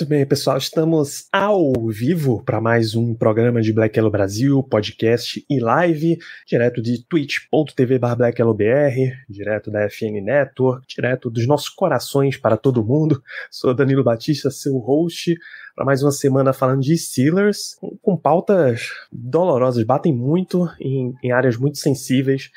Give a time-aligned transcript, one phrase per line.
[0.00, 5.44] Muito bem, pessoal, estamos ao vivo para mais um programa de Black Yellow Brasil, podcast
[5.50, 6.16] e live,
[6.46, 8.94] direto de twitch.tv blackyellowbr,
[9.28, 13.20] direto da FN Network, direto dos nossos corações para todo mundo.
[13.50, 15.36] Sou Danilo Batista, seu host,
[15.74, 21.32] para mais uma semana falando de Steelers, com, com pautas dolorosas, batem muito em, em
[21.32, 22.52] áreas muito sensíveis.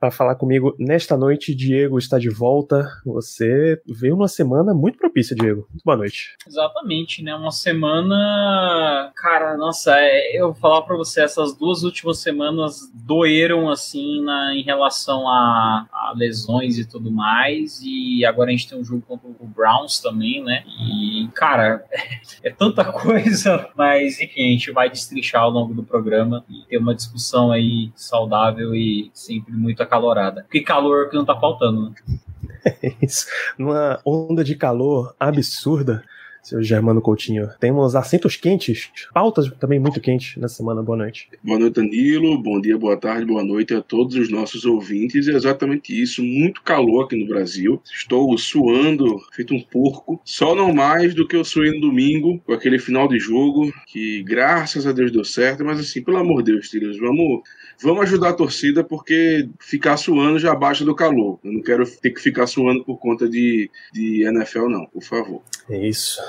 [0.00, 2.88] Para falar comigo nesta noite, Diego está de volta.
[3.04, 5.66] Você veio numa semana muito propícia, Diego.
[5.68, 6.36] Muito boa noite.
[6.48, 7.34] Exatamente, né?
[7.34, 9.12] Uma semana.
[9.14, 14.54] Cara, nossa, é, eu vou falar pra você, essas duas últimas semanas doeram, assim, na,
[14.54, 17.82] em relação a, a lesões e tudo mais.
[17.84, 20.64] E agora a gente tem um jogo contra o Browns também, né?
[20.66, 21.84] E, cara,
[22.42, 26.78] é tanta coisa, mas enfim, a gente vai destrinchar ao longo do programa e ter
[26.78, 30.42] uma discussão aí saudável e sempre muito acalorada.
[30.42, 31.94] Porque calor que não tá faltando, né?
[32.82, 33.26] É isso.
[33.58, 36.04] Numa onda de calor absurda,
[36.42, 37.48] seu Germano Coutinho.
[37.58, 40.82] Temos assentos quentes, pautas também muito quentes nessa semana.
[40.82, 41.28] Boa noite.
[41.42, 42.36] Boa noite, Danilo.
[42.36, 45.26] Bom dia, boa tarde, boa noite a todos os nossos ouvintes.
[45.26, 46.22] É exatamente isso.
[46.22, 47.80] Muito calor aqui no Brasil.
[47.90, 50.20] Estou suando, feito um porco.
[50.24, 54.22] Só não mais do que eu suei no domingo, com aquele final de jogo, que
[54.22, 55.64] graças a Deus deu certo.
[55.64, 57.42] Mas assim, pelo amor de Deus, Steelers, vamos,
[57.82, 61.38] vamos ajudar a torcida, porque ficar suando já baixa do calor.
[61.44, 65.42] Eu não quero ter que ficar suando por conta de, de NFL, não, por favor.
[65.68, 66.20] É isso.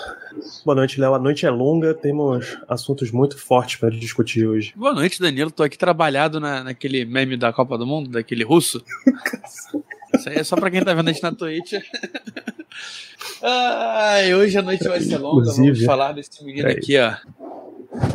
[0.65, 1.13] Boa noite, Léo.
[1.13, 4.73] A noite é longa, temos assuntos muito fortes para discutir hoje.
[4.75, 5.51] Boa noite, Danilo.
[5.51, 8.83] Tô aqui trabalhado na, naquele meme da Copa do Mundo, daquele russo.
[10.13, 11.73] Isso aí é só pra quem tá vendo a gente na Twitch.
[13.41, 15.45] Ai, hoje a noite vai ser longa.
[15.45, 17.15] Vamos Inclusive, falar desse menino é aqui, ó.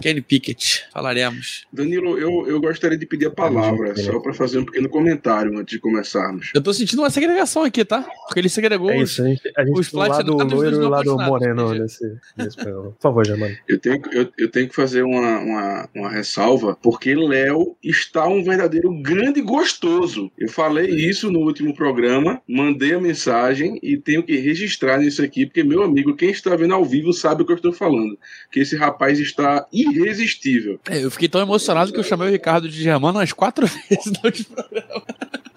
[0.01, 0.85] Kenny Pickett.
[0.93, 1.67] Falaremos.
[1.73, 5.75] Danilo, eu, eu gostaria de pedir a palavra, só para fazer um pequeno comentário antes
[5.75, 6.51] de começarmos.
[6.55, 8.07] Eu tô sentindo uma segregação aqui, tá?
[8.27, 10.89] Porque ele segregou É os- isso, a gente, a gente os lado loiro e não
[10.89, 12.05] lado moreno nesse,
[12.37, 12.57] nesse.
[12.57, 13.55] Por favor, Germano.
[13.69, 18.43] Eu tenho, eu, eu tenho que fazer uma, uma, uma ressalva, porque Léo está um
[18.43, 20.31] verdadeiro grande gostoso.
[20.39, 25.47] Eu falei isso no último programa, mandei a mensagem e tenho que registrar nisso aqui,
[25.47, 28.19] porque, meu amigo, quem está vendo ao vivo sabe o que eu estou falando.
[28.51, 30.81] Que esse rapaz está irresistível.
[30.88, 34.06] É, eu fiquei tão emocionado que eu chamei o Ricardo de Germano umas quatro vezes
[34.06, 35.03] no último programa.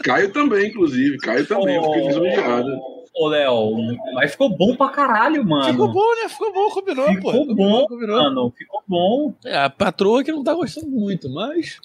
[0.03, 1.17] Caio também, inclusive.
[1.17, 2.69] Caio também, eu fiquei lisonjeado.
[3.19, 3.75] Ô, Léo,
[4.13, 5.73] mas ficou bom pra caralho, mano.
[5.73, 6.29] Ficou bom, né?
[6.29, 7.31] Ficou bom, combinou, pô.
[7.31, 8.17] Ficou bom, combinou.
[8.17, 8.53] mano.
[8.57, 9.33] Ficou bom.
[9.43, 11.79] É, a patroa que não tá gostando muito, mas.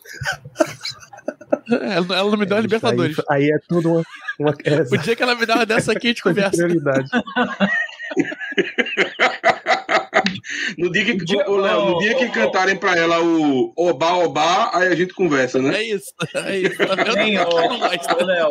[1.68, 3.18] ela, ela não me deu a Libertadores.
[3.28, 4.04] Aí, aí é tudo uma.
[4.38, 6.68] uma é, O dia que ela me dá uma dessa aqui, a gente conversa.
[10.78, 14.14] No dia que, Dia- ô, Léo, no ô, dia que cantarem pra ela o Oba
[14.14, 15.74] Oba, aí a gente conversa, né?
[15.76, 16.76] É isso, é isso.
[16.78, 17.18] Tá vendo?
[17.18, 18.48] Hein, ô, ô, Léo,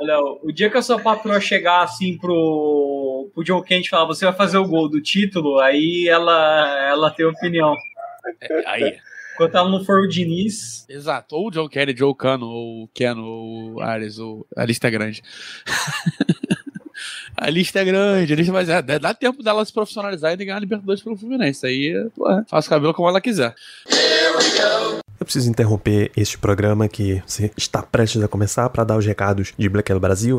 [0.00, 3.88] ô, Léo, o dia que a sua patroa chegar assim pro, pro Joe Kent e
[3.88, 7.74] falar você vai fazer o gol do título, aí ela, ela tem opinião.
[8.40, 8.96] É, Aí.
[9.34, 11.36] Enquanto ela não for o Diniz, Exato.
[11.36, 14.46] Ou o Joe Kelly, Joe Cano, ou Keno, ou Ares, ou...
[14.56, 15.22] a lista é grande.
[17.36, 20.56] a lista é grande, a lista vai é, dá tempo dela se profissionalizar e ganhar
[20.56, 21.66] a Libertadores pelo Fluminense.
[21.66, 23.54] Aí, pô, é, faz o cabelo como ela quiser.
[25.18, 27.22] Eu preciso interromper este programa que
[27.56, 30.38] está prestes a começar para dar os recados de Black Yellow Brasil.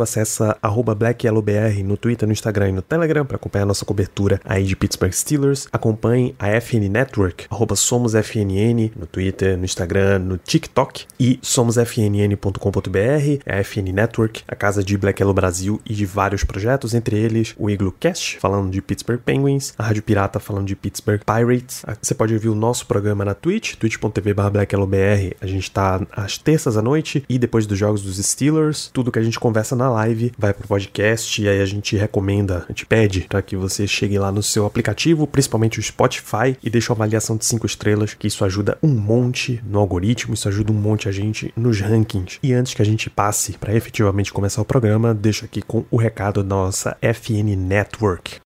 [0.62, 4.76] Arroba BlackYellowBR no Twitter, no Instagram e no Telegram para acompanhar nossa cobertura aí de
[4.76, 5.68] Pittsburgh Steelers.
[5.72, 13.64] Acompanhe a FN Network, SomosFNN no Twitter, no Instagram, no TikTok e somosfnn.com.br, é a
[13.64, 17.70] FN Network, a casa de Black Yellow Brasil e de vários projetos, entre eles o
[17.70, 21.84] Igloo Cast, falando de Pittsburgh Penguins, a Rádio Pirata falando de Pittsburgh Pirates.
[22.02, 25.36] Você pode ouvir o nosso programa na Twitch, twitch.tv BlackYellowBR.
[25.42, 29.20] A gente tá às terças à noite e depois dos jogos dos Steelers, tudo que
[29.20, 32.86] a gente conversa na live vai pro podcast e aí a gente recomenda, a gente
[32.86, 36.96] pede para que você chegue lá no seu aplicativo, principalmente o Spotify, e deixe uma
[36.96, 41.10] avaliação de 5 estrelas, que isso ajuda um monte no algoritmo, isso ajuda um monte
[41.10, 42.40] a gente nos rankings.
[42.42, 45.98] E antes que a gente passe para efetivamente começar o programa, deixo aqui com o
[45.98, 48.42] recado da nossa FN Network.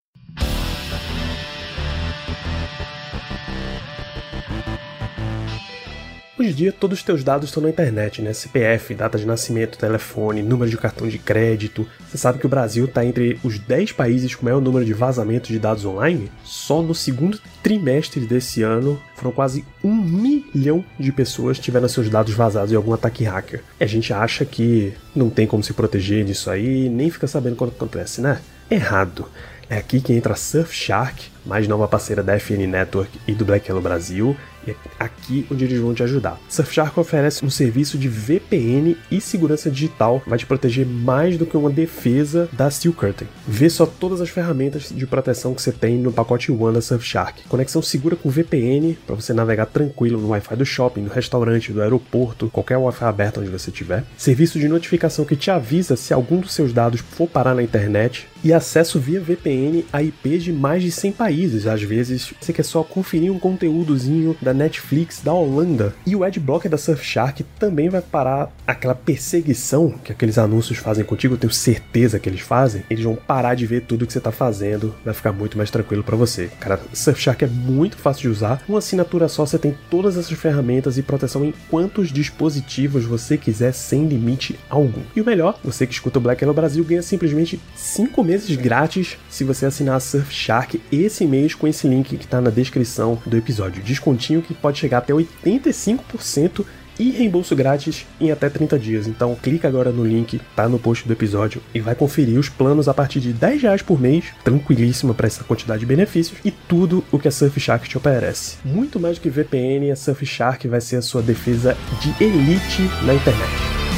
[6.40, 8.32] Hoje em dia, todos os teus dados estão na internet, né?
[8.32, 11.86] CPF, data de nascimento, telefone, número de cartão de crédito.
[12.08, 15.50] Você sabe que o Brasil está entre os 10 países com maior número de vazamentos
[15.50, 16.32] de dados online?
[16.42, 22.08] Só no segundo trimestre desse ano, foram quase um milhão de pessoas que tiveram seus
[22.08, 23.62] dados vazados em algum ataque hacker.
[23.78, 27.56] E a gente acha que não tem como se proteger disso aí, nem fica sabendo
[27.56, 28.40] quando acontece, né?
[28.70, 29.28] Errado.
[29.68, 33.80] É aqui que entra Surfshark, mais nova parceira da FN Network e do Black Hello
[33.80, 36.38] Brasil, e é aqui onde eles vão te ajudar.
[36.48, 41.56] Surfshark oferece um serviço de VPN e segurança digital, vai te proteger mais do que
[41.56, 43.26] uma defesa da Steel Curtain.
[43.46, 47.44] Vê só todas as ferramentas de proteção que você tem no pacote One da Surfshark.
[47.48, 51.82] Conexão segura com VPN para você navegar tranquilo no Wi-Fi do shopping, do restaurante, do
[51.82, 54.04] aeroporto, qualquer Wi-Fi aberto onde você estiver.
[54.16, 58.28] Serviço de notificação que te avisa se algum dos seus dados for parar na internet
[58.42, 61.29] e acesso via VPN a IPs de mais de 100 países.
[61.66, 65.94] Às vezes você quer só conferir um conteúdozinho da Netflix da Holanda.
[66.06, 71.34] E o Adblocker da Surfshark também vai parar aquela perseguição que aqueles anúncios fazem contigo,
[71.34, 72.82] eu tenho certeza que eles fazem.
[72.90, 76.02] Eles vão parar de ver tudo que você está fazendo, vai ficar muito mais tranquilo
[76.02, 76.50] para você.
[76.60, 78.62] Cara, Surfshark é muito fácil de usar.
[78.68, 83.72] Uma assinatura só você tem todas essas ferramentas e proteção em quantos dispositivos você quiser
[83.72, 85.02] sem limite algum.
[85.14, 89.16] E o melhor, você que escuta o Black Hello Brasil ganha simplesmente 5 meses grátis
[89.28, 93.36] se você assinar a Surfshark esse mês com esse link que está na descrição do
[93.36, 93.82] episódio.
[93.82, 96.64] Descontinho que pode chegar até 85%
[97.00, 99.06] e reembolso grátis em até 30 dias.
[99.06, 102.88] Então clica agora no link, tá no post do episódio e vai conferir os planos
[102.88, 107.02] a partir de 10 reais por mês, tranquilíssima para essa quantidade de benefícios e tudo
[107.10, 108.58] o que a Surfshark te oferece.
[108.64, 113.14] Muito mais do que VPN, a Surfshark vai ser a sua defesa de elite na
[113.14, 113.89] internet.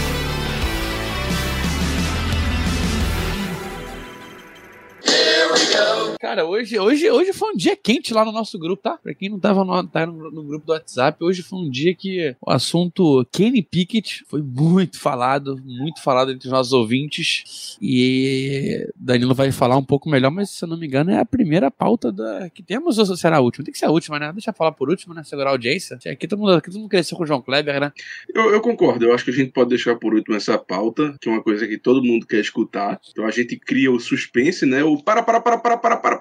[6.22, 8.96] Cara, hoje, hoje, hoje foi um dia quente lá no nosso grupo, tá?
[8.96, 11.92] Pra quem não tava no, tá no, no, grupo do WhatsApp, hoje foi um dia
[11.96, 17.76] que o assunto Kenny Pickett foi muito falado, muito falado entre os nossos ouvintes.
[17.82, 21.24] E Danilo vai falar um pouco melhor, mas se eu não me engano é a
[21.24, 23.64] primeira pauta da, que temos ou será a última?
[23.64, 24.30] Tem que ser a última, né?
[24.32, 25.24] Deixa eu falar por último, né?
[25.24, 25.98] Segurar a audiência.
[26.06, 27.92] Aqui todo mundo, aqui todo mundo cresceu com o João Kleber, né?
[28.32, 31.28] Eu, eu concordo, eu acho que a gente pode deixar por último essa pauta, que
[31.28, 33.00] é uma coisa que todo mundo quer escutar.
[33.10, 34.84] Então a gente cria o suspense, né?
[34.84, 36.11] O para, para, para, para, para, para,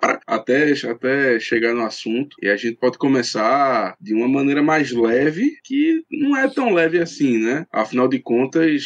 [0.52, 2.36] até, até chegar no assunto.
[2.42, 7.00] E a gente pode começar de uma maneira mais leve, que não é tão leve
[7.00, 7.66] assim, né?
[7.72, 8.84] Afinal de contas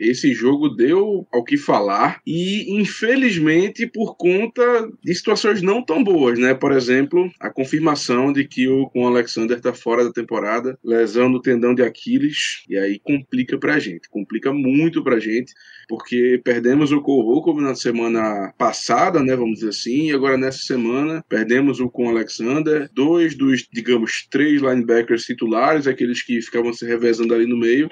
[0.00, 4.62] esse jogo deu ao que falar e, infelizmente, por conta
[5.04, 6.54] de situações não tão boas, né?
[6.54, 11.42] Por exemplo, a confirmação de que o, o Alexander está fora da temporada, lesão no
[11.42, 15.52] tendão de Aquiles, e aí complica pra gente, complica muito pra gente,
[15.90, 19.34] porque perdemos o Cole na semana passada, né?
[19.34, 24.62] Vamos dizer assim, e agora nessa semana perdemos o com Alexander, dois dos, digamos, três
[24.62, 27.90] linebackers titulares, aqueles que ficavam se revezando ali no meio,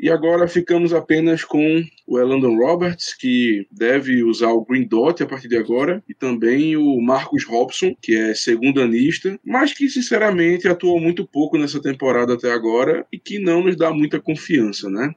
[0.00, 5.26] e agora ficamos apenas com o Elandon Roberts, que deve usar o Green Dot a
[5.26, 11.00] partir de agora, e também o Marcus Robson, que é segundanista, mas que sinceramente atuou
[11.00, 15.14] muito pouco nessa temporada até agora e que não nos dá muita confiança, né?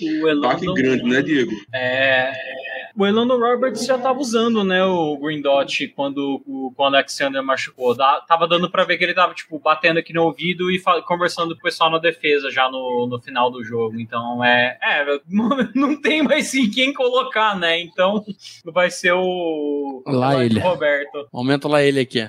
[0.00, 1.52] O Elandon, grande, né, Diego?
[1.74, 2.32] É,
[2.96, 7.94] o Elano Roberts já estava usando, né, o Green Dot quando o, o Alexander machucou.
[7.94, 11.54] Da, tava dando para ver que ele tava, tipo, batendo aqui no ouvido e conversando
[11.54, 13.98] com o pessoal na defesa já no, no final do jogo.
[14.00, 15.20] Então, é, é,
[15.74, 17.80] não tem mais sim quem colocar, né?
[17.80, 18.24] Então,
[18.64, 20.02] vai ser o...
[20.06, 20.60] Lá o ele.
[20.60, 21.28] Roberto.
[21.32, 22.28] Momento lá ele aqui.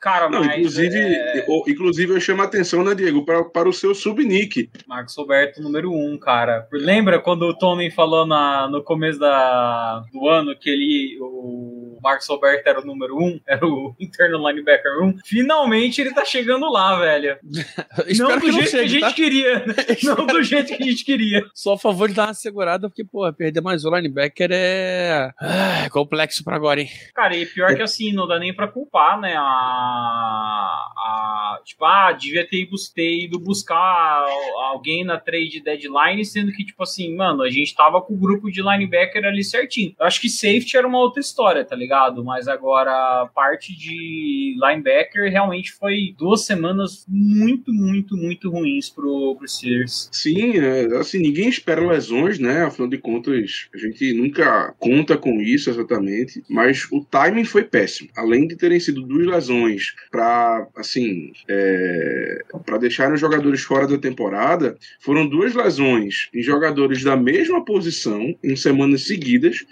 [0.00, 0.58] Cara, não, mas...
[0.58, 1.44] Inclusive, é...
[1.48, 4.70] eu, inclusive, eu chamo a atenção, né, Diego, para, para o seu subnick.
[4.86, 6.66] Marcos Roberto, número um, cara.
[6.72, 12.28] Lembra quando o Tony falou na, no começo da, do ano que ele, o Marcos
[12.28, 15.18] Roberto era o número um, era o internal linebacker 1?
[15.24, 17.38] Finalmente ele tá chegando lá, velho.
[18.18, 19.12] não do jeito chegue, que a gente tá?
[19.12, 19.64] queria.
[20.04, 21.44] não do jeito que a gente queria.
[21.54, 25.30] Só a favor de dar uma segurada, porque, pô, perder mais o linebacker é...
[25.40, 26.88] é complexo pra agora, hein?
[27.14, 29.42] Cara, e pior que assim, não dá nem pra culpar, né, a...
[29.42, 34.24] a tipo, ah, devia ter ido buscar
[34.70, 38.50] alguém na trade deadline, sendo que, tipo assim, mano, a gente tava com o grupo
[38.50, 39.94] de linebacker ali certinho.
[39.98, 41.89] Eu acho que safety era uma outra história, tá ligado?
[42.24, 49.48] Mas agora, parte de linebacker realmente foi duas semanas muito, muito, muito ruins pro, pro
[49.48, 50.08] Steelers.
[50.12, 52.62] Sim, é, assim, ninguém espera lesões, né?
[52.62, 58.10] Afinal de contas, a gente nunca conta com isso exatamente, mas o timing foi péssimo.
[58.16, 63.98] Além de terem sido duas lesões para, assim, é, para deixarem os jogadores fora da
[63.98, 69.64] temporada, foram duas lesões em jogadores da mesma posição em semanas seguidas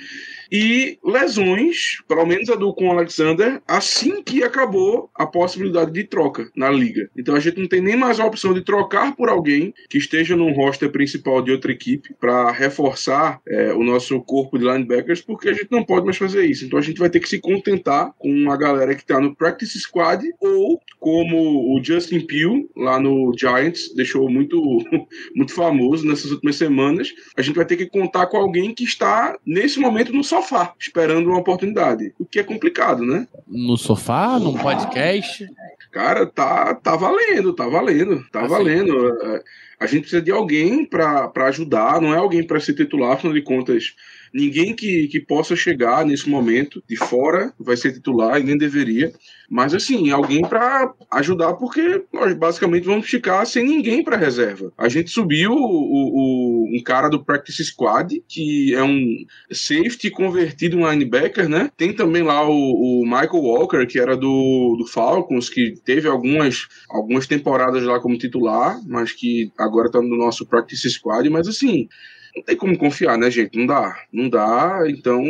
[0.50, 6.04] e lesões, pelo menos a do com o Alexander, assim que acabou a possibilidade de
[6.04, 7.10] troca na liga.
[7.16, 10.36] Então a gente não tem nem mais a opção de trocar por alguém que esteja
[10.36, 15.48] no roster principal de outra equipe para reforçar é, o nosso corpo de linebackers, porque
[15.48, 16.64] a gente não pode mais fazer isso.
[16.64, 19.78] Então a gente vai ter que se contentar com a galera que está no practice
[19.80, 24.58] squad ou como o Justin Pugh lá no Giants deixou muito
[25.34, 29.36] muito famoso nessas últimas semanas, a gente vai ter que contar com alguém que está
[29.46, 33.26] nesse momento no sofá, esperando uma oportunidade, o que é complicado, né?
[33.46, 35.46] No sofá, num podcast?
[35.90, 38.48] Cara, tá, tá valendo, tá valendo, tá assim.
[38.48, 39.22] valendo.
[39.22, 39.42] É,
[39.80, 43.42] a gente precisa de alguém para ajudar, não é alguém para ser titular, afinal de
[43.42, 43.94] contas
[44.32, 49.12] Ninguém que, que possa chegar nesse momento de fora vai ser titular e nem deveria.
[49.50, 54.70] Mas, assim, alguém para ajudar, porque nós basicamente vamos ficar sem ninguém para reserva.
[54.76, 60.78] A gente subiu o, o, um cara do Practice Squad, que é um safety convertido
[60.78, 61.70] em linebacker, né?
[61.78, 66.66] Tem também lá o, o Michael Walker, que era do, do Falcons, que teve algumas,
[66.90, 71.26] algumas temporadas lá como titular, mas que agora está no nosso Practice Squad.
[71.30, 71.88] Mas, assim,
[72.38, 73.58] não tem como confiar, né, gente?
[73.58, 73.96] Não dá.
[74.12, 74.84] Não dá.
[74.88, 75.22] Então,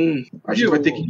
[0.44, 1.02] a gente vai ter que,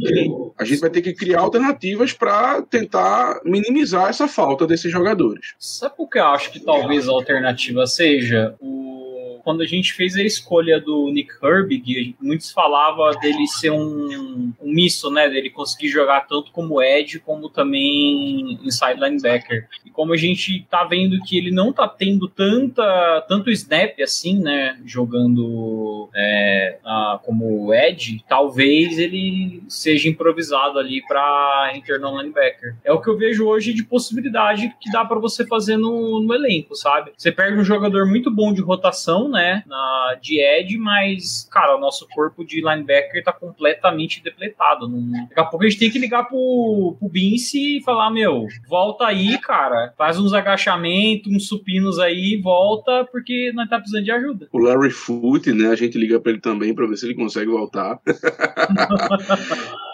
[0.57, 5.53] a gente vai ter que criar alternativas para tentar minimizar essa falta desses jogadores.
[5.59, 8.55] Sabe o que eu acho que talvez a alternativa seja?
[8.59, 8.98] O
[9.43, 14.73] quando a gente fez a escolha do Nick Herbig, muitos falavam dele ser um, um
[14.73, 15.29] misto, né?
[15.29, 19.67] Dele conseguir jogar tanto como Ed, como também inside linebacker.
[19.85, 24.39] E como a gente tá vendo que ele não tá tendo tanta, tanto snap assim,
[24.39, 24.79] né?
[24.85, 32.75] Jogando é, a, como Ed, talvez ele seja improvisado ali para internal linebacker.
[32.83, 36.33] É o que eu vejo hoje de possibilidade que dá para você fazer no, no
[36.33, 37.11] elenco, sabe?
[37.17, 39.63] Você perde um jogador muito bom de rotação, né?
[39.67, 44.87] Na, de Ed, mas, cara, o nosso corpo de linebacker tá completamente depletado.
[44.87, 45.27] Não...
[45.27, 49.05] Daqui a pouco a gente tem que ligar pro, pro Vince e falar: meu, volta
[49.05, 54.47] aí, cara, faz uns agachamentos, uns supinos aí, volta, porque nós tá precisando de ajuda.
[54.51, 55.69] O Larry Foote, né?
[55.69, 57.99] A gente liga pra ele também pra ver se ele consegue voltar.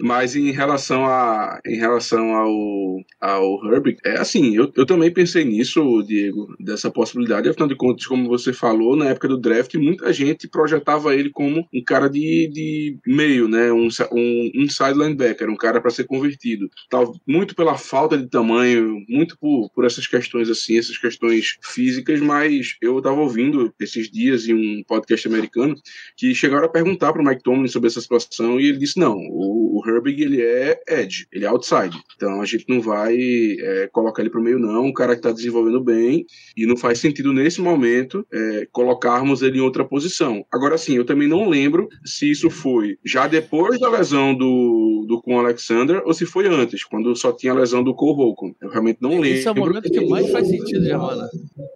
[0.00, 5.44] Mas em relação a em relação ao, ao Herbig, é assim, eu, eu também pensei
[5.44, 7.48] nisso, Diego, dessa possibilidade.
[7.48, 11.66] Afinal de contas, como você falou, na época do draft, muita gente projetava ele como
[11.72, 13.72] um cara de, de meio, né?
[13.72, 16.68] Um, um inside linebacker, um cara para ser convertido.
[16.88, 22.20] Tal, muito pela falta de tamanho, muito por, por essas questões assim, essas questões físicas,
[22.20, 25.74] mas eu estava ouvindo esses dias em um podcast americano
[26.16, 29.16] que chegaram a perguntar para o Mike Tomlin sobre essa situação e ele disse: não,
[29.16, 31.96] o o, Herbig ele é edge, ele é outside.
[32.16, 34.84] Então a gente não vai é, colocar ele para o meio, não.
[34.84, 36.24] Um cara que está desenvolvendo bem
[36.56, 40.44] e não faz sentido nesse momento é, colocarmos ele em outra posição.
[40.50, 45.20] Agora sim, eu também não lembro se isso foi já depois da lesão do, do
[45.22, 48.54] com Alexander ou se foi antes, quando só tinha a lesão do Cole Holcomb.
[48.60, 49.28] Eu realmente não lembro.
[49.28, 51.28] Esse é o momento que mais faz sentido, Giovanna.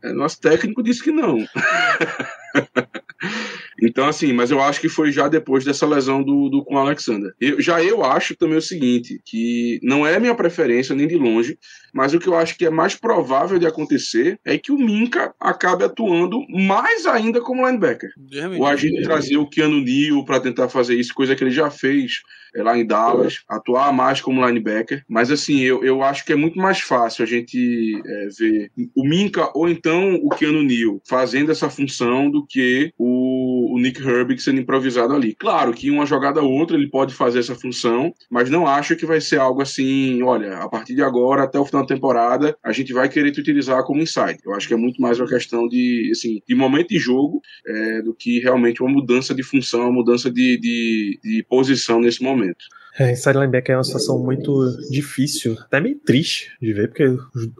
[0.03, 1.39] É, nosso técnico disse que não.
[3.83, 6.79] Então, assim, mas eu acho que foi já depois dessa lesão do, do com o
[6.79, 7.33] Alexander.
[7.41, 11.59] Eu, já eu acho também o seguinte, que não é minha preferência nem de longe,
[11.93, 15.35] mas o que eu acho que é mais provável de acontecer é que o Minka
[15.41, 18.11] acabe atuando mais ainda como linebacker.
[18.57, 22.23] o agente trazer o Keanu Neal para tentar fazer isso, coisa que ele já fez
[22.55, 25.03] é, lá em Dallas, atuar mais como linebacker.
[25.09, 29.05] Mas assim, eu, eu acho que é muito mais fácil a gente é, ver o
[29.05, 34.41] Minka ou então o Keanu Neal fazendo essa função do que o, o Nick Herbig
[34.41, 35.35] sendo improvisado ali.
[35.35, 39.07] Claro que uma jogada ou outra ele pode fazer essa função, mas não acho que
[39.07, 42.73] vai ser algo assim, olha, a partir de agora até o final da temporada a
[42.73, 44.39] gente vai querer te utilizar como inside.
[44.45, 48.03] Eu acho que é muito mais uma questão de, assim, de momento de jogo é,
[48.03, 52.65] do que realmente uma mudança de função, uma mudança de, de, de posição nesse momento.
[52.99, 54.53] É, inside linebacker é uma situação muito
[54.91, 57.05] difícil, até meio triste de ver, porque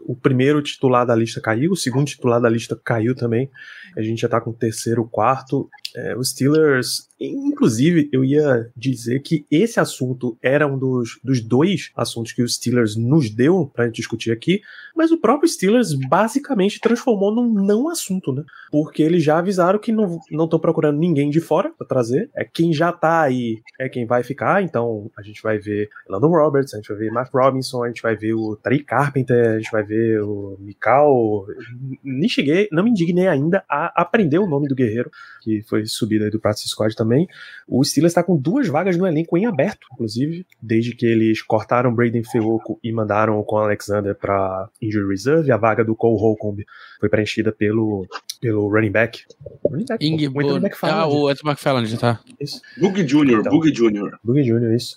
[0.05, 3.49] o primeiro titular da lista caiu, o segundo titular da lista caiu também,
[3.97, 5.69] a gente já tá com o terceiro, quarto.
[5.95, 11.91] É, os Steelers Inclusive, eu ia dizer que esse assunto era um dos, dos dois
[11.95, 14.61] assuntos que os Steelers nos deu pra gente discutir aqui,
[14.95, 18.43] mas o próprio Steelers basicamente transformou num não assunto, né?
[18.71, 22.29] Porque eles já avisaram que não estão procurando ninguém de fora para trazer.
[22.35, 26.29] É quem já tá aí é quem vai ficar, então a gente vai ver Landon
[26.29, 29.57] Roberts, a gente vai ver Matt Robinson, a gente vai ver o Tariq Carpenter, a
[29.59, 31.45] gente vai ver o Mikal.
[32.03, 35.09] Nem cheguei, não me indignei ainda a aprender o nome do guerreiro,
[35.41, 37.27] que foi subido aí do Practice Squad também.
[37.67, 41.93] O Steelers está com duas vagas no elenco em aberto, inclusive, desde que eles cortaram
[41.93, 45.51] Braden Feoco e mandaram o Con Alexander para injury reserve.
[45.51, 46.63] A vaga do Cole Holcomb
[46.99, 48.07] foi preenchida pelo
[48.39, 49.23] pelo running back.
[49.69, 50.05] Running back.
[50.05, 51.15] Ing pô, o Anthony ah, McFarland.
[51.15, 52.19] o Anthony McFarland, tá.
[52.39, 52.61] Isso.
[52.77, 53.51] Bug Jr., Então.
[53.51, 54.17] Bug Jr.
[54.23, 54.95] Boogie Jr., isso.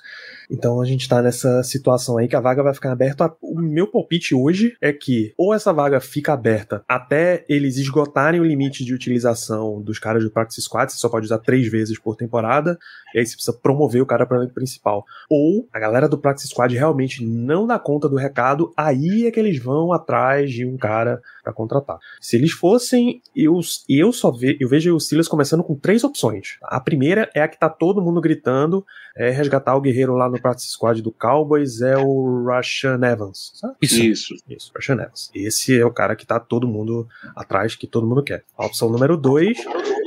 [0.50, 3.32] Então a gente tá nessa situação aí que a vaga vai ficar aberta.
[3.40, 8.44] O meu palpite hoje é que ou essa vaga fica aberta até eles esgotarem o
[8.44, 12.16] limite de utilização dos caras do Practice Squad, você só pode usar três vezes por
[12.16, 12.78] temporada,
[13.14, 15.04] e aí você precisa promover o cara para o principal.
[15.30, 19.40] Ou a galera do Practice Squad realmente não dá conta do recado, aí é que
[19.40, 21.98] eles vão atrás de um cara para contratar.
[22.20, 26.58] Se eles fossem, eu, eu só ve, eu vejo os Steelers começando com três opções.
[26.60, 28.84] A primeira é a que tá todo mundo gritando,
[29.16, 33.52] é resgatar o guerreiro lá no practice squad do Cowboys, é o Rashan Evans.
[33.54, 33.74] Sabe?
[33.80, 34.02] Isso.
[34.02, 34.34] Isso.
[34.48, 35.30] Isso, Rashan Evans.
[35.32, 38.42] Esse é o cara que tá todo mundo atrás, que todo mundo quer.
[38.58, 39.56] A opção número dois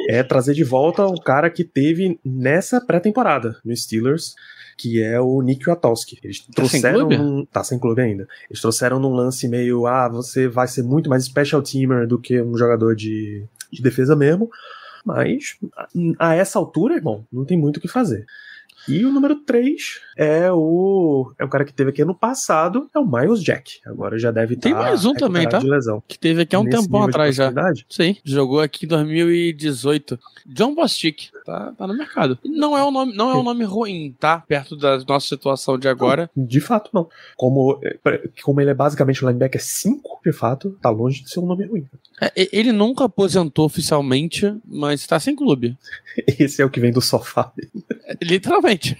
[0.09, 4.35] é trazer de volta o cara que teve nessa pré-temporada no Steelers,
[4.79, 6.17] que é o Nick Watowski.
[6.23, 8.25] Eles Tá sem trouxeram num, tá sem clube ainda.
[8.49, 12.41] Eles trouxeram num lance meio, ah, você vai ser muito mais special teamer do que
[12.41, 14.49] um jogador de, de defesa mesmo.
[15.05, 15.57] Mas
[16.17, 18.25] a, a essa altura, irmão, não tem muito o que fazer.
[18.89, 22.99] E o número 3 é o é o cara que teve aqui ano passado, é
[22.99, 23.79] o Miles Jack.
[23.85, 25.59] Agora já deve Tem tá mais um também, tá?
[26.07, 27.53] Que teve aqui há um Nesse tempão atrás já.
[27.87, 30.19] Sim, jogou aqui em 2018.
[30.47, 32.37] John Bostic, tá, tá no mercado.
[32.43, 34.39] E Não é um nome, não é um nome ruim, tá?
[34.39, 36.29] Perto da nossa situação de agora.
[36.35, 37.07] De fato, não.
[37.37, 41.39] Como, é, como ele é basicamente um linebacker 5, de fato, tá longe de ser
[41.39, 41.85] um nome ruim.
[42.19, 45.77] É, ele nunca aposentou oficialmente, mas tá sem clube.
[46.39, 47.51] Esse é o que vem do sofá.
[48.21, 48.97] É, Literalmente.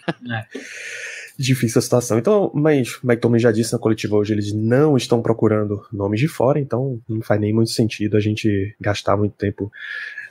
[1.38, 2.20] Difícil a situação.
[2.20, 6.60] Então, mas Tomlin já disse na coletiva hoje, eles não estão procurando nomes de fora,
[6.60, 9.72] então não faz nem muito sentido a gente gastar muito tempo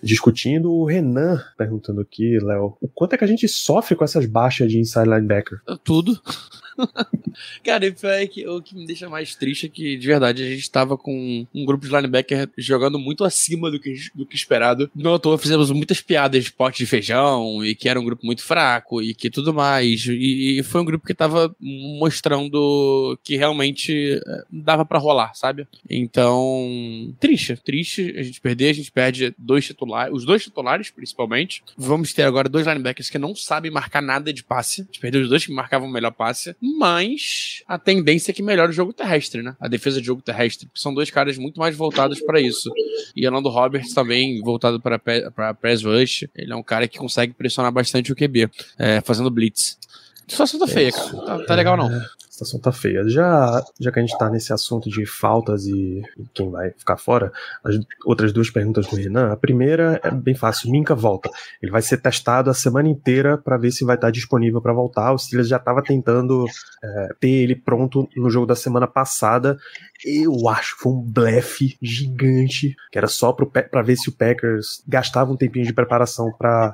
[0.02, 0.72] discutindo.
[0.72, 4.70] O Renan perguntando aqui, Léo, o quanto é que a gente sofre com essas baixas
[4.70, 5.60] de inside linebacker?
[5.84, 6.20] Tudo.
[7.64, 10.42] Cara, e pior é que o que me deixa mais triste é que, de verdade,
[10.42, 14.36] a gente tava com um grupo de linebacker jogando muito acima do que, do que
[14.36, 14.90] esperado.
[14.94, 18.24] Não à toa fizemos muitas piadas de pote de feijão e que era um grupo
[18.24, 20.06] muito fraco e que tudo mais.
[20.06, 25.66] E, e foi um grupo que tava mostrando que realmente eh, dava pra rolar, sabe?
[25.88, 28.70] Então, triste, triste a gente perder.
[28.70, 31.62] A gente perde dois titulares, os dois titulares principalmente.
[31.76, 34.82] Vamos ter agora dois linebackers que não sabem marcar nada de passe.
[34.82, 36.54] A gente perdeu os dois que marcavam o melhor passe.
[36.60, 39.56] Mas a tendência é que melhore o jogo terrestre, né?
[39.60, 40.66] A defesa de jogo terrestre.
[40.66, 42.70] Porque são dois caras muito mais voltados pra isso.
[43.14, 46.26] E Orlando Roberts também voltado para para press rush.
[46.34, 49.78] Ele é um cara que consegue pressionar bastante o QB, é, fazendo blitz.
[50.26, 51.10] Situação tá feia, cara.
[51.24, 51.88] Tá, tá legal não.
[52.38, 53.08] Situação tá feia.
[53.08, 57.32] Já, já que a gente tá nesse assunto de faltas e, quem vai ficar fora,
[57.64, 57.74] as
[58.04, 59.32] outras duas perguntas do Renan.
[59.32, 60.70] A primeira é bem fácil.
[60.70, 61.28] Minka volta.
[61.60, 65.12] Ele vai ser testado a semana inteira para ver se vai estar disponível para voltar.
[65.12, 66.46] O Steelers já estava tentando
[66.82, 69.58] é, ter ele pronto no jogo da semana passada.
[70.04, 74.80] Eu acho que foi um blefe gigante, que era só para ver se o Packers
[74.86, 76.72] gastava um tempinho de preparação para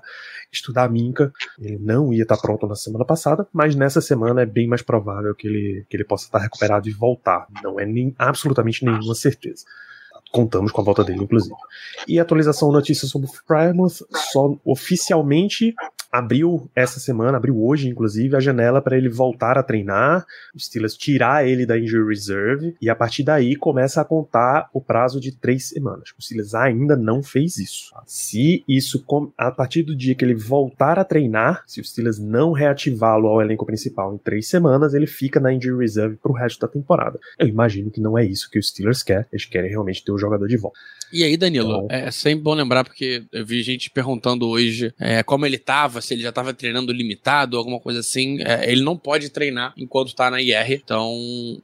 [0.56, 1.32] estudar a Minka.
[1.58, 5.34] Ele não ia estar pronto na semana passada, mas nessa semana é bem mais provável
[5.34, 7.46] que ele, que ele possa estar recuperado e voltar.
[7.62, 9.64] Não é nem, absolutamente nenhuma certeza.
[10.32, 11.54] Contamos com a volta dele, inclusive.
[12.08, 15.72] E atualização notícia sobre o Plymouth, só oficialmente
[16.14, 20.24] abriu essa semana, abriu hoje, inclusive, a janela para ele voltar a treinar,
[20.54, 24.80] o Steelers tirar ele da injury reserve, e a partir daí começa a contar o
[24.80, 26.10] prazo de três semanas.
[26.16, 27.92] O Steelers ainda não fez isso.
[28.06, 29.04] Se isso,
[29.36, 33.42] a partir do dia que ele voltar a treinar, se o Steelers não reativá-lo ao
[33.42, 37.18] elenco principal em três semanas, ele fica na injury reserve pro resto da temporada.
[37.38, 40.18] Eu imagino que não é isso que o Steelers quer, eles querem realmente ter o
[40.18, 40.78] jogador de volta.
[41.12, 45.22] E aí, Danilo, Então- é sempre bom lembrar, porque eu vi gente perguntando hoje é,
[45.22, 48.40] como ele tava, se ele já tava treinando limitado, alguma coisa assim.
[48.42, 50.80] É, ele não pode treinar enquanto tá na IR.
[50.84, 51.12] Então,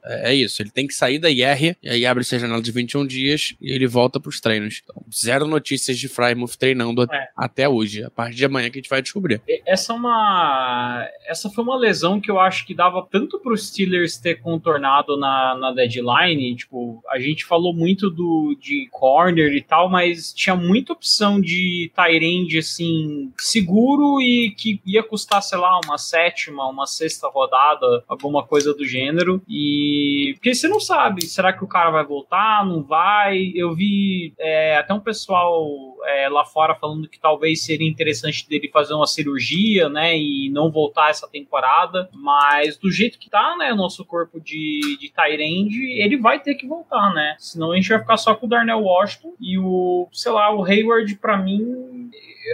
[0.04, 0.62] é, é isso.
[0.62, 3.72] Ele tem que sair da IR, e aí abre essa janela de 21 dias e
[3.72, 4.82] ele volta pros treinos.
[4.82, 7.28] Então, zero notícias de Frymouth treinando É.
[7.36, 8.02] até hoje.
[8.04, 9.40] A partir de amanhã que a gente vai descobrir.
[9.66, 11.08] Essa é uma.
[11.26, 15.56] Essa foi uma lesão que eu acho que dava tanto pro Steelers ter contornado na,
[15.58, 16.54] na deadline.
[16.56, 21.90] Tipo, a gente falou muito do de corner e tal, mas tinha muita opção de
[21.94, 28.44] Tyrande assim, seguro e que ia custar, sei lá, uma sétima, uma sexta rodada, alguma
[28.46, 29.42] coisa do gênero.
[29.48, 30.32] E.
[30.36, 32.64] Porque você não sabe, será que o cara vai voltar?
[32.64, 33.52] Não vai?
[33.54, 35.66] Eu vi é, até um pessoal
[36.04, 40.70] é, lá fora falando que talvez seria interessante dele fazer uma cirurgia, né, e não
[40.70, 46.00] voltar essa temporada, mas do jeito que tá, né, o nosso corpo de, de Tyrande,
[46.00, 48.80] ele vai ter que voltar, né, senão a gente vai ficar só com o Darnell
[48.80, 51.99] Washington e o, sei lá, o Hayward pra mim,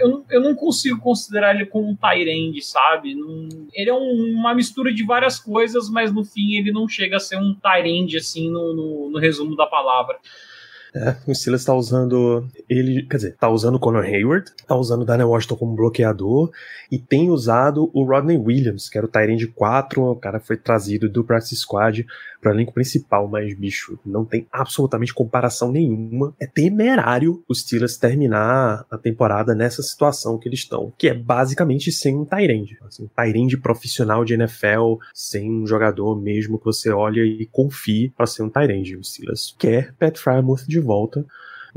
[0.01, 4.33] eu, não- eu não consigo considerar ele como um Tyrande, sabe, Não- ele é um-
[4.35, 8.17] uma mistura de várias coisas, mas no fim ele não chega a ser um Tyrande,
[8.17, 10.17] assim, no, no, no resumo da palavra.
[10.95, 15.01] É, o Steelers tá usando ele, quer dizer, tá usando o Conor Hayward, tá usando
[15.01, 16.49] o Daniel Washington como bloqueador
[16.91, 21.09] e tem usado o Rodney Williams, que era o Tyrande 4, o cara foi trazido
[21.09, 22.05] do practice squad
[22.41, 26.33] para o elenco principal, mas bicho, não tem absolutamente comparação nenhuma.
[26.39, 31.91] É temerário os Steelers terminar a temporada nessa situação que eles estão, que é basicamente
[31.91, 36.91] sem um Tyrande, assim, um Tyrande profissional de NFL, sem um jogador mesmo que você
[36.91, 38.95] olha e confie para ser um Tyrande.
[38.95, 41.25] O Steelers quer Pat Frymouth de volta.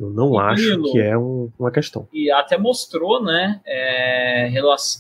[0.01, 0.93] Eu não E acho Danilo?
[0.93, 2.09] que é um- uma questão.
[2.11, 3.61] E até mostrou, né?
[3.67, 4.51] é,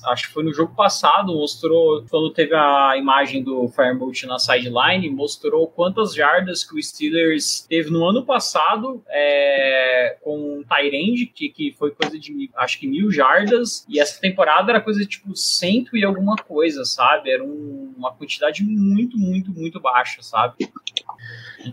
[0.08, 5.08] acho que foi no jogo passado, mostrou, quando teve a imagem do Firebolt na sideline,
[5.08, 11.48] mostrou quantas jardas que o Steelers teve no ano passado é, com um Tyrande, que,
[11.48, 15.34] que foi coisa de acho que mil jardas, e essa temporada era coisa de tipo
[15.34, 17.30] cento e alguma coisa, sabe?
[17.30, 20.54] Era um- uma quantidade muito, muito, muito baixa, sabe?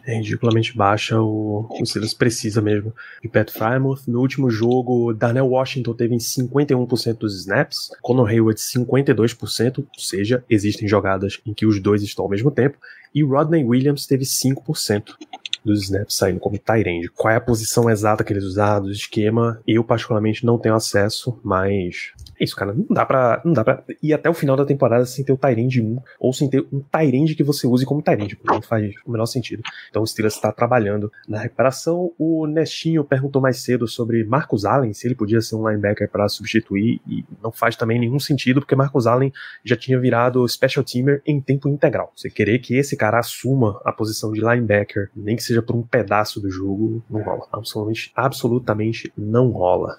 [0.05, 1.19] É ridiculamente baixa.
[1.21, 4.01] O, o Steelers precisa mesmo de Pat Frymouth.
[4.07, 10.43] No último jogo, Darnell Washington teve em 51% dos snaps, Conor Hayward 52%, ou seja,
[10.49, 12.77] existem jogadas em que os dois estão ao mesmo tempo,
[13.13, 15.15] e Rodney Williams teve 5%
[15.63, 17.09] dos snaps saindo como end.
[17.09, 19.61] Qual é a posição exata que eles usaram, do esquema?
[19.67, 22.73] Eu particularmente não tenho acesso, mas é isso, cara.
[22.73, 25.37] Não dá pra, não dá pra ir até o final da temporada sem ter o
[25.37, 28.37] Tyrande 1 ou sem ter um Tyrande que você use como Tyrande.
[28.43, 29.63] Não faz o menor sentido.
[29.89, 32.11] Então o Steelers está trabalhando na recuperação.
[32.17, 36.27] O Nestinho perguntou mais cedo sobre Marcus Allen, se ele podia ser um linebacker para
[36.29, 41.21] substituir, e não faz também nenhum sentido, porque Marcus Allen já tinha virado special teamer
[41.25, 42.11] em tempo integral.
[42.15, 45.81] Você querer que esse cara assuma a posição de linebacker, nem que seja por um
[45.81, 47.47] pedaço do jogo, não rola.
[47.51, 49.97] Absolutamente, absolutamente não rola.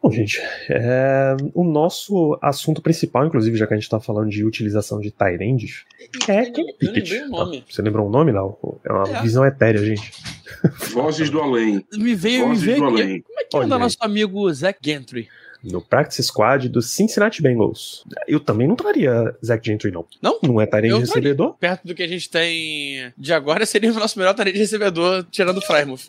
[0.00, 4.44] Bom, gente, é, o nosso assunto principal, inclusive, já que a gente tá falando de
[4.44, 5.84] utilização de Tyrands,
[6.28, 7.12] é Kenny Eu Pickett.
[7.12, 7.64] lembrei o nome.
[7.68, 8.56] Você lembrou o nome, não?
[8.84, 9.22] É uma É.
[9.22, 10.12] visão etérea, gente.
[10.92, 11.84] Vozes do além.
[11.92, 13.02] Me veio, me Vozes veio do aqui.
[13.02, 13.20] além.
[13.22, 13.80] Como é que Olha anda aí.
[13.80, 15.28] nosso amigo Zach Gentry?
[15.62, 18.04] No Practice Squad do Cincinnati Bengals.
[18.26, 20.04] Eu também não traria Zach Gentry, não.
[20.20, 20.36] Não?
[20.42, 21.54] Não é Tyrande Eu recebedor?
[21.54, 25.24] Perto do que a gente tem de agora, seria o nosso melhor tarefa de recebedor,
[25.30, 26.08] tirando o Frymouth.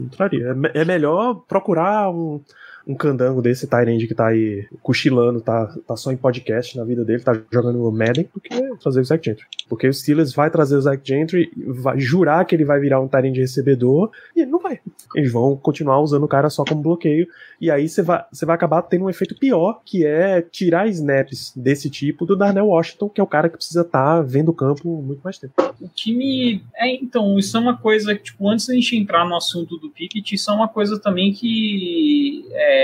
[0.00, 0.46] Não traria.
[0.46, 2.40] É me- É melhor procurar um,
[2.88, 7.04] um candango desse Tyrande que tá aí cochilando, tá, tá só em podcast na vida
[7.04, 8.48] dele, tá jogando Madden, do que
[8.80, 9.44] trazer o Zach Gentry.
[9.68, 13.06] Porque o Steelers vai trazer o Zach Gentry, vai jurar que ele vai virar um
[13.06, 14.80] Tyrande recebedor, e ele não vai.
[15.14, 17.28] Eles vão continuar usando o cara só como bloqueio,
[17.60, 21.90] e aí você vai, vai acabar tendo um efeito pior, que é tirar snaps desse
[21.90, 25.20] tipo do Darnell Washington, que é o cara que precisa estar vendo o campo muito
[25.22, 25.52] mais tempo.
[25.78, 26.62] O que me.
[26.74, 29.90] É, então, isso é uma coisa que, tipo, antes da gente entrar no assunto do
[29.90, 32.46] Pickett, isso é uma coisa também que.
[32.50, 32.77] é,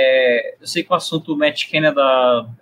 [0.61, 2.03] eu sei que o assunto Matt Canada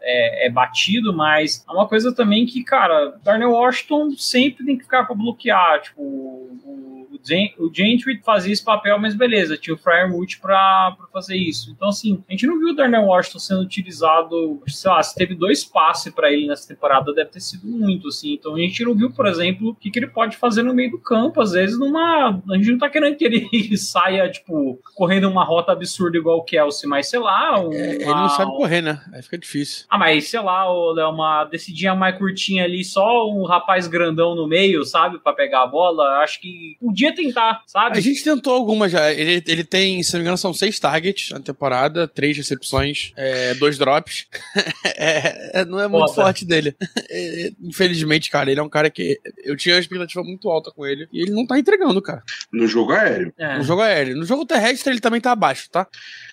[0.01, 4.85] é, é batido, mas é uma coisa também que, cara, Darnell Washington sempre tem que
[4.85, 5.83] ficar pra bloquear.
[5.83, 6.92] Tipo, o,
[7.23, 11.37] o, Gen- o Gentry fazia esse papel, mas beleza, tinha o Fryermuth pra, pra fazer
[11.37, 11.71] isso.
[11.71, 15.35] Então, assim, a gente não viu o Darnell Washington sendo utilizado, sei lá, se teve
[15.35, 18.35] dois passes pra ele nessa temporada, deve ter sido muito, assim.
[18.35, 20.91] Então, a gente não viu, por exemplo, o que, que ele pode fazer no meio
[20.91, 21.41] do campo.
[21.41, 22.43] Às vezes, numa.
[22.51, 26.45] A gente não tá querendo que ele saia, tipo, correndo uma rota absurda igual o
[26.45, 27.55] Kelsey, mas sei lá.
[27.73, 29.01] É, ele não sabe correr, né?
[29.13, 29.87] Aí fica difícil.
[29.89, 34.47] ah, mas sei lá, Léo, uma descidinha mais curtinha ali, só um rapaz grandão no
[34.47, 36.19] meio, sabe, Pra pegar a bola.
[36.23, 37.99] Acho que podia tentar, sabe?
[37.99, 39.13] A gente tentou algumas já.
[39.13, 43.55] Ele, ele tem, se não me engano, são seis targets na temporada, três recepções, é,
[43.55, 44.27] dois drops.
[44.95, 46.23] É, é, não é muito Foda.
[46.23, 46.77] forte dele.
[47.15, 50.87] É, infelizmente, cara, ele é um cara que eu tinha uma expectativa muito alta com
[50.87, 52.23] ele e ele não tá entregando, cara.
[52.51, 53.33] No jogo aéreo.
[53.39, 53.59] É.
[53.59, 54.17] No jogo aéreo.
[54.17, 55.87] No jogo terrestre ele também tá abaixo, tá?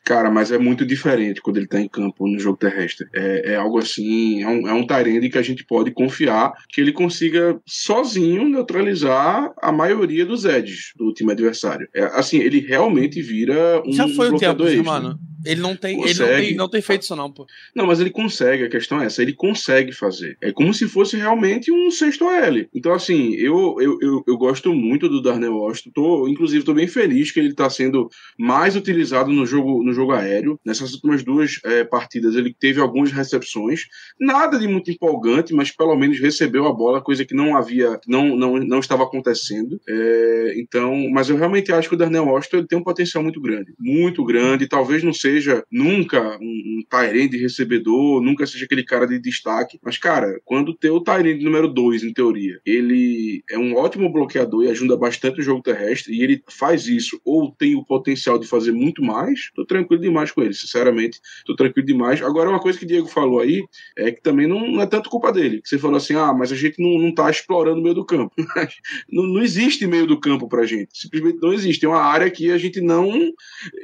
[0.03, 3.07] Cara, mas é muito diferente quando ele tá em campo no jogo terrestre.
[3.13, 6.81] É, é algo assim, é um, é um Tyrande que a gente pode confiar que
[6.81, 11.87] ele consiga sozinho neutralizar a maioria dos edges do time adversário.
[11.93, 14.83] É, assim, ele realmente vira um Já foi o tempo, extra.
[14.83, 15.19] mano.
[15.45, 16.47] Ele não tem, ele não Consegue.
[16.47, 17.45] tem, não tem feito isso, não, pô.
[17.73, 20.37] Não, mas ele consegue, a questão é essa, ele consegue fazer.
[20.41, 22.65] É como se fosse realmente um sexto OL.
[22.73, 25.91] Então, assim, eu, eu, eu, eu gosto muito do Darnell Washington.
[25.93, 30.11] Tô, inclusive, tô bem feliz que ele está sendo mais utilizado no jogo, no jogo
[30.11, 30.59] aéreo.
[30.65, 33.85] Nessas últimas duas eh, partidas, ele teve algumas recepções.
[34.19, 38.35] Nada de muito empolgante, mas pelo menos recebeu a bola, coisa que não havia, não,
[38.35, 39.79] não, não estava acontecendo.
[39.87, 43.73] É, então, mas eu realmente acho que o Darnell Washington tem um potencial muito grande.
[43.79, 44.67] Muito grande.
[44.67, 49.79] Talvez não seja nunca um, um recebedor, nunca seja aquele cara de destaque.
[49.83, 54.69] Mas, cara, quando o Tyrande número 2, em teoria, ele é um ótimo bloqueador e
[54.69, 58.71] ajuda bastante o jogo terrestre, e ele faz isso, ou tem o potencial de fazer
[58.71, 62.21] muito mais, tô tranquilo demais com ele, sinceramente, tô tranquilo demais.
[62.21, 63.63] Agora, uma coisa que o Diego falou aí,
[63.97, 65.61] é que também não, não é tanto culpa dele.
[65.63, 68.33] Você falou assim, ah, mas a gente não, não tá explorando o meio do campo.
[69.09, 70.97] não, não existe meio do campo pra gente.
[70.97, 71.79] Simplesmente não existe.
[71.79, 73.09] Tem uma área que a gente não.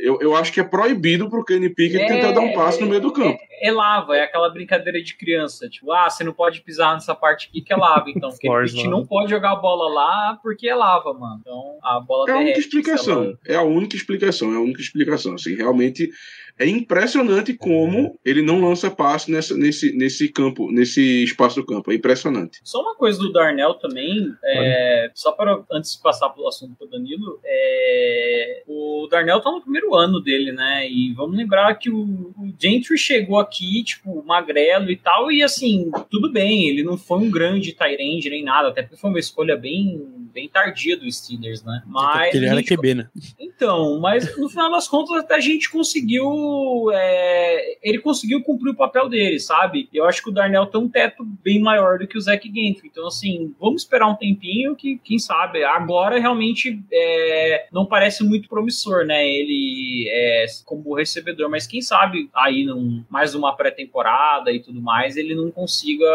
[0.02, 2.88] Eu, eu acho que é proibido pro Kenny Pickett é, tentar dar um passo no
[2.88, 3.40] meio do campo.
[3.62, 5.70] É, é, lava, é aquela brincadeira de criança.
[5.70, 8.10] Tipo, ah, você não pode pisar nessa parte aqui que é lava.
[8.10, 11.40] Então, Kenny Pickett não pode jogar a bola lá porque é lava, mano.
[11.42, 13.38] Então, a bola É a única explicação.
[13.46, 14.54] É a única explicação.
[14.54, 15.36] É a única explicação.
[15.36, 16.10] Assim, realmente
[16.58, 21.92] é impressionante como ele não lança passe nessa, nesse, nesse campo, nesse espaço do campo.
[21.92, 22.60] É impressionante.
[22.64, 26.90] Só uma coisa do Darnell também, é, só para antes de passar pelo assunto do
[26.90, 30.90] Danilo, é, o Darnell tá no primeiro ano dele, né?
[30.90, 35.92] E vamos lembrar que o, o Gentry chegou aqui, tipo, magrelo e tal, e assim,
[36.10, 39.58] tudo bem, ele não foi um grande Tyrande nem nada, até porque foi uma escolha
[39.58, 40.02] bem,
[40.34, 41.84] bem tardia do Steelers, né?
[41.86, 42.24] Mas.
[42.24, 43.10] Porque ele era QB, né?
[43.38, 46.45] Então, mas no final das contas, até a gente conseguiu
[46.94, 49.90] é, ele conseguiu cumprir o papel dele, sabe?
[49.94, 52.90] Eu acho que o Darnell tem um teto bem maior do que o Zach Gentry.
[52.92, 58.50] Então, assim, vamos esperar um tempinho que, quem sabe, agora realmente é, não parece muito
[58.50, 59.28] promissor, né?
[59.28, 65.18] Ele é, como recebedor, mas quem sabe aí num, mais uma pré-temporada e tudo mais,
[65.18, 66.06] ele não consiga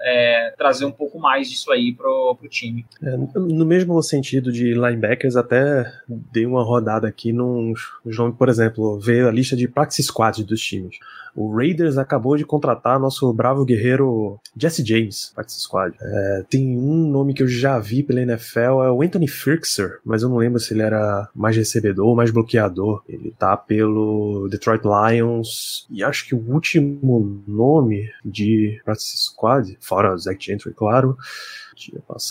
[0.00, 2.84] é, trazer um pouco mais disso aí pro, pro time.
[3.02, 8.98] É, no mesmo sentido de linebackers, até dei uma rodada aqui nos nomes, por exemplo,
[8.98, 10.96] ver a lista de practice squad dos times.
[11.34, 15.96] O Raiders acabou de contratar nosso bravo guerreiro Jesse James, practice squad.
[16.00, 20.22] É, tem um nome que eu já vi pela NFL, é o Anthony Firkser, mas
[20.22, 23.02] eu não lembro se ele era mais recebedor ou mais bloqueador.
[23.08, 30.14] Ele tá pelo Detroit Lions e acho que o último nome de practice squad, fora
[30.14, 31.16] o Zach Gentry, claro,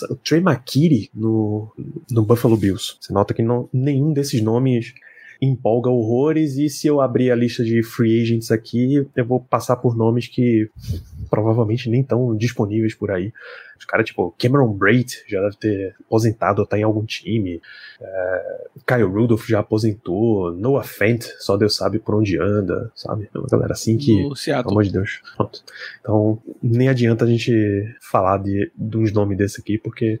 [0.08, 1.70] o Trey McKitty no,
[2.10, 2.96] no Buffalo Bills.
[2.98, 4.94] Você nota que não, nenhum desses nomes
[5.40, 9.76] empolga horrores, e se eu abrir a lista de free agents aqui, eu vou passar
[9.76, 10.68] por nomes que
[11.30, 13.32] provavelmente nem estão disponíveis por aí.
[13.78, 17.60] Os caras, tipo, Cameron Braid já deve ter aposentado ou tá em algum time.
[18.00, 20.52] É, Kyle Rudolph já aposentou.
[20.52, 23.28] Noah Fent, só Deus sabe por onde anda, sabe?
[23.34, 24.28] É uma galera assim que.
[24.62, 25.20] Pelo amor de Deus.
[25.36, 25.62] Pronto.
[26.00, 27.52] Então, nem adianta a gente
[28.00, 30.18] falar de, de uns nomes desse aqui, porque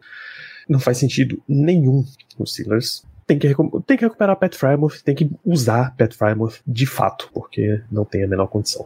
[0.68, 2.04] não faz sentido nenhum.
[2.38, 3.54] Os Steelers tem que,
[3.86, 8.24] tem que recuperar Pat Frymouth, tem que usar Pat Frymouth de fato, porque não tem
[8.24, 8.84] a menor condição.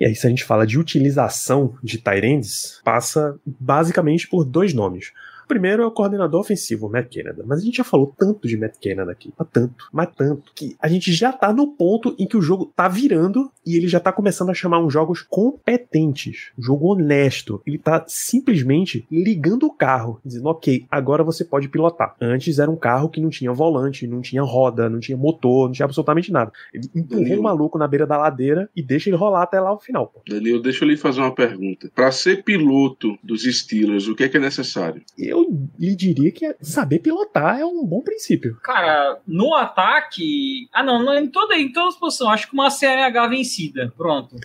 [0.00, 5.12] E aí, se a gente fala de utilização de Tyrands, passa basicamente por dois nomes
[5.48, 7.42] primeiro é o coordenador ofensivo, Matt Canada.
[7.46, 10.76] Mas a gente já falou tanto de Matt Canada aqui, mas tanto, mas tanto, que
[10.80, 13.98] a gente já tá no ponto em que o jogo tá virando e ele já
[13.98, 17.62] tá começando a chamar uns jogos competentes, um jogo honesto.
[17.66, 22.14] Ele tá simplesmente ligando o carro, dizendo, ok, agora você pode pilotar.
[22.20, 25.72] Antes era um carro que não tinha volante, não tinha roda, não tinha motor, não
[25.72, 26.52] tinha absolutamente nada.
[26.72, 29.78] Ele empurrou o maluco na beira da ladeira e deixa ele rolar até lá o
[29.78, 30.08] final.
[30.08, 30.22] Pô.
[30.28, 31.90] Danilo, deixa eu lhe fazer uma pergunta.
[31.94, 35.02] Para ser piloto dos Steelers, o que é que é necessário?
[35.16, 38.56] Eu eu lhe diria que saber pilotar é um bom princípio.
[38.62, 40.68] Cara, no ataque.
[40.72, 43.92] Ah, não, em, toda, em todas as posições, acho que uma CNH vencida.
[43.96, 44.36] Pronto.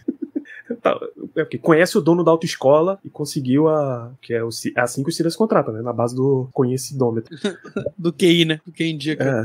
[0.76, 1.00] Tá,
[1.36, 4.12] é conhece o dono da autoescola e conseguiu a.
[4.22, 5.82] Que é, o, é assim que o Silas contrata, né?
[5.82, 7.36] Na base do conhecidômetro.
[7.98, 8.62] do QI, né?
[8.66, 9.24] Do QI indica.
[9.24, 9.44] É,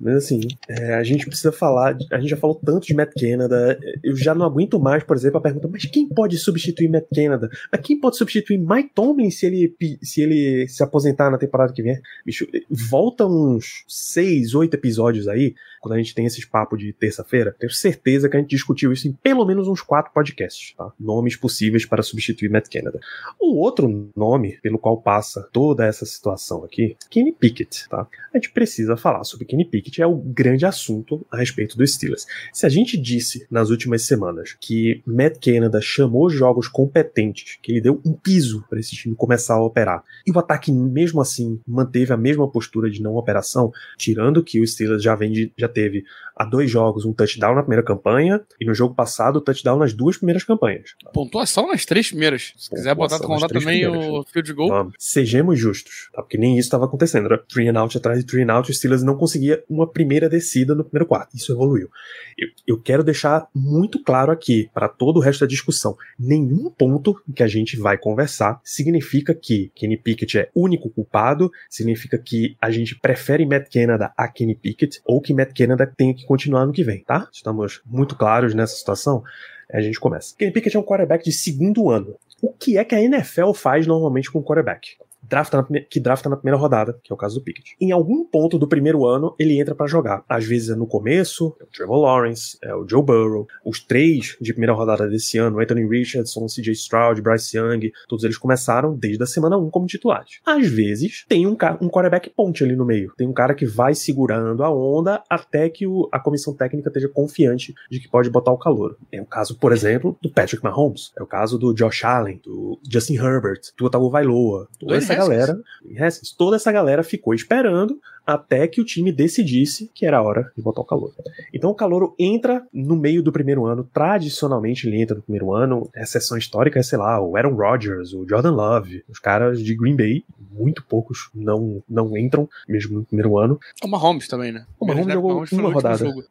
[0.00, 1.96] mas assim, é, a gente precisa falar.
[2.10, 3.78] A gente já falou tanto de Matt Canada.
[4.02, 7.48] Eu já não aguento mais, por exemplo, a pergunta: mas quem pode substituir Matt Canada?
[7.70, 11.82] Mas quem pode substituir Mike Tomlin se ele se, ele se aposentar na temporada que
[11.82, 12.00] vem?
[12.24, 17.54] Bicho, volta uns seis, oito episódios aí, quando a gente tem esses papos de terça-feira.
[17.58, 20.92] Tenho certeza que a gente discutiu isso em pelo menos uns quatro podcasts, tá?
[20.98, 23.00] Nomes possíveis para substituir Matt Canada.
[23.40, 28.06] O outro nome pelo qual passa toda essa situação aqui, Kenny Pickett, tá?
[28.32, 32.26] A gente precisa falar sobre Kenny Pickett, é o grande assunto a respeito dos Steelers.
[32.52, 37.80] Se a gente disse nas últimas semanas que Matt Canada chamou jogos competentes, que ele
[37.80, 42.12] deu um piso para esse time começar a operar, e o ataque mesmo assim manteve
[42.12, 46.04] a mesma postura de não operação, tirando que o Steelers já vem de, já teve
[46.36, 49.92] há dois jogos um touchdown na primeira campanha e no jogo passado o touchdown nas
[49.92, 50.94] duas primeiras campanhas.
[51.12, 52.52] Pontuação nas três primeiras.
[52.56, 54.12] Se quiser botar Pontuação contar três também primeiras.
[54.12, 54.68] o field goal.
[54.68, 54.94] Vamos.
[54.98, 56.22] Sejamos justos, tá?
[56.22, 57.26] Porque nem isso estava acontecendo.
[57.26, 60.28] Era three and out atrás de three and out, o Steelers não conseguia uma primeira
[60.28, 61.36] descida no primeiro quarto.
[61.36, 61.88] Isso evoluiu.
[62.36, 67.20] Eu, eu quero deixar muito claro aqui, para todo o resto da discussão, nenhum ponto
[67.34, 72.70] que a gente vai conversar significa que Kenny Pickett é único culpado, significa que a
[72.70, 76.72] gente prefere Matt Canada a Kenny Pickett, ou que Matt Canada tem que continuar no
[76.72, 77.28] que vem, tá?
[77.32, 79.22] Estamos muito claros nessa situação.
[79.72, 80.34] A gente começa.
[80.36, 82.16] Kenny Pickett é um quarterback de segundo ano.
[82.42, 84.96] O que é que a NFL faz normalmente com quarterback?
[85.22, 87.76] Drafta na que drafta na primeira rodada, que é o caso do Pickett.
[87.80, 90.24] Em algum ponto do primeiro ano, ele entra pra jogar.
[90.28, 93.46] Às vezes é no começo, é o Trevor Lawrence, é o Joe Burrow.
[93.64, 98.38] Os três de primeira rodada desse ano, Anthony Richardson, CJ Stroud, Bryce Young, todos eles
[98.38, 100.40] começaram desde a semana 1 como titulares.
[100.44, 103.12] Às vezes, tem um, um quarterback ponte ali no meio.
[103.16, 107.08] Tem um cara que vai segurando a onda até que o- a comissão técnica esteja
[107.08, 108.96] confiante de que pode botar o calor.
[109.12, 111.12] É o caso, por exemplo, do Patrick Mahomes.
[111.18, 114.68] É o caso do Josh Allen, do Justin Herbert, do Tagovailoa.
[114.78, 115.38] Toda Dwayne essa Haskins.
[115.38, 115.60] galera,
[115.98, 120.52] Haskins, toda essa galera ficou esperando até que o time decidisse que era a hora
[120.56, 121.12] de botar o calor.
[121.52, 123.88] Então o calouro entra no meio do primeiro ano.
[123.92, 125.90] Tradicionalmente ele entra no primeiro ano.
[125.96, 129.74] A exceção histórica é, sei lá, o Aaron Rodgers, o Jordan Love, os caras de
[129.74, 130.24] Green Bay.
[130.52, 133.58] Muito poucos não, não entram, mesmo no primeiro ano.
[133.82, 134.66] O Mahomes também, né?
[134.78, 135.96] O Mahomes jogou Mahomes uma rodada.
[135.96, 136.22] jogo.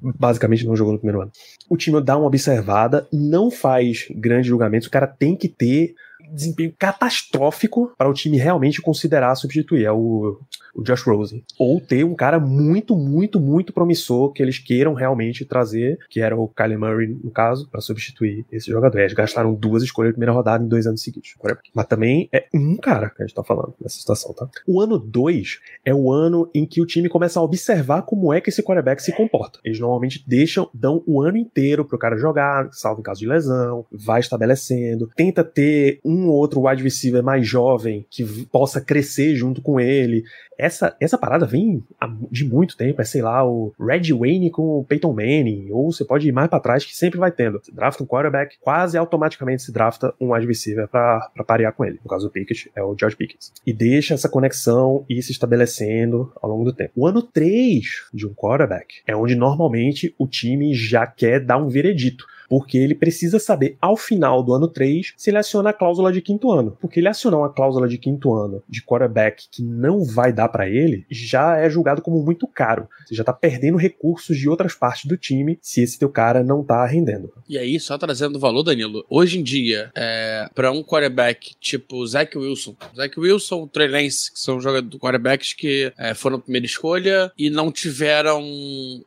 [0.00, 1.32] basicamente não jogou no primeiro ano.
[1.68, 5.94] O time dá uma observada, não faz grandes julgamentos, o cara tem que ter
[6.32, 9.84] desempenho catastrófico para o time realmente considerar substituir.
[9.84, 10.40] É o,
[10.78, 11.42] o Josh Rosen.
[11.58, 16.36] Ou ter um cara muito, muito, muito promissor que eles queiram realmente trazer, que era
[16.36, 19.00] o Kyler Murray, no caso, para substituir esse jogador.
[19.00, 21.34] Eles gastaram duas escolhas de primeira rodada em dois anos seguidos.
[21.74, 24.48] Mas também é um cara que a gente tá falando nessa situação, tá?
[24.66, 28.40] O ano 2 é o ano em que o time começa a observar como é
[28.40, 29.58] que esse quarterback se comporta.
[29.64, 33.84] Eles normalmente deixam, dão o ano inteiro pro cara jogar, salvo em caso de lesão,
[33.90, 39.60] vai estabelecendo, tenta ter um ou outro wide receiver mais jovem que possa crescer junto
[39.60, 40.22] com ele.
[40.68, 41.82] Essa, essa parada vem
[42.30, 46.04] de muito tempo, é sei lá, o Red Wayne com o Peyton Manning, ou você
[46.04, 47.58] pode ir mais pra trás que sempre vai tendo.
[47.58, 51.84] Você drafta um quarterback, quase automaticamente se drafta um wide receiver pra, pra parear com
[51.84, 51.98] ele.
[52.04, 53.50] No caso do Pickett, é o George Pickett.
[53.66, 56.92] E deixa essa conexão ir se estabelecendo ao longo do tempo.
[56.94, 61.68] O ano 3 de um quarterback é onde normalmente o time já quer dar um
[61.68, 66.12] veredito porque ele precisa saber ao final do ano 3 se ele aciona a cláusula
[66.12, 66.76] de quinto ano.
[66.80, 70.68] Porque ele acionar uma cláusula de quinto ano de quarterback que não vai dar pra
[70.68, 72.88] ele já é julgado como muito caro.
[73.06, 76.62] Você já tá perdendo recursos de outras partes do time se esse teu cara não
[76.62, 77.32] tá rendendo.
[77.48, 82.36] E aí, só trazendo valor, Danilo, hoje em dia, é, para um quarterback tipo Zach
[82.36, 87.32] Wilson, Zach Wilson, Trey Lance, que são jogadores quarterbacks que é, foram a primeira escolha
[87.38, 88.42] e não tiveram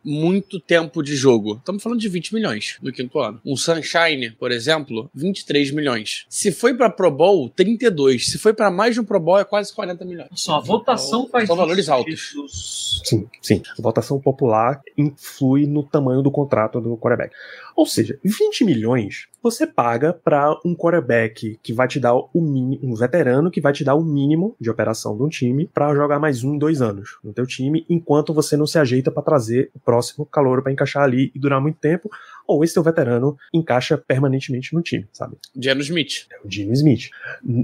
[0.04, 1.58] muito tempo de jogo.
[1.58, 3.31] Estamos falando de 20 milhões no quinto ano.
[3.46, 6.26] Um Sunshine, por exemplo, 23 milhões.
[6.30, 8.28] Se foi para Pro Bowl, 32.
[8.28, 10.30] Se foi para mais de um Pro Bowl, é quase 40 milhões.
[10.36, 13.02] Só a votação faz São valores isso, altos.
[13.04, 13.62] Sim, sim.
[13.78, 17.34] A votação popular influi no tamanho do contrato do quarterback.
[17.76, 22.80] Ou seja, 20 milhões você paga para um quarterback que vai te dar o mínimo,
[22.84, 26.20] um veterano que vai te dar o mínimo de operação de um time para jogar
[26.20, 29.80] mais um, dois anos no teu time, enquanto você não se ajeita para trazer o
[29.80, 32.08] próximo calor para encaixar ali e durar muito tempo,
[32.48, 35.36] ou esse teu veterano encaixa permanentemente no time, sabe?
[35.58, 36.26] Geno Smith.
[36.32, 37.10] É o Gino Smith.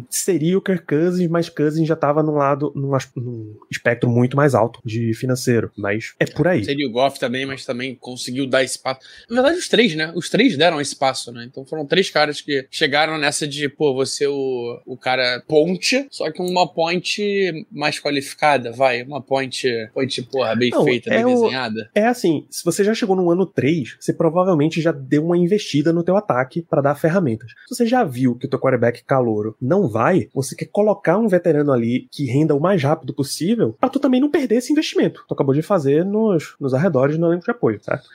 [0.10, 4.54] Seria o Kirk Cousins, mas Cousins já estava num lado, num, num espectro muito mais
[4.56, 6.63] alto de financeiro, mas é por aí.
[6.63, 9.00] Seria o Goff também, mas também conseguiu dar espaço.
[9.30, 10.12] Na verdade, os três, né?
[10.16, 11.46] Os três deram espaço, né?
[11.50, 16.32] Então foram três caras que chegaram nessa de, pô, você o, o cara ponte, só
[16.32, 19.04] que uma ponte mais qualificada, vai.
[19.04, 21.90] Uma ponte, ponte porra, bem Não, feita, é bem o- desenhada.
[21.94, 25.92] É assim, se você já chegou no ano 3, você provavelmente já deu uma investida
[25.94, 27.52] no teu ataque para dar ferramentas.
[27.68, 31.28] Se você já viu que o teu quarterback calouro não vai, você quer colocar um
[31.28, 35.24] veterano ali que renda o mais rápido possível, para tu também não perder esse investimento.
[35.28, 38.08] Tu acabou de fazer nos, nos arredores do elenco de apoio, certo?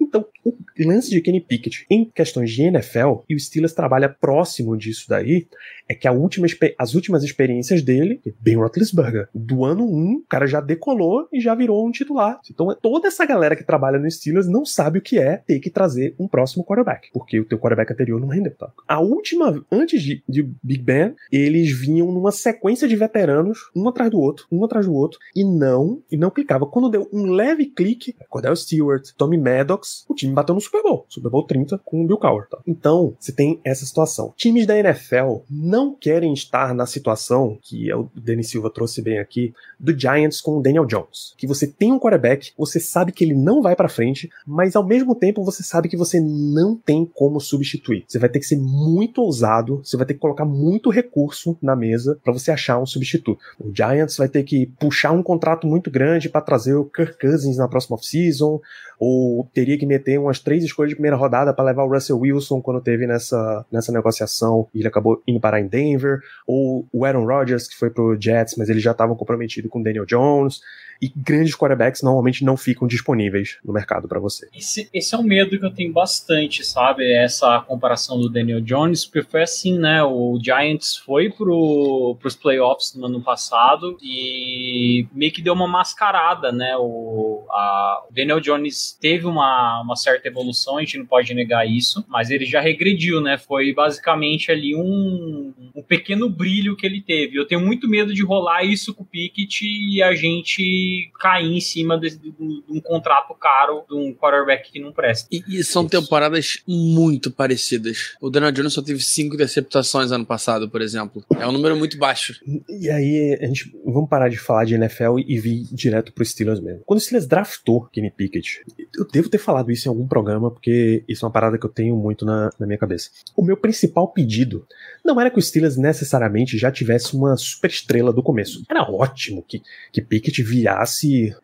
[0.00, 0.54] Então, o
[0.86, 5.46] lance de Kenny Pickett em questões de NFL, e o Steelers trabalha próximo disso daí,
[5.88, 6.46] é que última,
[6.78, 11.54] as últimas experiências dele, Ben Roethlisberger, do ano 1, o cara já decolou e já
[11.54, 12.40] virou um titular.
[12.50, 15.70] Então, toda essa galera que trabalha no Steelers não sabe o que é ter que
[15.70, 18.70] trazer um próximo quarterback, porque o teu quarterback anterior não rendeu, tá?
[18.86, 24.10] A última, antes de, de Big Ben, eles vinham numa sequência de veteranos, um atrás
[24.10, 26.66] do outro, um atrás do outro, e não, e não clicava.
[26.66, 30.82] Quando deu um leve clique, Cordell Stewart, Tommy Maddox, Bucks, o time bateu no Super
[30.82, 32.48] Bowl, Super Bowl 30 com o Bill Cowher.
[32.48, 32.58] Tá?
[32.66, 34.34] Então, você tem essa situação.
[34.36, 39.54] Times da NFL não querem estar na situação que o Denis Silva trouxe bem aqui
[39.78, 43.34] do Giants com o Daniel Jones, que você tem um quarterback, você sabe que ele
[43.34, 47.40] não vai para frente, mas ao mesmo tempo você sabe que você não tem como
[47.40, 48.04] substituir.
[48.08, 51.76] Você vai ter que ser muito ousado, você vai ter que colocar muito recurso na
[51.76, 53.38] mesa para você achar um substituto.
[53.60, 57.58] O Giants vai ter que puxar um contrato muito grande para trazer o Kirk Cousins
[57.58, 58.60] na próxima off-season,
[58.98, 62.60] ou teria que meter umas três escolhas de primeira rodada para levar o Russell Wilson
[62.60, 67.26] quando teve nessa, nessa negociação e ele acabou indo parar em Denver, ou o Aaron
[67.26, 70.60] Rodgers que foi pro Jets, mas ele já estava comprometido com o Daniel Jones
[71.00, 74.48] e grandes quarterbacks normalmente não ficam disponíveis no mercado para você.
[74.54, 77.10] Esse, esse, é um medo que eu tenho bastante, sabe?
[77.12, 80.02] Essa comparação do Daniel Jones, porque foi assim, né?
[80.02, 86.50] O Giants foi pro, pros playoffs no ano passado e meio que deu uma mascarada,
[86.52, 86.76] né?
[86.78, 92.04] O, a, Daniel Jones teve uma, uma certa evolução, a gente não pode negar isso,
[92.08, 93.36] mas ele já regrediu, né?
[93.36, 97.36] Foi basicamente ali um, um pequeno brilho que ele teve.
[97.36, 100.85] Eu tenho muito medo de rolar isso com o Pickett e a gente
[101.20, 105.28] cair em cima de, de, de, um contrato caro de um quarterback que não presta.
[105.30, 105.90] E, e são Isso.
[105.90, 108.14] temporadas muito parecidas.
[108.20, 111.24] O Daniel Jones só teve cinco interceptações ano passado, por exemplo.
[111.38, 112.34] É um número muito baixo.
[112.68, 116.60] E aí, a gente vamos parar de falar de NFL e vir direto pro Steelers
[116.60, 116.82] mesmo.
[116.84, 118.62] Quando o Steelers draftou Kenny Pickett,
[118.96, 121.70] eu devo ter falado isso em algum programa, porque isso é uma parada que eu
[121.70, 123.10] tenho muito na, na minha cabeça.
[123.36, 124.66] O meu principal pedido
[125.04, 128.62] não era que o Steelers necessariamente já tivesse uma super estrela do começo.
[128.68, 129.62] Era ótimo que,
[129.92, 130.75] que Pickett virasse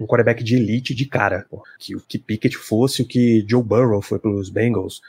[0.01, 1.47] um quarterback de elite de cara.
[1.79, 5.01] Que o que Pickett fosse o que Joe Burrow foi pelos Bengals.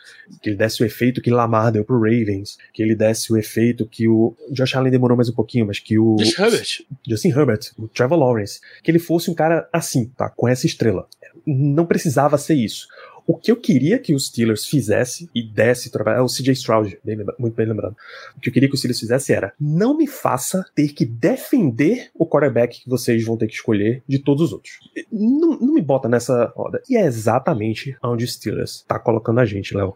[0.42, 2.58] Que ele desse o efeito que Lamar deu pro Ravens.
[2.74, 5.98] Que ele desse o efeito que o Josh Allen demorou mais um pouquinho, mas que
[5.98, 10.30] o Justin Herbert, Justin Herbert o Trevor Lawrence, que ele fosse um cara assim, tá?
[10.30, 11.08] Com essa estrela.
[11.46, 12.88] Não precisava ser isso.
[13.26, 16.20] O que eu queria que os Steelers fizesse e desse trabalho.
[16.20, 17.96] É o CJ Stroud, bem, muito bem lembrado.
[18.36, 22.10] O que eu queria que os Steelers fizesse era: não me faça ter que defender
[22.16, 24.80] o quarterback que vocês vão ter que escolher de todos os outros.
[25.12, 26.82] Não, não me bota nessa roda.
[26.90, 29.96] E é exatamente onde os Steelers tá colocando a gente, Léo.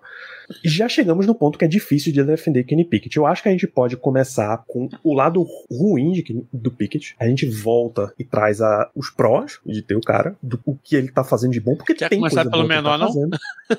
[0.64, 3.18] Já chegamos no ponto que é difícil de defender Kenny Pickett.
[3.18, 7.16] Eu acho que a gente pode começar com o lado ruim de, do Pickett.
[7.20, 10.96] A gente volta e traz a, os prós de ter o cara, do o que
[10.96, 13.14] ele tá fazendo de bom, porque Quer tem começar coisa pelo menor, tá não?
[13.18, 13.32] season.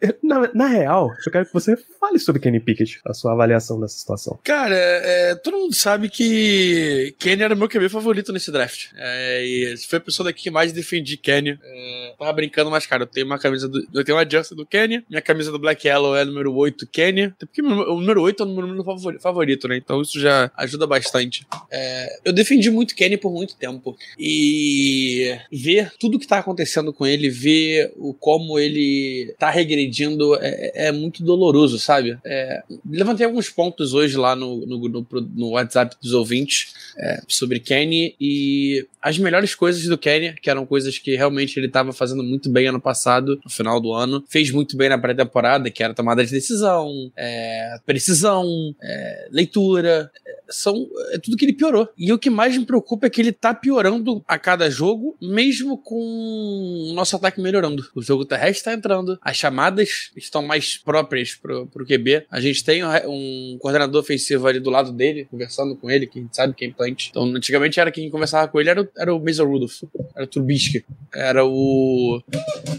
[0.00, 3.80] it, Na, na, real, eu quero que você fale sobre Kenny Pickett, a sua avaliação
[3.80, 4.38] dessa situação.
[4.44, 8.90] Cara, é, todo mundo sabe que Kenny era o meu QB favorito nesse draft.
[8.94, 11.58] É, e foi a pessoa daqui que mais defendi Kenny.
[11.62, 13.82] É, tava brincando, mas, cara, eu tenho uma camisa do.
[13.94, 17.22] Eu tenho uma jersey do Kenny, minha camisa do Black Yellow é número 8 Kenny.
[17.24, 18.84] Até porque o número 8 é o número
[19.18, 19.78] favorito, né?
[19.78, 21.46] Então isso já ajuda bastante.
[21.70, 23.96] É, eu defendi muito Kenny por muito tempo.
[24.18, 30.88] E ver tudo que tá acontecendo com ele, ver o como ele tá regredindo é,
[30.88, 32.18] é muito doloroso, sabe?
[32.24, 37.60] É, levantei alguns pontos hoje lá no, no, no, no WhatsApp dos ouvintes é, sobre
[37.60, 42.22] Kenny e as melhores coisas do Kenny, que eram coisas que realmente ele estava fazendo
[42.22, 45.94] muito bem ano passado, no final do ano, fez muito bem na pré-temporada, que era
[45.94, 48.46] tomada de decisão, é, precisão,
[48.82, 51.88] é, leitura, é, são é tudo que ele piorou.
[51.96, 55.78] E o que mais me preocupa é que ele tá piorando a cada jogo, mesmo
[55.78, 57.86] com o nosso ataque melhorando.
[57.94, 62.26] O jogo terrestre tá entrando, as chamadas estão mais próprias pro, pro QB.
[62.30, 66.22] A gente tem um coordenador ofensivo ali do lado dele, conversando com ele, que a
[66.22, 67.08] gente sabe quem plante.
[67.10, 69.82] Então, antigamente era quem conversava com ele, era, o, era o Mason Rudolph,
[70.14, 70.84] era o Trubisky,
[71.14, 72.22] era o.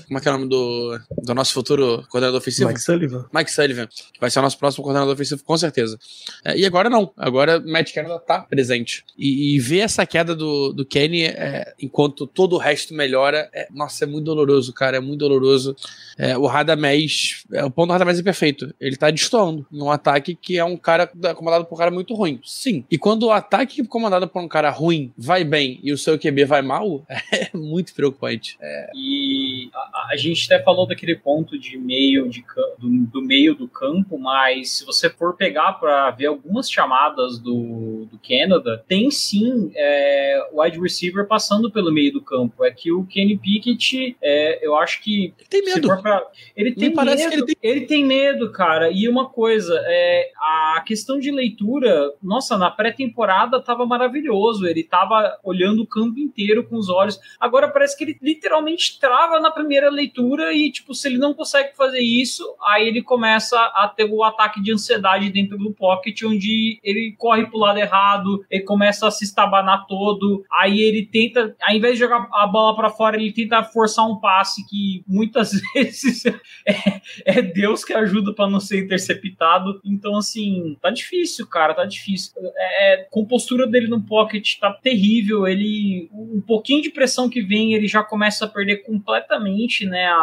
[0.07, 2.69] Como é que é o nome do, do nosso futuro coordenador ofensivo?
[2.69, 3.25] Mike Sullivan.
[3.33, 5.99] Mike Sullivan, que vai ser o nosso próximo coordenador ofensivo, com certeza.
[6.43, 7.11] É, e agora não.
[7.15, 9.03] Agora Matt Canada tá presente.
[9.17, 13.67] E, e ver essa queda do, do Kenny é, enquanto todo o resto melhora, é,
[13.71, 14.97] nossa, é muito doloroso, cara.
[14.97, 15.75] É muito doloroso.
[16.17, 17.18] É, o Radamés,
[17.51, 18.73] é, o ponto do Radamés é perfeito.
[18.79, 22.13] Ele tá destoando em um ataque que é um cara comandado por um cara muito
[22.13, 22.39] ruim.
[22.43, 22.83] Sim.
[22.89, 26.45] E quando o ataque comandado por um cara ruim vai bem e o seu QB
[26.45, 28.57] vai mal, é muito preocupante.
[28.59, 28.89] É.
[28.95, 32.43] E a, a, gente até falou daquele ponto de meio de,
[32.77, 38.07] do, do meio do campo, mas se você for pegar para ver algumas chamadas do,
[38.11, 42.63] do Canada, tem sim é, wide receiver passando pelo meio do campo.
[42.63, 45.33] É que o Kenny Pickett, é, eu acho que.
[45.49, 45.87] Tem medo.
[46.01, 47.09] Pra, ele tem medo.
[47.09, 47.55] Ele tem...
[47.61, 48.05] ele tem...
[48.05, 48.89] medo, cara.
[48.91, 54.65] E uma coisa, é, a questão de leitura, nossa, na pré-temporada tava maravilhoso.
[54.65, 57.19] Ele tava olhando o campo inteiro com os olhos.
[57.39, 61.33] Agora agora parece que ele literalmente trava na primeira leitura e, tipo, se ele não
[61.33, 66.23] consegue fazer isso, aí ele começa a ter o ataque de ansiedade dentro do pocket,
[66.23, 71.55] onde ele corre pro lado errado, ele começa a se estabanar todo, aí ele tenta,
[71.61, 75.51] ao invés de jogar a bola para fora, ele tenta forçar um passe que muitas
[75.73, 79.81] vezes é, é Deus que ajuda para não ser interceptado.
[79.83, 82.31] Então, assim, tá difícil, cara, tá difícil.
[82.57, 85.47] É, a compostura dele no pocket tá terrível.
[85.47, 90.15] Ele, um pouquinho de pressão que vem, ele já começa a perder completamente, né, a,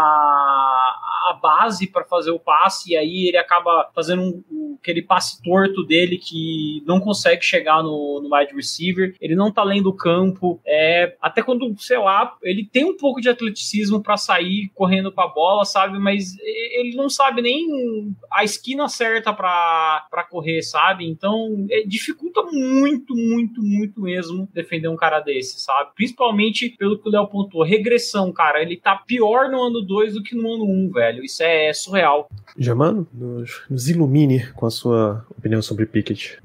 [1.31, 5.85] a base para fazer o passe, e aí ele acaba fazendo um, aquele passe torto
[5.85, 9.15] dele que não consegue chegar no, no wide receiver.
[9.21, 10.61] Ele não tá lendo o campo.
[10.67, 15.21] É, até quando, sei lá, ele tem um pouco de atleticismo para sair correndo com
[15.21, 15.99] a bola, sabe?
[15.99, 21.09] Mas ele não sabe nem a esquina certa para correr, sabe?
[21.09, 25.91] Então é, dificulta muito, muito, muito mesmo defender um cara desse, sabe?
[25.95, 28.63] Principalmente pelo que o Léo pontuou, regressão, cara.
[28.63, 31.16] Ele tá pior no ano 2 do que no ano 1, um, velho.
[31.25, 32.29] Isso é surreal.
[32.59, 36.39] Germano, nos, nos ilumine com a sua opinião sobre Pickett.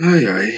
[0.00, 0.52] Ai, ai.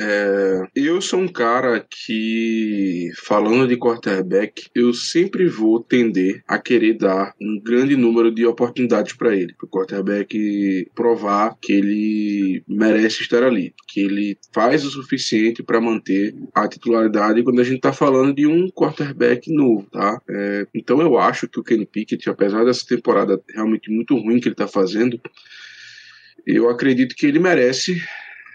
[0.00, 6.94] É, eu sou um cara que, falando de quarterback, eu sempre vou tender a querer
[6.94, 13.22] dar um grande número de oportunidades para ele, para o quarterback provar que ele merece
[13.22, 17.92] estar ali, que ele faz o suficiente para manter a titularidade quando a gente está
[17.92, 20.20] falando de um quarterback novo, tá?
[20.28, 24.48] É, então eu acho que o Kenny Pickett, apesar dessa temporada realmente muito ruim que
[24.48, 25.20] ele está fazendo,
[26.46, 28.02] eu acredito que ele merece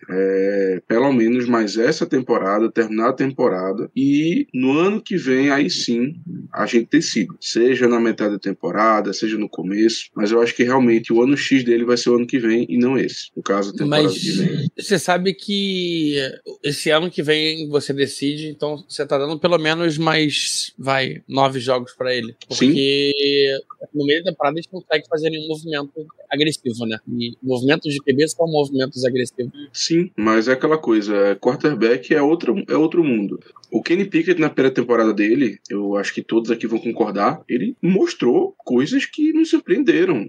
[0.10, 5.70] é, pelo menos mais essa temporada, terminar a temporada e no ano que vem aí
[5.70, 6.16] sim
[6.54, 10.64] a gente decide, seja na metade da temporada, seja no começo, mas eu acho que
[10.64, 13.44] realmente o ano X dele vai ser o ano que vem e não esse, no
[13.44, 14.68] caso a temporada mas que vem.
[14.78, 16.16] Você sabe que
[16.64, 21.60] esse ano que vem você decide, então você tá dando pelo menos mais, vai, nove
[21.60, 23.90] jogos para ele, porque sim.
[23.94, 26.98] no meio da temporada a gente não consegue fazer nenhum movimento agressivo, né?
[27.08, 29.52] E movimentos de QB são movimentos agressivos.
[29.88, 33.40] Sim, mas é aquela coisa, quarterback é outro, é outro mundo.
[33.72, 37.74] O Kenny Pickett na primeira temporada dele, eu acho que todos aqui vão concordar, ele
[37.82, 40.28] mostrou coisas que nos surpreenderam.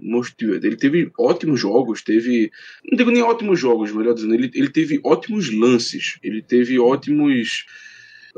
[0.63, 2.49] Ele teve ótimos jogos, teve.
[2.89, 7.65] Não digo nem ótimos jogos, melhor dizendo, ele, ele teve ótimos lances, ele teve ótimos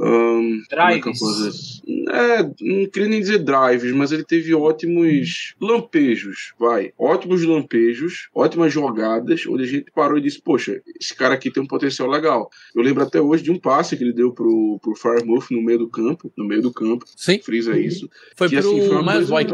[0.02, 1.82] um, drives.
[2.10, 6.91] É, não queria nem dizer drives, mas ele teve ótimos lampejos, vai.
[6.97, 11.62] Ótimos lampejos, ótimas jogadas, onde a gente parou e disse, poxa, esse cara aqui tem
[11.62, 12.49] um potencial legal.
[12.76, 15.80] Eu lembro até hoje de um passe que ele deu pro, pro Firemouth no meio
[15.80, 17.06] do campo, no meio do campo.
[17.16, 17.39] Sim.
[17.39, 18.10] Frisa isso.
[18.36, 19.52] Foi que, pro assim, foi Miles Boyk.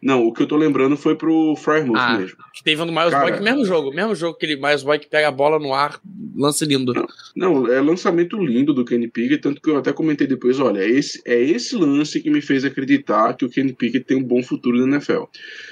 [0.00, 2.38] Não, o que eu tô lembrando foi pro Firemouth ah, mesmo.
[2.54, 3.92] Que teve no Miles Boyk, mesmo jogo.
[3.92, 6.00] Mesmo jogo que ele, Miles Boyk pega a bola no ar,
[6.36, 6.92] lance lindo.
[6.94, 10.84] Não, não é lançamento lindo do Kenny Pickett, tanto que eu até comentei depois, olha,
[10.84, 14.42] esse, é esse lance que me fez acreditar que o Kenny Pickett tem um bom
[14.42, 15.24] futuro na NFL.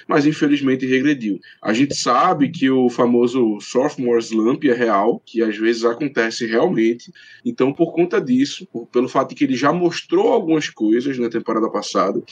[0.09, 1.39] Mas infelizmente regrediu.
[1.63, 7.13] A gente sabe que o famoso sophomore slump é real, que às vezes acontece realmente.
[7.45, 11.71] Então, por conta disso, pelo fato de que ele já mostrou algumas coisas na temporada
[11.71, 12.23] passada,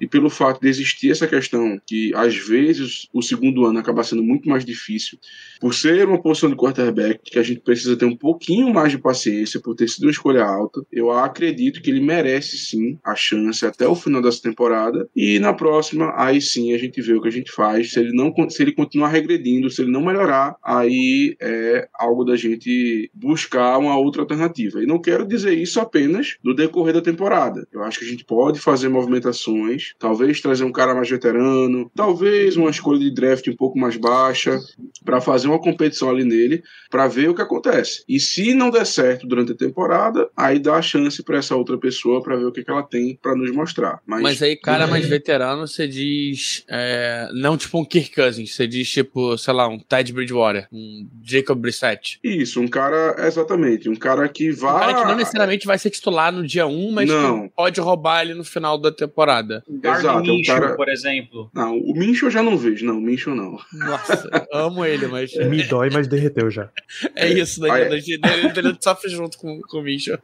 [0.00, 4.22] e pelo fato de existir essa questão que às vezes o segundo ano acaba sendo
[4.22, 5.18] muito mais difícil,
[5.60, 8.98] por ser uma posição de quarterback que a gente precisa ter um pouquinho mais de
[8.98, 13.64] paciência por ter sido uma escolha alta, eu acredito que ele merece sim a chance
[13.64, 17.28] até o final dessa temporada e na próxima aí sim a gente vê o que
[17.28, 17.92] a gente faz.
[17.92, 22.36] Se ele não se ele continuar regredindo, se ele não melhorar, aí é algo da
[22.36, 24.82] gente buscar uma outra alternativa.
[24.82, 27.66] E não quero dizer isso apenas do decorrer da temporada.
[27.72, 32.56] Eu acho que a gente pode fazer movimentações, talvez trazer um cara mais veterano, talvez
[32.56, 34.58] uma escolha de draft um pouco mais baixa
[35.04, 38.04] para fazer uma competição ali nele, para ver o que acontece.
[38.08, 41.78] E se não der certo durante a temporada, aí dá a chance para essa outra
[41.78, 44.00] pessoa para ver o que, que ela tem para nos mostrar.
[44.06, 48.66] Mas, Mas aí, cara mais veterano, você diz é, não tipo um Kirk Cousins, você
[48.66, 52.18] diz tipo, sei lá, um Ted Bridgewater, um Jacob Brissett.
[52.22, 54.74] Isso, um cara, exatamente, um cara que vai.
[54.74, 57.48] Um cara que não necessariamente vai ser titular no dia 1, mas não.
[57.48, 59.62] pode roubar ele no final da temporada.
[59.82, 60.76] Exato, um cara...
[60.76, 61.50] por exemplo.
[61.54, 63.58] Não, o Mincho eu já não vejo, não, o Mincho não.
[63.72, 65.32] Nossa, amo ele, mas.
[65.48, 66.70] Me dói, mas derreteu já.
[67.14, 67.70] É isso, né?
[67.70, 67.82] Aí...
[67.84, 70.18] Ele sofre junto com, com o Mincho.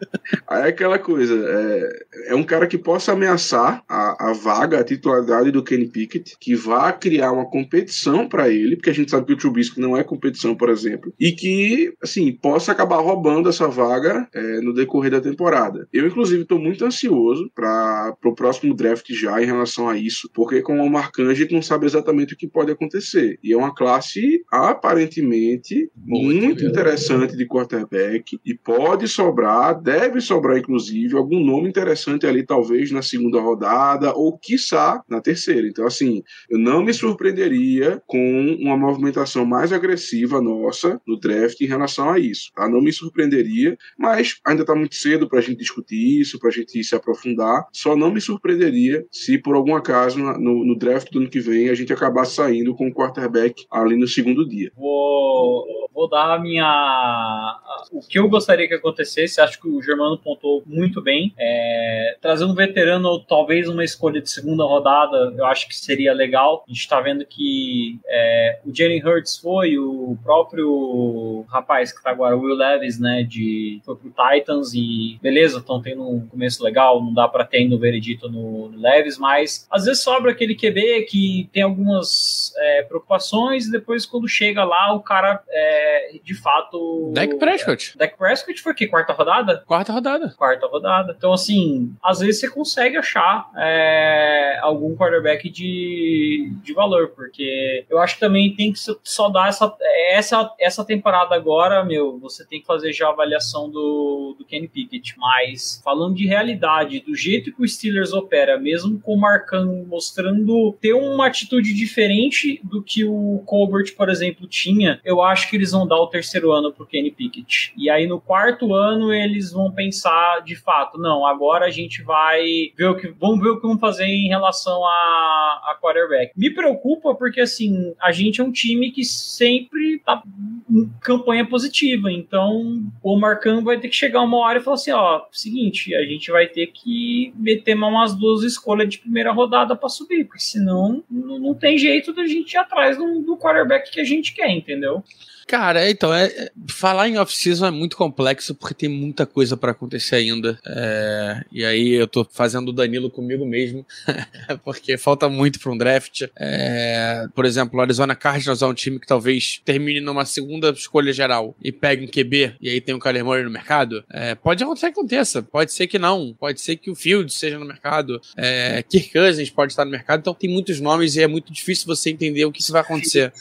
[0.48, 4.84] Aí é aquela coisa, é, é um cara que possa ameaçar a, a vaga, a
[4.84, 9.26] titularidade do Kenny Pickett, que vá criar uma competição para ele, porque a gente sabe
[9.26, 13.68] que o Trubisky não é competição, por exemplo, e que, assim, possa acabar roubando essa
[13.68, 15.88] vaga é, no decorrer da temporada.
[15.92, 20.62] Eu, inclusive, estou muito ansioso para o próximo draft já em relação a isso, porque
[20.62, 23.38] com o Marcan, a gente não sabe exatamente o que pode acontecer.
[23.42, 30.58] E é uma classe aparentemente muito, muito interessante de quarterback e pode sobrar, deve sobrar
[30.58, 35.66] inclusive algum nome interessante ali talvez na segunda rodada ou quiçá na terceira.
[35.66, 41.66] Então assim, eu não me surpreenderia com uma movimentação mais agressiva nossa no draft em
[41.66, 42.50] relação a isso.
[42.54, 42.68] Tá?
[42.68, 46.52] Não me surpreenderia, mas ainda está muito cedo para a gente discutir isso, para a
[46.52, 47.66] gente se aprofundar.
[47.72, 51.68] Só não me surpreenderia se por algum acaso no, no draft do ano que vem
[51.68, 54.70] a gente acabar saindo com o quarterback ali no segundo dia.
[54.76, 57.58] Vou, vou dar a minha.
[57.92, 61.34] O que eu gostaria que acontecesse, acho que o Germano pontou muito bem.
[61.38, 66.12] É, trazer um veterano ou talvez uma escolha de segunda rodada, eu acho que seria
[66.12, 66.64] legal.
[66.66, 72.10] A gente está vendo que é, o Jalen Hurts foi, o próprio rapaz que está
[72.10, 76.62] agora, o Will Levis, né, de, foi pro Titans e beleza, estão tendo um começo
[76.62, 80.54] legal, não dá para ter ainda veredito no, no Levis, mas às vezes sobra aquele
[80.54, 86.34] QB que tem algumas é, preocupações e depois quando chega lá o cara é, de
[86.34, 87.12] fato.
[87.14, 87.92] Dak Prescott.
[87.94, 88.86] É, Dak Prescott foi o quê?
[88.86, 89.62] Quarta rodada?
[89.66, 90.34] Quarta rodada.
[90.36, 91.14] Quarta rodada.
[91.16, 97.98] Então, assim, às vezes você consegue achar é, algum quarterback de, de valor, porque eu
[97.98, 99.72] acho que também tem que só dar essa,
[100.10, 104.68] essa, essa temporada agora, meu, você tem que fazer já a avaliação do, do Kenny
[104.68, 105.14] Pickett.
[105.18, 110.76] Mas, falando de realidade, do jeito que o Steelers opera, mesmo com o Marcano mostrando
[110.80, 115.72] ter uma atitude diferente do que o Colbert, por exemplo, tinha, eu acho que eles
[115.72, 117.72] vão dar o terceiro ano pro Kenny Pickett.
[117.76, 122.72] E aí no quarto ano eles vão pensar de fato, não, agora a gente vai
[122.76, 126.32] ver o que vamos ver o que vamos fazer em relação a, a quarterback.
[126.36, 130.22] Me preocupa porque assim, a gente é um time que sempre tá
[130.70, 134.92] em campanha positiva, então o Marcão vai ter que chegar uma hora e falar assim,
[134.92, 139.88] ó, seguinte, a gente vai ter que meter umas duas escolhas de primeira rodada para
[139.88, 144.04] subir, porque senão não, tem jeito da gente ir atrás do, do quarterback que a
[144.04, 145.02] gente quer, entendeu?
[145.50, 149.72] Cara, então, é, é, falar em off-season é muito complexo porque tem muita coisa para
[149.72, 150.56] acontecer ainda.
[150.64, 153.84] É, e aí eu tô fazendo o Danilo comigo mesmo,
[154.64, 156.22] porque falta muito para um draft.
[156.38, 161.12] É, por exemplo, o Arizona Cardinals é um time que talvez termine numa segunda escolha
[161.12, 164.04] geral e pegue um QB e aí tem um Kyler Murray no mercado.
[164.08, 167.58] É, pode acontecer que aconteça, pode ser que não, pode ser que o Fields seja
[167.58, 171.26] no mercado, é, Kirk Cousins pode estar no mercado, então tem muitos nomes e é
[171.26, 173.32] muito difícil você entender o que isso vai acontecer.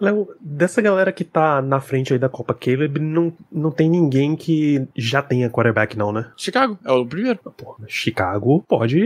[0.00, 4.34] Léo, dessa galera que tá na frente aí da Copa Caleb, não, não tem ninguém
[4.34, 6.30] que já tenha quarterback, não, né?
[6.36, 7.38] Chicago é o primeiro.
[7.38, 8.98] Pô, Chicago pode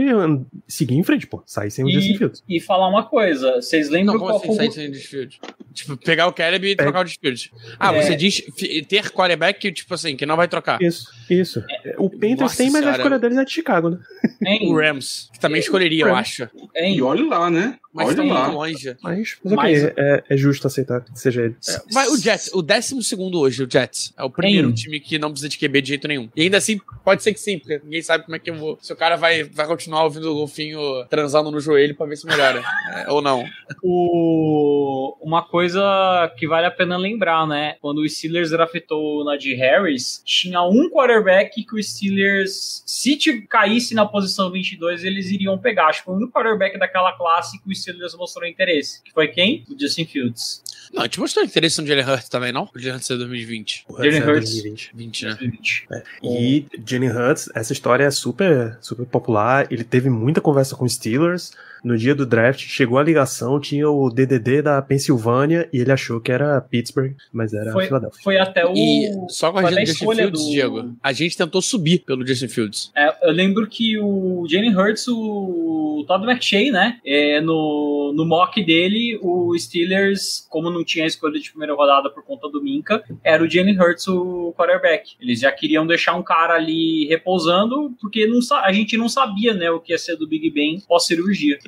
[0.68, 1.42] seguir em frente, pô.
[1.46, 2.44] Sair sem o Justin Fields.
[2.48, 5.38] E falar uma coisa, vocês lembram Não, como assim sair sem o Justin Fields?
[5.72, 7.50] Tipo, pegar o Caleb e trocar o Justin Fields.
[7.78, 8.00] Ah, É.
[8.02, 8.42] você diz
[8.88, 10.80] ter quarterback, tipo assim, que não vai trocar.
[10.80, 11.62] Isso, isso.
[11.98, 12.96] o Panthers Nossa tem, mas a senhora.
[12.98, 13.98] escolha deles é de Chicago, né?
[14.46, 14.72] Hein?
[14.72, 16.48] O Rams, que também escolheria, eu acho.
[16.76, 16.96] Hein?
[16.96, 17.78] E olha lá, né?
[17.92, 18.42] Mas olha tá lá.
[18.46, 18.96] muito longe.
[19.02, 21.56] Mas, mas ok, Mas- é, é justo aceitar que seja ele.
[21.90, 24.12] Vai, o Jets, o décimo segundo hoje, o Jets.
[24.16, 24.74] É o primeiro Hein?
[24.74, 26.28] time que não precisa de QB de jeito nenhum.
[26.36, 28.78] E ainda assim, pode ser que sim, porque ninguém sabe como é que eu vou.
[28.80, 32.26] Se o cara vai, vai continuar ouvindo o golfinho transando no joelho pra ver se
[32.26, 32.62] melhora.
[32.92, 33.44] É, ou não.
[33.86, 35.16] O...
[35.20, 37.76] Uma coisa que vale a pena lembrar, né?
[37.80, 43.16] Quando o Steelers draftou o Najee Harris, tinha um quarterback que o Steelers, se
[43.48, 45.86] caísse na posição 22, eles iriam pegar.
[45.88, 49.02] Acho que foi o único quarterback daquela classe que o Steelers mostrou interesse.
[49.02, 49.64] Que foi quem?
[49.70, 50.62] O Justin Fields.
[50.92, 52.68] Não, a gente mostrou interesse no Jalen Hurts também, não?
[52.74, 53.84] O Jalen Hurts é 2020.
[53.88, 54.50] O Jalen Hurts é Hurts.
[54.52, 54.90] 2020.
[54.94, 55.30] 20, né?
[55.34, 55.86] 2020.
[56.22, 59.66] E Jalen Hurts, essa história é super, super popular.
[59.70, 61.52] Ele teve muita conversa com os Steelers.
[61.84, 66.20] No dia do draft, chegou a ligação, tinha o DDD da Pensilvânia e ele achou
[66.20, 68.20] que era Pittsburgh, mas era Foi, Philadelphia.
[68.24, 68.72] foi até o.
[68.74, 72.48] E só com a Justin escolha Fields, do- Diego, a gente tentou subir pelo Justin
[72.48, 72.90] Fields.
[72.96, 76.98] É, eu lembro que o Jalen Hurts, o Todd McShay, né?
[77.04, 82.08] é, no, no mock dele, o Steelers, como não tinha a escolha de primeira rodada
[82.10, 85.12] por conta do Minka, era o Jalen Hurts o quarterback.
[85.20, 89.70] Eles já queriam deixar um cara ali repousando, porque não, a gente não sabia né,
[89.70, 91.58] o que ia ser do Big Ben pós-cirurgia.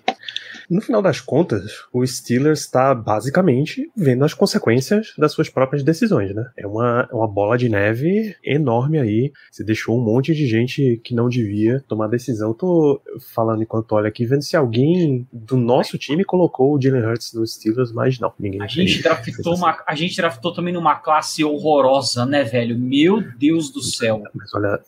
[0.69, 6.35] No final das contas, o Steelers está basicamente vendo as consequências das suas próprias decisões,
[6.35, 6.51] né?
[6.57, 9.33] É uma, é uma bola de neve enorme aí.
[9.51, 12.53] Você deixou um monte de gente que não devia tomar decisão.
[12.53, 13.01] Tô
[13.33, 17.55] falando enquanto olho aqui, vendo se alguém do nosso time colocou o Jalen Hurts nos
[17.55, 19.57] Steelers, mas não, ninguém A gente, draftou fez assim.
[19.57, 22.77] uma, a gente draftou também numa classe horrorosa, né, velho?
[22.77, 24.23] Meu Deus do céu.
[24.35, 24.81] Mas olha,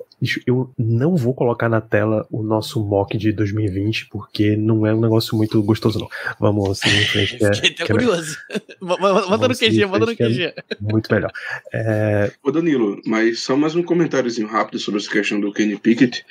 [0.46, 5.02] eu não vou colocar na tela o nosso mock de 2020, porque não é um
[5.02, 6.08] negócio muito gostoso, não.
[6.38, 8.36] Vamos seguir em frente, é, Fiquei até que é curioso.
[8.80, 10.54] Ma- Manda no Vamos QG, manda no é- QG.
[10.80, 11.32] muito melhor.
[11.72, 16.24] É, Ô Danilo, mas só mais um comentáriozinho rápido sobre essa questão do Kenny Pickett,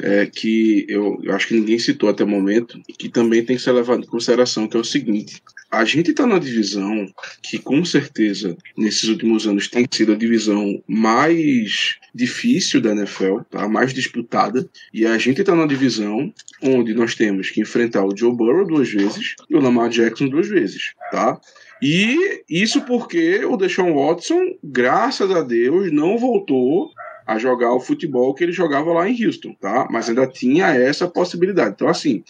[0.00, 3.56] é, que eu, eu acho que ninguém citou até o momento, e que também tem
[3.56, 5.42] que ser levado em consideração, que é o seguinte.
[5.70, 7.06] A gente está na divisão
[7.42, 13.68] que, com certeza, nesses últimos anos tem sido a divisão mais difícil da NFL, tá?
[13.68, 14.68] mais disputada.
[14.94, 18.90] E a gente está na divisão onde nós temos que enfrentar o Joe Burrow duas
[18.90, 20.94] vezes e o Lamar Jackson duas vezes.
[21.10, 21.38] Tá?
[21.82, 26.90] E isso porque o Deshaun Watson, graças a Deus, não voltou
[27.28, 29.86] a jogar o futebol que ele jogava lá em Houston, tá?
[29.90, 31.74] Mas ainda tinha essa possibilidade.
[31.74, 32.24] Então, assim,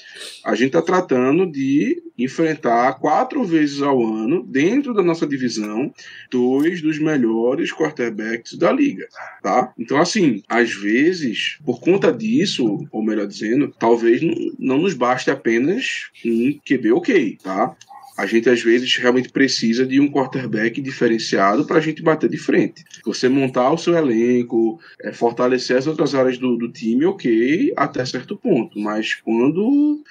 [0.44, 5.94] a gente está tratando de enfrentar quatro vezes ao ano, dentro da nossa divisão,
[6.28, 9.06] dois dos melhores quarterbacks da liga,
[9.40, 9.72] tá?
[9.78, 14.20] Então, assim, às vezes, por conta disso, ou melhor dizendo, talvez
[14.58, 17.76] não, nos baste apenas um QB ok, tá?
[18.18, 22.36] A gente às vezes realmente precisa de um quarterback diferenciado para a gente bater de
[22.36, 22.84] frente.
[23.04, 28.04] Você montar o seu elenco, é, fortalecer as outras áreas do, do time, ok, até
[28.04, 28.76] certo ponto.
[28.76, 30.02] Mas quando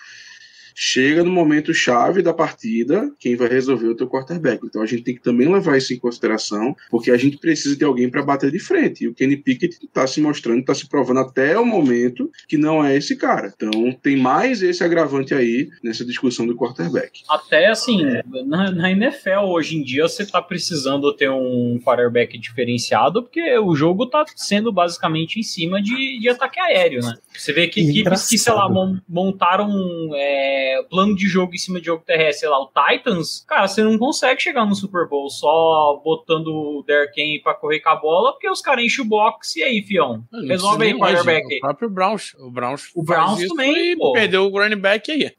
[0.79, 4.63] chega no momento chave da partida, quem vai resolver é o teu quarterback.
[4.63, 7.83] Então a gente tem que também levar isso em consideração, porque a gente precisa de
[7.83, 9.03] alguém para bater de frente.
[9.03, 12.85] E o Kenny Pickett está se mostrando, está se provando até o momento que não
[12.85, 13.51] é esse cara.
[13.55, 17.23] Então tem mais esse agravante aí nessa discussão do quarterback.
[17.27, 18.03] Até assim,
[18.45, 23.75] na, na NFL hoje em dia você tá precisando ter um quarterback diferenciado, porque o
[23.75, 27.15] jogo tá sendo basicamente em cima de, de ataque aéreo, né?
[27.35, 28.67] Você vê que E equipes que, sei lá,
[29.07, 29.71] montaram
[30.13, 33.83] é, plano de jogo em cima de jogo terrestre, sei lá, o Titans, cara, você
[33.83, 37.95] não consegue chegar no Super Bowl só botando o Derrick Henry pra correr com a
[37.95, 40.23] bola, porque os caras enchem o box e aí, fião?
[40.47, 41.57] Resolve aí, quarterback.
[41.57, 42.33] O próprio Browns.
[42.39, 44.13] O Browns, O Browns também, e pô.
[44.13, 45.31] perdeu o running back aí.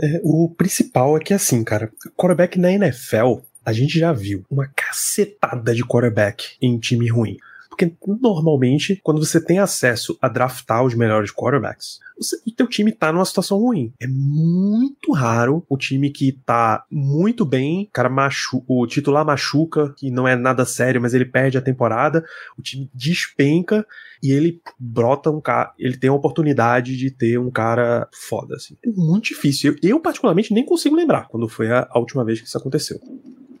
[0.00, 4.68] É, o principal é que, assim, cara, quarterback na NFL, a gente já viu uma
[4.74, 7.36] cacetada de quarterback em time ruim.
[7.76, 12.92] Porque normalmente, quando você tem acesso a draftar os melhores quarterbacks, você- o teu time
[12.92, 13.92] tá numa situação ruim.
[14.00, 20.08] É muito raro o time que tá muito bem, cara machu o titular machuca, que
[20.08, 22.24] não é nada sério, mas ele perde a temporada,
[22.56, 23.84] o time despenca
[24.22, 28.76] e ele brota um cara, ele tem a oportunidade de ter um cara foda, assim.
[28.84, 29.76] É muito difícil.
[29.82, 33.00] Eu, eu, particularmente, nem consigo lembrar quando foi a, a última vez que isso aconteceu.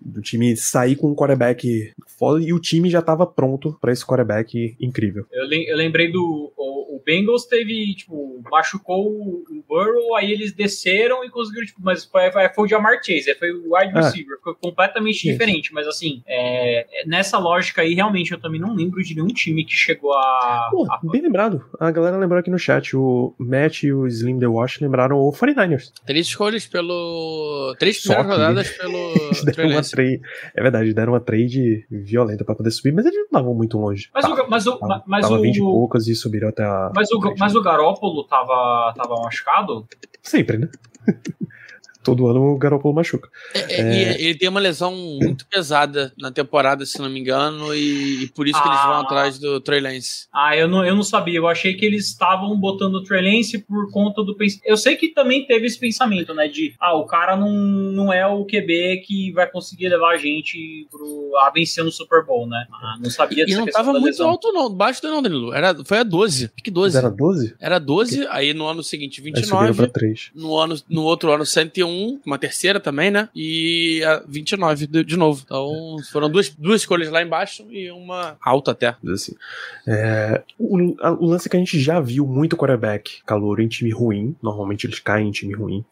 [0.04, 4.04] Do time sair com um quarterback foda e o time já tava pronto pra esse
[4.06, 5.24] quarterback incrível.
[5.32, 6.52] Eu, lem- eu lembrei do.
[6.56, 11.80] O, o Bengals teve, tipo, machucou o o Burrow, aí eles desceram e conseguiram, tipo,
[11.82, 14.00] mas foi, foi o Jamar Chase, foi o wide Ah.
[14.02, 15.32] receiver, foi completamente Isso.
[15.32, 19.28] diferente, mas assim, é, é, nessa lógica aí, realmente, eu também não lembro de nenhum
[19.28, 20.68] time que chegou a.
[20.70, 21.64] Pô, a- bem lembrado.
[21.80, 22.94] A galera lembrou aqui no chat.
[22.96, 25.90] O Matt e o Slim The Wash lembraram o 49ers.
[26.06, 27.74] Três escolhas pelo.
[27.78, 29.14] Três Só primeiras rodadas pelo.
[29.94, 30.20] Trade.
[30.54, 34.10] É verdade, deram uma trade violenta pra poder subir, mas eles não estavam muito longe.
[34.12, 36.64] mas, Tava- o, mas, o, tava, mas, tava o, 20 e poucas e subiram até
[36.64, 36.90] a.
[36.94, 39.86] mas, o, mas o Garópolo tava, tava machucado?
[40.22, 40.68] Sempre, né?
[42.04, 43.28] Todo ano o Garoppolo machuca.
[43.54, 47.74] É, é, e ele tem uma lesão muito pesada na temporada, se não me engano,
[47.74, 49.00] e, e por isso que eles vão Ah.
[49.00, 50.26] atrás do Trey Lance.
[50.32, 51.38] Ah, eu não, eu não sabia.
[51.38, 54.96] Eu achei que eles estavam botando o Trey Lance por conta do pens- Eu sei
[54.96, 56.46] que também teve esse pensamento, né?
[56.46, 60.86] De ah, o cara não, não é o QB que vai conseguir levar a gente
[60.90, 62.66] pro, a vencer no Super Bowl, né?
[62.72, 64.28] Ah, não sabia E dessa não tava muito lesão.
[64.30, 64.68] alto, não.
[64.70, 65.52] Baixo não, Danilo.
[65.54, 66.48] Era, foi a 12.
[66.48, 66.96] Pique 12.
[66.96, 67.54] Era 12?
[67.60, 69.74] Era 12, aí no ano seguinte Aí subiram 29.
[69.74, 70.30] pra 3.
[70.34, 71.88] No, ano, no outro ano 101,
[72.24, 73.28] uma terceira também, né?
[73.34, 75.42] E a 29 de, de novo.
[75.44, 78.96] Então foram duas, duas escolhas lá embaixo e uma alta até.
[79.12, 79.34] Assim.
[79.86, 83.68] É, o, a- o lance é que a gente já viu muito quarterback calor em
[83.68, 84.34] time ruim.
[84.42, 85.84] Normalmente eles caem em time ruim.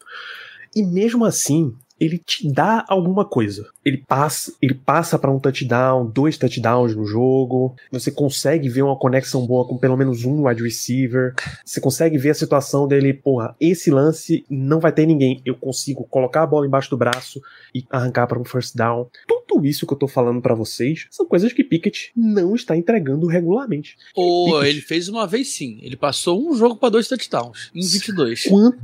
[0.75, 3.69] E mesmo assim, ele te dá alguma coisa.
[3.83, 7.75] Ele passa, ele passa para um touchdown, dois touchdowns no jogo.
[7.91, 11.33] Você consegue ver uma conexão boa com pelo menos um wide receiver.
[11.63, 15.41] Você consegue ver a situação dele, porra, esse lance não vai ter ninguém.
[15.45, 17.41] Eu consigo colocar a bola embaixo do braço
[17.73, 19.07] e arrancar para um first down.
[19.47, 23.27] Tudo isso que eu tô falando para vocês são coisas que Pickett não está entregando
[23.27, 23.97] regularmente.
[24.13, 24.69] Ou Pickett.
[24.69, 25.79] ele fez uma vez sim.
[25.81, 28.43] Ele passou um jogo pra dois touchdowns em 22.
[28.45, 28.79] Quanto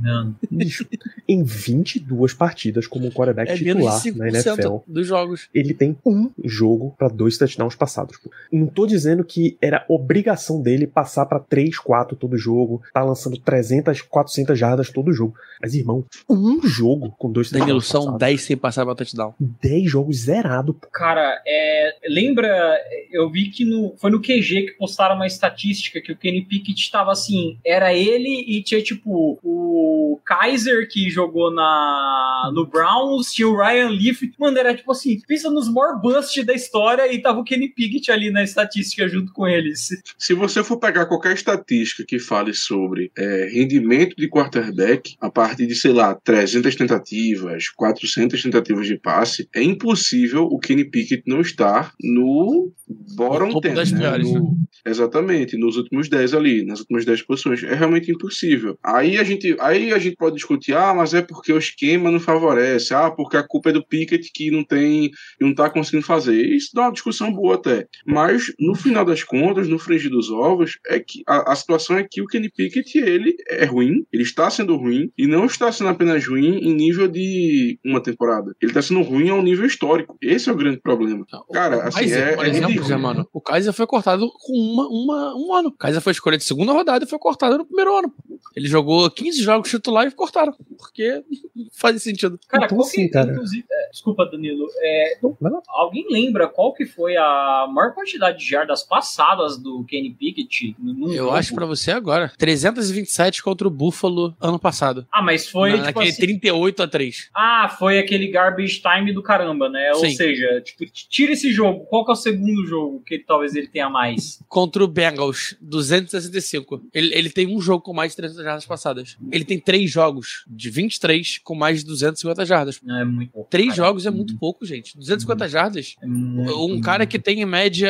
[1.28, 4.76] em 22 partidas como como quarterback É titular 5% na NFL.
[4.86, 5.48] dos jogos.
[5.54, 8.16] Ele tem um jogo pra dois touchdowns passados.
[8.18, 8.30] pô.
[8.52, 13.36] Não tô dizendo que era obrigação dele passar pra 3, 4 todo jogo, tá lançando
[13.38, 15.34] 300, 400 jardas todo jogo.
[15.60, 18.20] Mas, irmão, um jogo com dois Danilo, touchdowns são passados.
[18.20, 19.34] 10 sem passar pra touchdown.
[19.62, 20.74] 10 jogos zerado.
[20.74, 20.86] pô.
[20.92, 22.76] Cara, é, lembra,
[23.10, 26.90] eu vi que no, foi no QG que postaram uma estatística que o Kenny Pickett
[26.90, 33.48] tava assim, era ele e tinha tipo o Kaiser que jogou na no Browns, tinha
[33.48, 37.40] o Ryan Leaf, mano, era tipo assim, pensa nos more bust da história e tava
[37.40, 39.88] o Kenny Pickett ali na estatística junto com eles.
[40.18, 45.66] Se você for pegar qualquer estatística que fale sobre é, rendimento de quarterback, a partir
[45.66, 51.40] de, sei lá, 300 tentativas, 400 tentativas de passe, é impossível o Kenny Pickett não
[51.40, 52.72] estar no
[53.14, 54.18] bottom No topo 10, das né?
[54.18, 57.62] No- Exatamente, nos últimos 10 ali, nas últimas 10 posições.
[57.62, 58.78] É realmente impossível.
[58.82, 62.18] Aí a gente, aí a gente pode discutir, ah, mas é porque o esquema não
[62.18, 65.10] favorece, ah, porque a culpa é do Pickett que não tem,
[65.40, 66.40] não tá conseguindo fazer.
[66.46, 67.86] Isso dá uma discussão boa até.
[68.06, 72.06] Mas, no final das contas, no frigir dos ovos, é que a, a situação é
[72.08, 75.88] que o Kenny Pickett, ele é ruim, ele está sendo ruim, e não está sendo
[75.90, 78.54] apenas ruim em nível de uma temporada.
[78.60, 80.16] Ele está sendo ruim ao nível histórico.
[80.20, 81.24] Esse é o grande problema.
[81.52, 82.84] Cara, o assim, Kaiser, é- por é exemplo.
[82.84, 85.68] Zé, mano, o Kaiser foi cortado com uma, uma, um ano.
[85.68, 88.12] O Kaiser foi escolha de segunda rodada e foi cortado no primeiro ano.
[88.54, 90.54] Ele jogou 15 jogos titular e cortaram.
[90.78, 91.22] Porque
[91.54, 92.38] não faz sentido.
[92.48, 93.30] Cara, Então, qual assim, que, cara.
[93.32, 98.48] inclusive, é, desculpa, Danilo, é, Não, alguém lembra qual que foi a maior quantidade de
[98.48, 100.76] jardas passadas do Kenny Pickett?
[100.84, 101.30] Eu jogo?
[101.36, 102.32] acho pra você agora.
[102.38, 105.06] 327 contra o Buffalo ano passado.
[105.12, 107.30] Ah, mas foi, Na- tipo naquele assim, 38 a 3.
[107.34, 109.90] Ah, foi aquele garbage time do caramba, né?
[109.94, 110.14] Ou Sim.
[110.14, 111.84] seja, tipo, tira esse jogo.
[111.86, 114.42] Qual que é o segundo jogo que talvez ele tenha mais?
[114.48, 116.82] Contra o Bengals, 265.
[116.92, 119.16] Ele, ele tem um jogo com mais de 300 jardas passadas.
[119.30, 122.59] Ele tem três jogos de 23 com mais de 250 jardas.
[122.82, 123.50] Não, é muito pouco.
[123.50, 123.76] Três cara.
[123.88, 124.96] jogos é muito pouco, gente.
[124.96, 125.96] 250 jardas.
[126.02, 127.88] É Um cara que tem em média.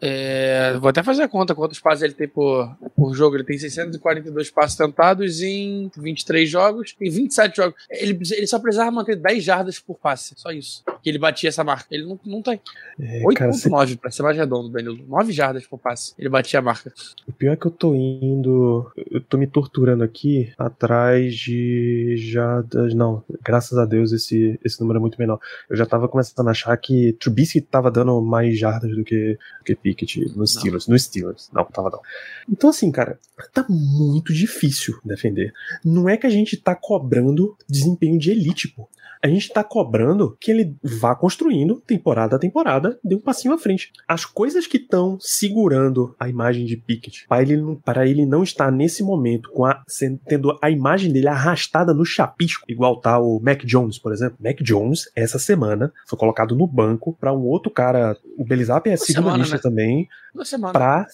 [0.00, 3.36] é, vou até fazer a conta quantos passes ele tem por, por jogo.
[3.36, 6.94] Ele tem 642 passes tentados em 23 jogos.
[7.00, 7.74] Em 27 jogos.
[7.90, 10.34] Ele, ele só precisava manter 10 jardas por passe.
[10.36, 10.82] Só isso.
[11.02, 11.86] Que ele batia essa marca.
[11.90, 12.60] Ele não, não tem.
[13.00, 15.04] É, cara, cê- 8.9, pra ser mais redondo, Danilo.
[15.08, 16.14] 9 jardas por passe.
[16.18, 16.92] Ele batia a marca.
[17.26, 18.90] o pior é que eu tô indo.
[19.10, 22.94] Eu tô me torturando aqui atrás de jardas.
[22.94, 25.38] Não, graças a Deus esse, esse número é muito menor.
[25.68, 29.64] Eu já tava começando a achar que Trubisky tava dando mais jardas do que, do
[29.64, 30.52] que Pickett nos.
[30.52, 30.88] Steelers.
[30.88, 31.50] No Steelers.
[31.52, 32.00] Não, tava não.
[32.48, 33.18] Então, assim, cara,
[33.52, 35.52] tá muito difícil defender.
[35.84, 38.88] Não é que a gente tá cobrando desempenho de elite, pô.
[39.22, 43.58] A gente tá cobrando que ele vá construindo, temporada a temporada, dê um passinho à
[43.58, 43.90] frente.
[44.06, 48.42] As coisas que estão segurando a imagem de Pickett, para ele, não- para ele não
[48.42, 49.82] estar nesse momento com a,
[50.26, 54.36] tendo a imagem dele arrastada no chapisco, igual tá o Mac Jones, por exemplo.
[54.40, 58.16] Mac Jones, essa semana, foi colocado no banco para um outro cara.
[58.36, 58.96] O Belizap é
[59.38, 59.62] lista né?
[59.62, 60.08] também
[60.38, 60.72] Uma semana.
[60.72, 61.06] pra,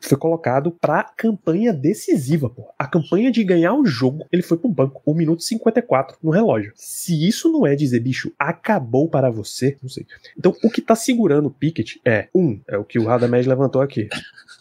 [0.00, 2.68] foi colocado pra campanha decisiva, pô.
[2.78, 5.00] A campanha de ganhar o jogo, ele foi pro banco.
[5.06, 6.72] 1 minuto e 54 no relógio.
[6.76, 10.06] Se isso não é dizer, bicho, acabou para você, não sei.
[10.38, 13.80] Então, o que tá segurando o Pickett é, um, é o que o Radamés levantou
[13.80, 14.08] aqui.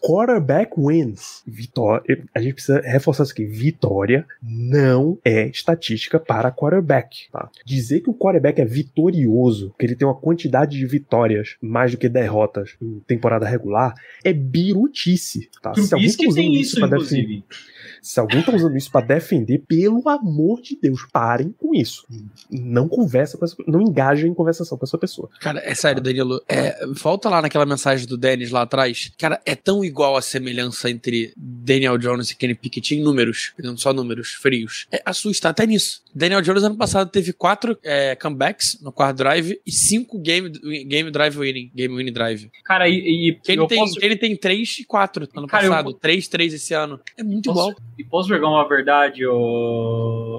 [0.02, 1.44] Quarterback wins.
[1.46, 2.24] Vitória.
[2.34, 3.46] A gente precisa reforçar isso aqui.
[3.46, 7.30] Vitória não é estatística para quarterback.
[7.32, 7.50] Tá?
[7.66, 11.98] Dizer que o quarterback é vitorioso, que ele tem uma quantidade de vitórias mais do
[11.98, 13.94] que derrotas em temporada regular,
[14.24, 15.50] é birutice.
[15.62, 15.74] Tá?
[15.76, 17.44] Se alguém tá usando tem isso isso, inclusive.
[18.02, 22.06] Se alguém tá usando isso pra defender, pelo amor de Deus, parem com isso.
[22.50, 25.30] Não conversa com essa, não engaja em conversação com essa pessoa.
[25.40, 26.42] Cara, é sério, Danilo.
[26.48, 29.12] É, volta lá naquela mensagem do Dennis lá atrás.
[29.18, 33.80] Cara, é tão igual a semelhança entre Daniel Jones e Kenny Pickett em números, pegando
[33.80, 34.88] só números frios.
[34.92, 36.02] É, assusta até nisso.
[36.14, 40.50] Daniel Jones ano passado teve quatro é, comebacks no quarto drive e cinco game,
[40.86, 42.50] game drive winning, game winning drive.
[42.64, 45.70] Cara, e, e Kenny eu tem, posso, Kenny tem três e quatro ano Cara, eu-
[45.70, 47.00] passado, três, três esse ano.
[47.18, 47.82] É muito Posso- igual.
[48.00, 49.26] E posso jogar uma verdade,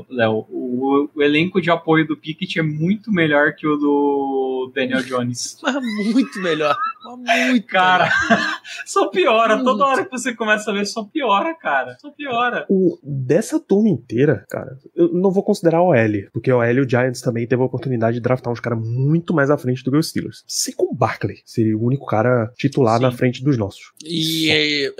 [0.08, 0.46] Léo?
[0.48, 5.58] O, o elenco de apoio do Pickett é muito melhor que o do Daniel Jones.
[5.62, 5.74] Mas
[6.10, 6.74] muito melhor.
[7.16, 8.10] Mas muito Cara,
[8.86, 9.56] só piora.
[9.56, 9.70] Muito.
[9.70, 11.96] Toda hora que você começa a ver, só piora, cara.
[12.00, 12.66] Só piora.
[12.68, 16.84] O, dessa turma inteira, cara, eu não vou considerar o L, porque o L e
[16.84, 19.90] o Giants também teve a oportunidade de draftar uns caras muito mais à frente do
[19.90, 20.42] que os Steelers.
[20.46, 23.02] Seco Barkley seria o único cara titular Sim.
[23.04, 23.92] na frente dos nossos.
[24.04, 24.94] E, e,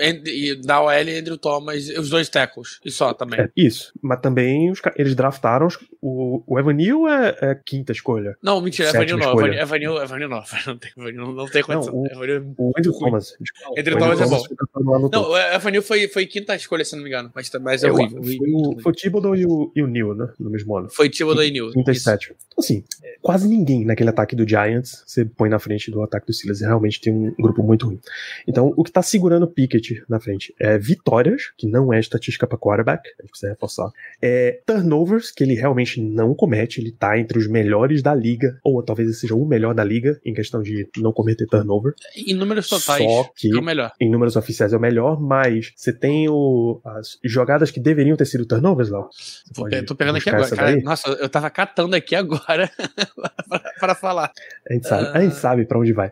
[0.51, 2.79] e da OL, Andrew Thomas, os dois tackles.
[2.85, 3.41] E só também.
[3.41, 3.91] É, isso.
[4.01, 8.35] Mas também os eles draftaram os- o, o Evanil é, é quinta escolha.
[8.41, 9.39] Não, mentira, Sétima Evanil não.
[9.45, 10.41] Evanil, Evanil, Evanil não.
[10.67, 11.93] Não tem, Evanil não tem condição.
[11.93, 13.05] o- Evanil é- O Andrew Ruim.
[13.05, 13.33] Thomas.
[13.39, 13.79] desculpa.
[13.79, 14.43] Entre O Thomas é bom.
[14.43, 15.09] topo.
[15.11, 17.31] Não, o Evanil foi, foi quinta escolha, se não me engano.
[17.33, 18.23] Mas, mas é horrível.
[18.23, 20.29] Foi o, muito foi o Thibodeau e o, e o Neil, né?
[20.39, 20.89] No mesmo ano.
[20.89, 22.35] Foi Thibodeau e e sétima.
[22.47, 22.83] Então, assim,
[23.21, 26.61] quase ninguém naquele ataque do Giants você põe na frente do ataque do Steelers.
[26.61, 27.99] Realmente tem um grupo muito ruim.
[28.47, 32.47] Então, o que tá segurando o Pickett na frente é vitórias, que não é estatística
[32.47, 33.89] para quarterback, a gente precisa reforçar.
[34.21, 38.81] É turnovers, que ele realmente não comete, ele tá entre os melhores da liga, ou
[38.83, 41.90] talvez ele seja o melhor da liga em questão de não cometer turnover.
[42.15, 43.91] Em números totais, Só que é o melhor.
[43.99, 48.25] em números oficiais é o melhor, mas você tem o, as jogadas que deveriam ter
[48.25, 49.09] sido turnovers, Léo.
[49.85, 50.49] Tô, pegando aqui agora.
[50.49, 50.81] Cara, daí?
[50.83, 52.69] nossa, eu tava catando aqui agora
[53.79, 54.31] pra falar.
[54.69, 56.11] A gente sabe, a gente sabe pra onde vai.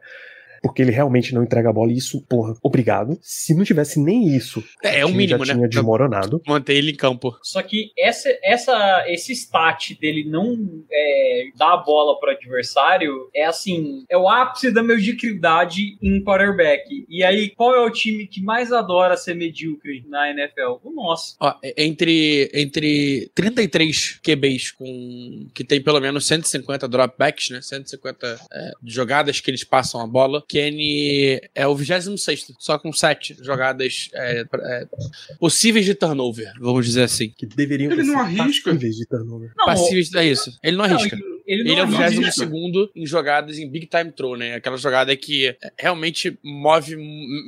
[0.62, 3.18] Porque ele realmente não entrega a bola e isso, porra, obrigado.
[3.22, 5.60] Se não tivesse nem isso, É, é o time mínimo, já né?
[5.60, 6.42] tinha desmoronado.
[6.48, 7.38] Manter ele em campo.
[7.42, 10.58] Só que essa, essa, esse stat dele não
[10.92, 17.06] é, dar a bola pro adversário é assim, é o ápice da mediocridade em quarterback.
[17.10, 20.80] E aí, qual é o time que mais adora ser medíocre na NFL?
[20.84, 21.36] O nosso.
[21.40, 27.62] Ó, é- entre, entre 33 QBs com, que tem pelo menos 150 dropbacks, né?
[27.62, 30.44] 150 é, jogadas que eles passam a bola.
[30.50, 34.88] Kenny é o 26, só com 7 jogadas é, é,
[35.40, 37.30] possíveis de turnover, vamos dizer assim.
[37.38, 38.72] Que deveriam Ele ter não arrisca.
[38.72, 39.52] passíveis de turnover.
[39.56, 40.58] Não, Passíveis, é isso.
[40.64, 41.16] Ele não não, arrisca.
[41.16, 42.04] ele, não Ele é o arrisca.
[42.10, 42.44] 22 arrisca.
[42.46, 44.56] segundo em jogadas em big time throw, né?
[44.56, 46.96] Aquela jogada que é, realmente move,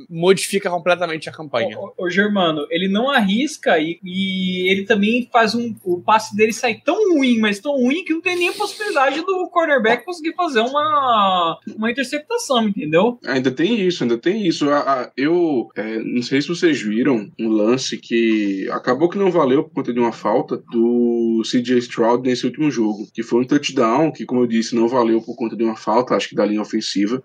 [0.08, 1.76] modifica completamente a campanha.
[1.96, 5.74] Ô, Germano, ele não arrisca e, e ele também faz um.
[5.84, 9.20] O passe dele sai tão ruim, mas tão ruim que não tem nem a possibilidade
[9.22, 13.18] do cornerback conseguir fazer uma, uma interceptação, entendeu?
[13.24, 14.68] Ainda tem isso, ainda tem isso.
[14.70, 19.30] A- a- eu é, não sei se vocês viram um lance que acabou que não
[19.30, 23.46] valeu por conta de uma falta do CJ Stroud nesse último jogo, que foi um
[23.46, 26.46] touchdown que, como eu disse, não valeu por conta de uma falta, acho que da
[26.46, 27.22] linha ofensiva.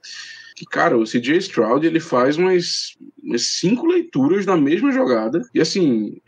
[0.56, 2.98] Que, cara, o CJ Stroud ele faz umas
[3.38, 5.42] cinco leituras na mesma jogada.
[5.54, 6.16] E assim,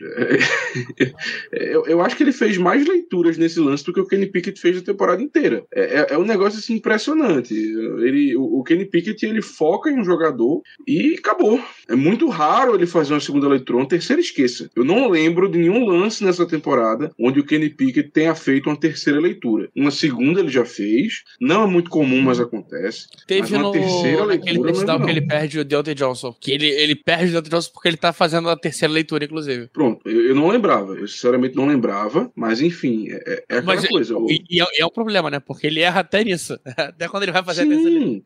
[1.52, 4.26] é, eu, eu acho que ele fez mais leituras nesse lance do que o Kenny
[4.26, 5.64] Pickett fez a temporada inteira.
[5.74, 7.54] É, é- é um negócio assim, impressionante.
[7.54, 11.60] Ele, o, o Kenny Pickett ele foca em um jogador e acabou.
[11.88, 14.70] É muito raro ele fazer uma segunda leitura, uma terceira esqueça.
[14.74, 18.76] Eu não lembro de nenhum lance nessa temporada onde o Kenny Pickett tenha feito uma
[18.76, 19.68] terceira leitura.
[19.74, 21.22] Uma segunda ele já fez.
[21.40, 23.06] Não é muito comum, mas acontece.
[23.26, 25.06] Teve Mas uma no terceira leitura, touchdown não.
[25.06, 26.34] que ele perde o Deontay Johnson.
[26.40, 29.68] Que ele, ele perde o Deontay Johnson porque ele tá fazendo a terceira leitura, inclusive.
[29.68, 30.94] Pronto, eu, eu não lembrava.
[30.94, 32.30] Eu sinceramente não lembrava.
[32.34, 34.16] Mas enfim, é, é aquela Mas, coisa.
[34.16, 35.40] o- E, e é, é um problema, né?
[35.40, 36.58] Porque ele erra até nisso.
[36.76, 38.14] Até quando ele vai fazer a terceira leitura.
[38.16, 38.22] Sim.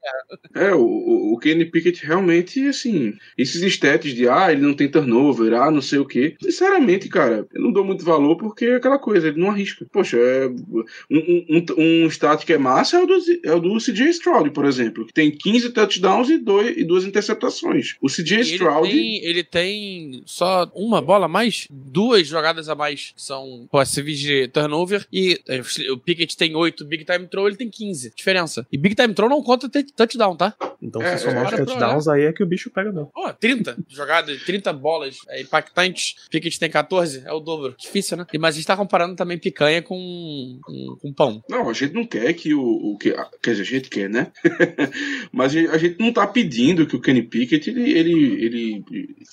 [0.54, 4.88] É, o, o- o Kenny Pickett realmente, assim, esses stats de ah, ele não tem
[4.88, 6.36] turnover, ah, não sei o quê.
[6.42, 9.86] Sinceramente, cara, eu não dou muito valor porque é aquela coisa, ele não arrisca.
[9.92, 11.44] Poxa, é, um, um,
[11.78, 14.64] um, um stat que é massa é o do, é o do CJ Stroud, por
[14.64, 17.94] exemplo, que tem 15 touchdowns e, dois, e duas interceptações.
[18.00, 18.88] O CJ E ele Stroud.
[18.88, 24.18] tem, ele tem só uma bola a mais, duas jogadas a mais que são possíveis
[24.18, 25.06] de turnover.
[25.12, 28.12] E eh, o Pickett tem oito, Big Time Throw ele tem 15.
[28.14, 28.66] Diferença.
[28.70, 30.54] E Big Time Throw não conta touchdown, tá?
[30.82, 33.10] Então, É, se somar é, os é, touchdowns, aí é que o bicho pega mesmo.
[33.14, 36.16] Ó, 30 jogadas, 30 bolas é, impactantes.
[36.30, 37.74] Pickett tem 14, é o dobro.
[37.78, 38.26] Difícil, né?
[38.32, 41.42] E, Mas a gente tá comparando também picanha com, com, com pão.
[41.48, 42.62] Não, a gente não quer que o.
[42.62, 44.30] o que, quer dizer, a gente quer, né?
[45.32, 48.84] Mas a gente não tá pedindo que o Kenny Pickett ele, ele, ele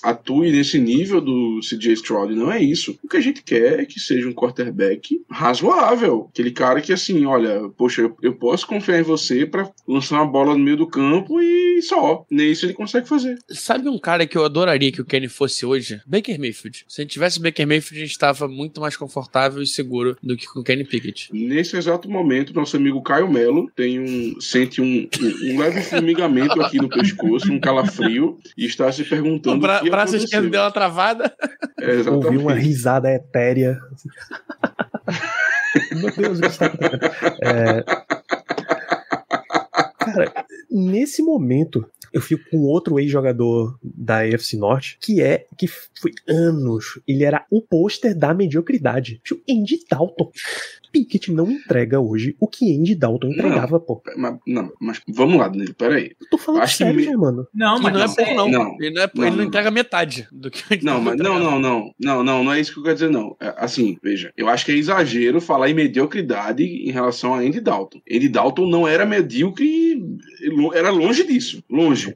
[0.02, 2.98] atue nesse nível do CJ Stroud, não é isso.
[3.02, 6.28] O que a gente quer é que seja um quarterback razoável.
[6.32, 10.26] Aquele cara que, assim, olha, poxa, eu, eu posso confiar em você pra lançar uma
[10.26, 12.24] bola no meio do campo e só.
[12.30, 13.38] Nem isso ele consegue fazer.
[13.50, 16.00] Sabe um cara que eu adoraria que o Kenny fosse hoje?
[16.06, 16.84] Baker Mayfield.
[16.88, 20.16] Se a gente tivesse o Baker Mayfield, a gente estava muito mais confortável e seguro
[20.22, 21.28] do que com o Kenny Pickett.
[21.32, 26.60] Nesse exato momento, nosso amigo Caio Melo tem um, sente um, um, um leve formigamento
[26.62, 29.56] aqui no pescoço, um calafrio, e está se perguntando.
[29.56, 31.34] O bra o braço esquerdo deu uma travada.
[31.80, 33.78] É, Ouvi uma risada etérea.
[35.96, 36.66] Meu Deus, o que está?
[37.42, 37.82] É...
[39.98, 40.32] Cara,
[40.70, 47.00] nesse momento, eu fico com outro ex-jogador da AFC Norte, que é, que foi anos,
[47.08, 49.20] ele era o pôster da mediocridade.
[49.48, 50.30] Andy Dalton.
[50.92, 54.02] Pickett não entrega hoje o que Andy Dalton entregava, pô.
[54.16, 56.12] Mas, não, mas vamos lá, Danilo, peraí.
[56.20, 57.46] Eu tô falando Acho que sério, me- já, mano.
[57.54, 58.48] Não, mas não é isso pouco, não.
[58.50, 58.76] Não.
[58.80, 59.44] Ele não, é, Não, ele não não.
[59.44, 61.94] entrega metade do que ele Não, tá mas não, não, não.
[61.98, 63.36] Não, não, não é isso que eu quero dizer, não.
[63.40, 67.60] É, Assim, veja, eu acho que é exagero falar em mediocridade em relação a Andy
[67.60, 68.00] Dalton.
[68.10, 70.02] Andy Dalton não era medíocre,
[70.74, 71.62] era longe disso.
[71.70, 72.14] Longe.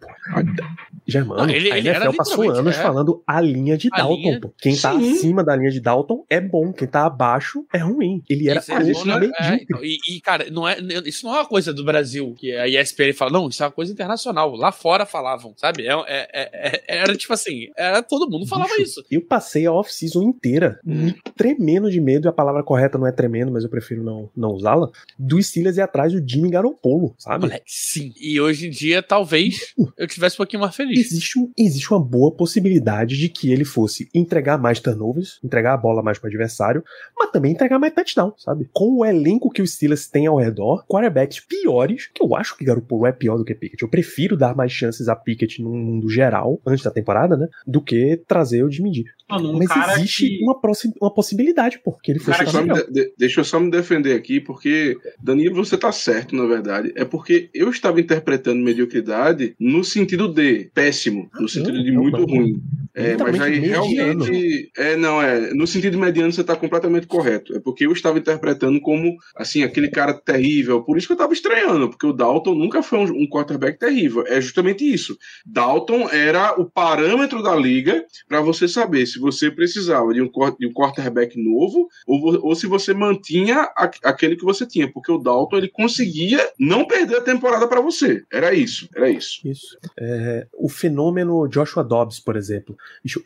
[1.07, 2.83] Germano, Não, ele- a ele NFL passou anos é.
[2.83, 4.41] falando a linha de A Dalton, linha-.
[4.59, 5.13] Quem tá Sim.
[5.13, 8.23] acima da linha de Dalton é bom, quem tá abaixo é ruim.
[8.29, 9.15] Ele era Isso é bom, né?
[9.21, 9.47] medíocre.
[9.47, 12.53] É, então, e, e, cara, não é, isso não é uma coisa do Brasil, que
[12.53, 14.55] a ESPN fala, não, isso é uma coisa internacional.
[14.55, 15.87] Lá fora falavam, sabe?
[15.87, 19.05] É, é- é- é- era tipo assim, era, todo mundo falava Bicho, isso.
[19.11, 21.05] Eu passei a off-season inteira Hum.
[21.07, 24.31] me tremendo de medo, e a palavra correta não é tremendo, mas eu prefiro não,
[24.37, 27.47] não usá-la, do Steelers e atrás do Jimmy Garoppolo, sabe?
[27.47, 28.13] Moleque, sim.
[28.21, 30.99] E hoje em dia, talvez eu tivesse um pouquinho mais feliz.
[30.99, 36.03] Existe, existe uma boa possibilidade de que ele fosse entregar mais turnovers, entregar a bola
[36.03, 36.83] mais pro adversário,
[37.17, 38.56] mas também entregar mais touchdown, sabe?
[38.73, 42.65] Com o elenco que os Steelers têm ao redor, quarterbacks piores, que eu acho que
[42.65, 43.83] Garoppolo é pior do que Pickett.
[43.83, 47.49] Eu prefiro dar mais chances a Pickett no mundo geral, antes da temporada, né?
[47.67, 49.05] Do que trazer o Jimmy G.
[49.29, 50.45] Mano, um mas cara existe que...
[50.45, 52.89] uma, possi- uma possibilidade, pô, que ele fosse cara Deixa eu, jogar só melhor.
[52.89, 56.47] me de- de- deixa eu só me defender aqui, porque, Danilo, você tá certo, na
[56.47, 56.93] verdade.
[56.95, 62.19] É porque eu estava interpretando mediocridade no sentido de péssimo, no sentido de não, muito
[62.19, 62.27] não.
[62.27, 62.61] ruim.
[62.95, 63.85] É, mas aí mediano.
[63.95, 64.71] realmente.
[64.77, 65.53] É, não, é.
[65.53, 67.55] No sentido mediano você tá completamente correto.
[67.55, 70.83] É porque eu estava interpretando como, assim, aquele cara terrível.
[70.83, 74.25] Por isso que eu tava estranhando, porque o Dalton nunca foi um, um quarterback terrível.
[74.27, 75.15] É justamente isso.
[75.45, 80.67] Dalton era o parâmetro da liga para você saber se você precisava de um, de
[80.67, 85.19] um quarterback novo ou, ou se você mantinha a- aquele que você tinha, porque o
[85.19, 88.25] Dalton ele conseguia não perder a temporada para você.
[88.33, 89.41] Era isso, era isso.
[89.47, 89.79] Isso.
[89.99, 92.77] É, o fenômeno Joshua Dobbs, por exemplo,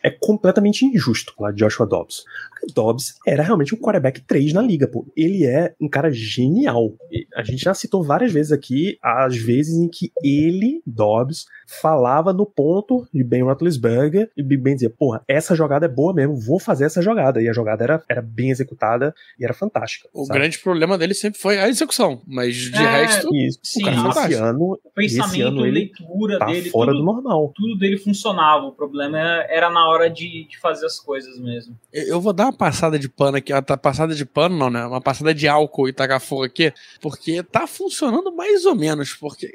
[0.02, 2.24] é completamente injusto de Joshua Dobbs.
[2.50, 5.06] Porque Dobbs era realmente um quarterback 3 na liga, pô.
[5.16, 6.94] Ele é um cara genial.
[7.34, 11.46] A gente já citou várias vezes aqui as vezes em que ele, Dobbs,
[11.80, 16.12] falava no ponto de Ben Roethlisberger e Big Ben dizia, porra, essa jogada é boa
[16.12, 17.40] mesmo, vou fazer essa jogada.
[17.40, 20.08] E a jogada era, era bem executada e era fantástica.
[20.12, 20.38] O sabe?
[20.38, 23.58] grande problema dele sempre foi a execução, mas de É, resto, Isso.
[23.62, 24.24] Sim, o cara, nossa.
[24.26, 27.52] esse ano, O esse pensamento, ano ele leitura tá dele, fora tudo, do normal.
[27.54, 28.66] tudo dele funcionava.
[28.66, 31.76] O problema era- na hora de, de fazer as coisas mesmo.
[31.92, 34.84] eu eu vou dar uma passada de pano aqui, uma passada de pano não, né?
[34.84, 39.50] Uma passada de álcool e tacar fogo aqui, porque tá funcionando mais ou menos, porque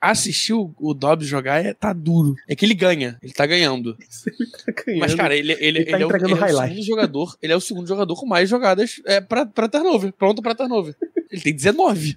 [0.00, 2.34] assistir o, o Dobbs jogar é, tá duro.
[2.48, 3.96] É que ele ganha, ele tá ganhando.
[4.98, 7.36] Mas, cara, ele, ele, Ele tá ele é, o, ele é o segundo jogador.
[7.42, 10.12] Ele é o segundo jogador com mais jogadas é, pra, pra turnover.
[10.12, 10.94] Pronto pra turnover.
[11.30, 12.16] Ele tem 19.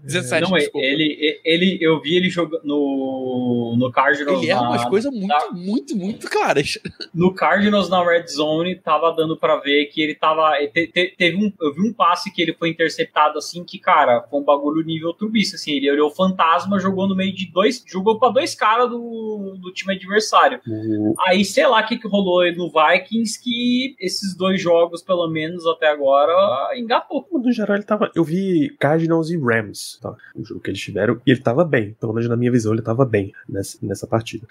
[0.00, 0.86] 17, Não, desculpa.
[0.86, 4.42] ele, ele, eu vi ele jogando no, no Cardinals.
[4.42, 6.78] Ele erra na- umas coisas muito, na- muito, muito claras.
[7.14, 10.52] no Cardinals na Red Zone, tava dando pra ver que ele tava.
[10.72, 14.22] te- te- teve um, eu vi um passe que ele foi interceptado assim, que, cara,
[14.28, 15.56] foi um bagulho nível turbista.
[15.56, 17.82] Assim, ele olhou o fantasma, jogou no meio de dois.
[17.86, 20.60] Jogou pra dois caras do, do time adversário.
[20.68, 25.28] O- Aí, sei lá o que, que rolou no Vikings, que esses dois jogos, pelo
[25.28, 26.32] menos até agora,
[26.76, 27.26] engatou.
[27.32, 28.08] No geral, ele tava.
[28.14, 30.14] Eu vi Cardinals e Rams, tá?
[30.36, 31.96] O jogo que eles tiveram, e ele tava bem.
[32.00, 34.46] Pelo menos na minha visão, ele tava bem nessa, nessa partida.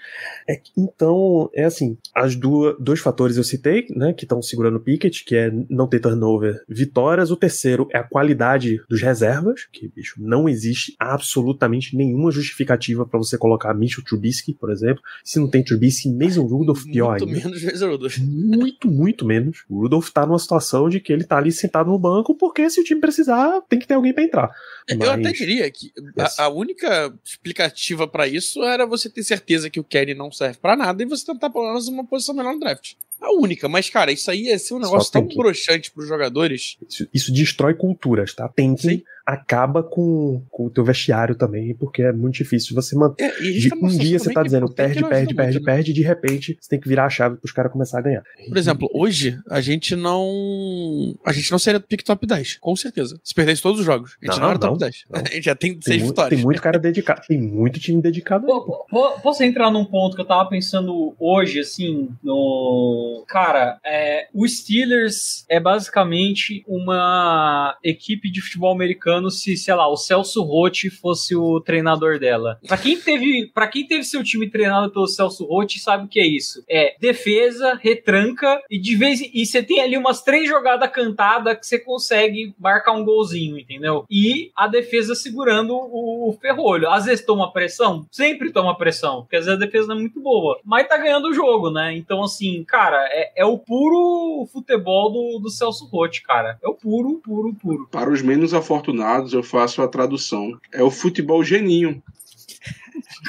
[0.46, 4.12] É então, é assim: as duas, dois fatores eu citei, né?
[4.12, 7.30] Que estão segurando o Pickett, que é não ter turnover, vitórias.
[7.30, 13.18] O terceiro é a qualidade dos reservas, que, bicho, não existe absolutamente nenhuma justificativa pra
[13.18, 15.02] você colocar Mitchell Trubisky, por exemplo.
[15.24, 17.38] Se não tem Trubisky, Mason Rudolph, pior muito ainda.
[17.48, 18.18] menos Reservados.
[18.18, 19.64] Muito, muito menos.
[19.68, 22.80] O Rudolph tá numa situação de que ele tá ali sentado no banco, porque se
[22.80, 24.50] o time precisar, tem que ter alguém pra entrar.
[24.88, 29.70] Eu Mas- até diria que a, a única explicativa pra isso era você ter certeza
[29.70, 32.54] que o Kenny não serve pra nada e você tentar pelo menos uma posição melhor
[32.54, 32.94] no draft.
[33.22, 36.76] A única, mas cara, isso aí ia ser um negócio tão que- broxante pros jogadores.
[36.88, 38.48] Isso, isso destrói culturas, tá?
[38.48, 39.02] Tem que Sim.
[39.24, 43.24] acaba com, com o teu vestiário também, porque é muito difícil você manter.
[43.24, 45.72] É, e De, tá um dia você tá dizendo perde, perde, perde, muito, né?
[45.74, 48.24] perde, e de repente você tem que virar a chave pros caras começar a ganhar.
[48.48, 51.14] Por exemplo, hoje a gente não.
[51.24, 53.20] A gente não seria pick top 10, com certeza.
[53.22, 54.16] Se perdesse todos os jogos.
[54.20, 55.04] A gente não, Não, era top não, 10.
[55.08, 55.20] não.
[55.22, 56.34] A gente já tem Tem, seis vitórias.
[56.36, 58.46] tem muito cara dedicado, tem muito time dedicado.
[58.46, 58.84] pô.
[58.90, 63.11] pô, Posso entrar num ponto que eu tava pensando hoje, assim, no.
[63.28, 69.96] Cara, é, o Steelers é basicamente uma equipe de futebol americano se, sei lá, o
[69.96, 72.58] Celso Rotti fosse o treinador dela.
[72.66, 76.20] Pra quem teve, para quem teve seu time treinado pelo Celso Rotti, sabe o que
[76.20, 76.62] é isso?
[76.68, 81.58] É defesa, retranca e de vez em- e você tem ali umas três jogadas cantadas
[81.58, 84.04] que você consegue marcar um golzinho, entendeu?
[84.10, 86.90] E a defesa segurando o, o ferrolho.
[86.90, 90.20] Às vezes toma pressão, sempre toma pressão, porque às vezes a defesa não é muito
[90.20, 91.94] boa, mas tá ganhando o jogo, né?
[91.96, 96.58] Então, assim, cara, é, é o puro futebol do, do Celso Rotti, cara.
[96.62, 97.88] É o puro, puro, puro.
[97.90, 100.58] Para os menos afortunados, eu faço a tradução.
[100.72, 102.02] É o futebol geninho.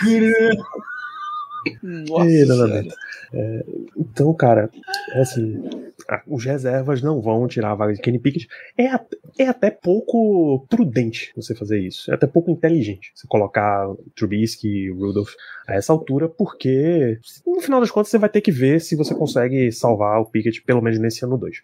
[1.81, 2.91] Nossa, Ei.
[3.33, 3.65] É,
[3.97, 4.69] então, cara,
[5.11, 5.63] é assim,
[6.27, 8.47] os reservas não vão tirar a vaga de Kenny Pickett.
[8.77, 8.89] É,
[9.39, 12.11] é até pouco prudente você fazer isso.
[12.11, 15.33] É até pouco inteligente você colocar Trubisky, Rudolph
[15.67, 19.15] a essa altura, porque no final das contas você vai ter que ver se você
[19.15, 21.61] consegue salvar o Pickett pelo menos nesse ano 2.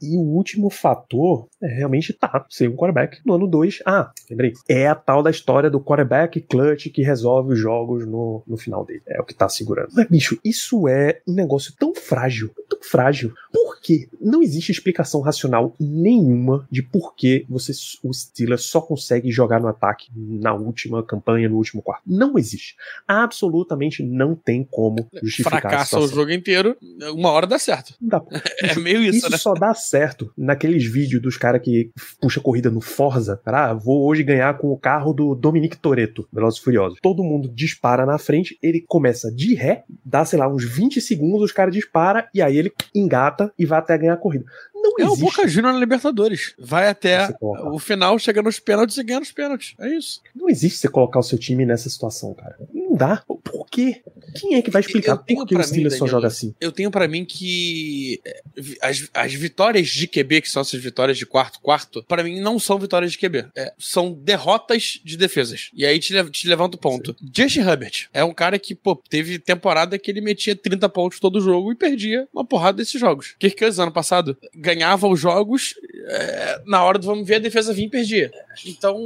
[0.00, 3.82] E o último fator é realmente tá, ser um quarterback no ano 2.
[3.86, 4.52] Ah, lembrei.
[4.68, 8.84] É a tal da história do quarterback clutch que resolve os jogos no, no final
[8.84, 9.02] dele.
[9.06, 9.90] É o que tá segurando.
[9.94, 13.32] Mas, bicho, isso é um negócio tão frágil, tão frágil.
[13.52, 14.08] Por quê?
[14.20, 17.72] Não existe explicação racional nenhuma de por que você,
[18.02, 22.02] o Steelers só consegue jogar no ataque na última campanha, no último quarto.
[22.06, 22.76] Não existe.
[23.06, 26.76] Absolutamente não tem como justificar Fracassa o jogo inteiro,
[27.14, 27.94] uma hora dá certo.
[28.00, 28.22] Dá.
[28.64, 29.36] É meio isso, Isso né?
[29.36, 33.40] só dá certo naqueles vídeos dos caras que puxa corrida no Forza.
[33.44, 36.98] Cara, ah, vou hoje ganhar com o carro do Dominique Toretto, Velozes e Furiosos.
[37.02, 41.42] Todo mundo dispara na frente, ele começa de ré, dá, sei lá, uns 20 segundos,
[41.42, 44.44] os caras disparam e aí ele engata e vai até ganhar a corrida.
[44.74, 45.24] Não É o existe.
[45.24, 46.54] Boca Juniors na Libertadores.
[46.58, 49.74] Vai até o final, chega nos pênaltis e ganha nos pênaltis.
[49.80, 50.20] É isso.
[50.34, 52.56] Não existe você colocar o seu time nessa situação, cara.
[52.94, 53.22] Não dá.
[53.26, 54.02] Por quê?
[54.36, 56.54] Quem é que vai explicar por que o pra mim, Steelers só Danilo, joga assim?
[56.60, 58.20] Eu tenho pra mim que
[58.56, 62.40] vi- as, as vitórias de QB, que são essas vitórias de quarto quarto, pra mim
[62.40, 63.46] não são vitórias de QB.
[63.56, 65.70] É, são derrotas de defesas.
[65.74, 67.14] E aí te, te levanta o ponto.
[67.36, 71.40] Justin Herbert é um cara que, pô, teve temporada que ele metia 30 pontos todo
[71.40, 73.34] jogo e perdia uma porrada desses jogos.
[73.38, 75.74] Kirk Cousins, ano passado, ganhava os jogos
[76.06, 78.30] é, na hora do vamos ver, a defesa vinha e perdia.
[78.66, 78.96] Então,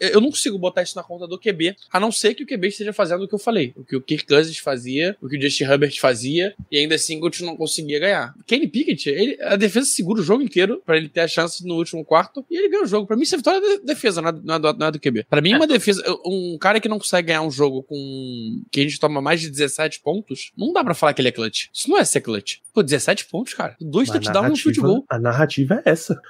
[0.00, 2.46] eu- eu não consigo botar isso na conta do QB, a não ser que o
[2.46, 3.72] QB esteja fazendo o que eu falei.
[3.76, 7.20] O que o Kirk Cousins fazia, o que o Justin Herbert fazia, e ainda assim
[7.20, 8.34] o não conseguia ganhar.
[8.46, 11.74] Kenny Pickett, ele, a defesa segura o jogo inteiro pra ele ter a chance no
[11.74, 13.06] último quarto, e ele ganha o jogo.
[13.06, 15.00] Pra mim, isso é vitória da defesa, não é, não é do, não é do
[15.00, 15.26] QB.
[15.28, 18.82] Pra mim, uma defesa, um cara que não consegue ganhar um jogo com que a
[18.82, 21.66] gente toma mais de 17 pontos, não dá pra falar que ele é clutch.
[21.72, 22.58] Isso não é ser clutch.
[22.72, 23.74] Pô, 17 pontos, cara.
[23.80, 25.04] Dois touchdowns no field goal.
[25.08, 26.20] a narrativa é essa.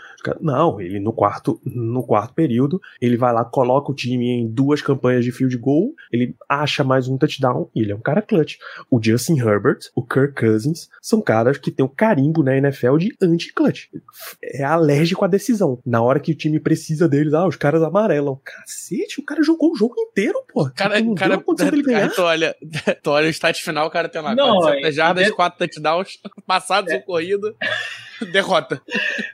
[0.40, 4.80] Não, ele no quarto, no quarto período, ele vai lá, coloca o time em duas
[4.80, 8.56] campanhas de field goal, ele acha mais um touchdown e ele é um cara clutch.
[8.90, 13.16] O Justin Herbert, o Kirk Cousins, são caras que têm o carimbo na NFL de
[13.20, 13.88] anti-clutch.
[14.42, 15.78] É alérgico à decisão.
[15.84, 18.40] Na hora que o time precisa deles, ah, os caras amarelam.
[18.44, 20.70] Cacete, o cara jogou o jogo inteiro, pô.
[20.74, 22.04] Cara, não cara, deu dele ganhar.
[22.04, 22.56] Aí tu olha,
[23.02, 25.58] tu olha o stat final, o cara tem lá Não, 400 é- jardas, é- 4
[25.58, 27.54] touchdowns, passados ou corrida,
[28.32, 28.80] derrota.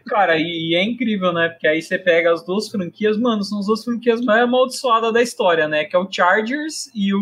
[0.07, 1.49] Cara, e, e é incrível, né?
[1.49, 5.23] Porque aí você pega as duas franquias, mano, são as duas franquias mais amaldiçoadas da
[5.23, 5.85] história, né?
[5.85, 7.21] Que é o Chargers e o,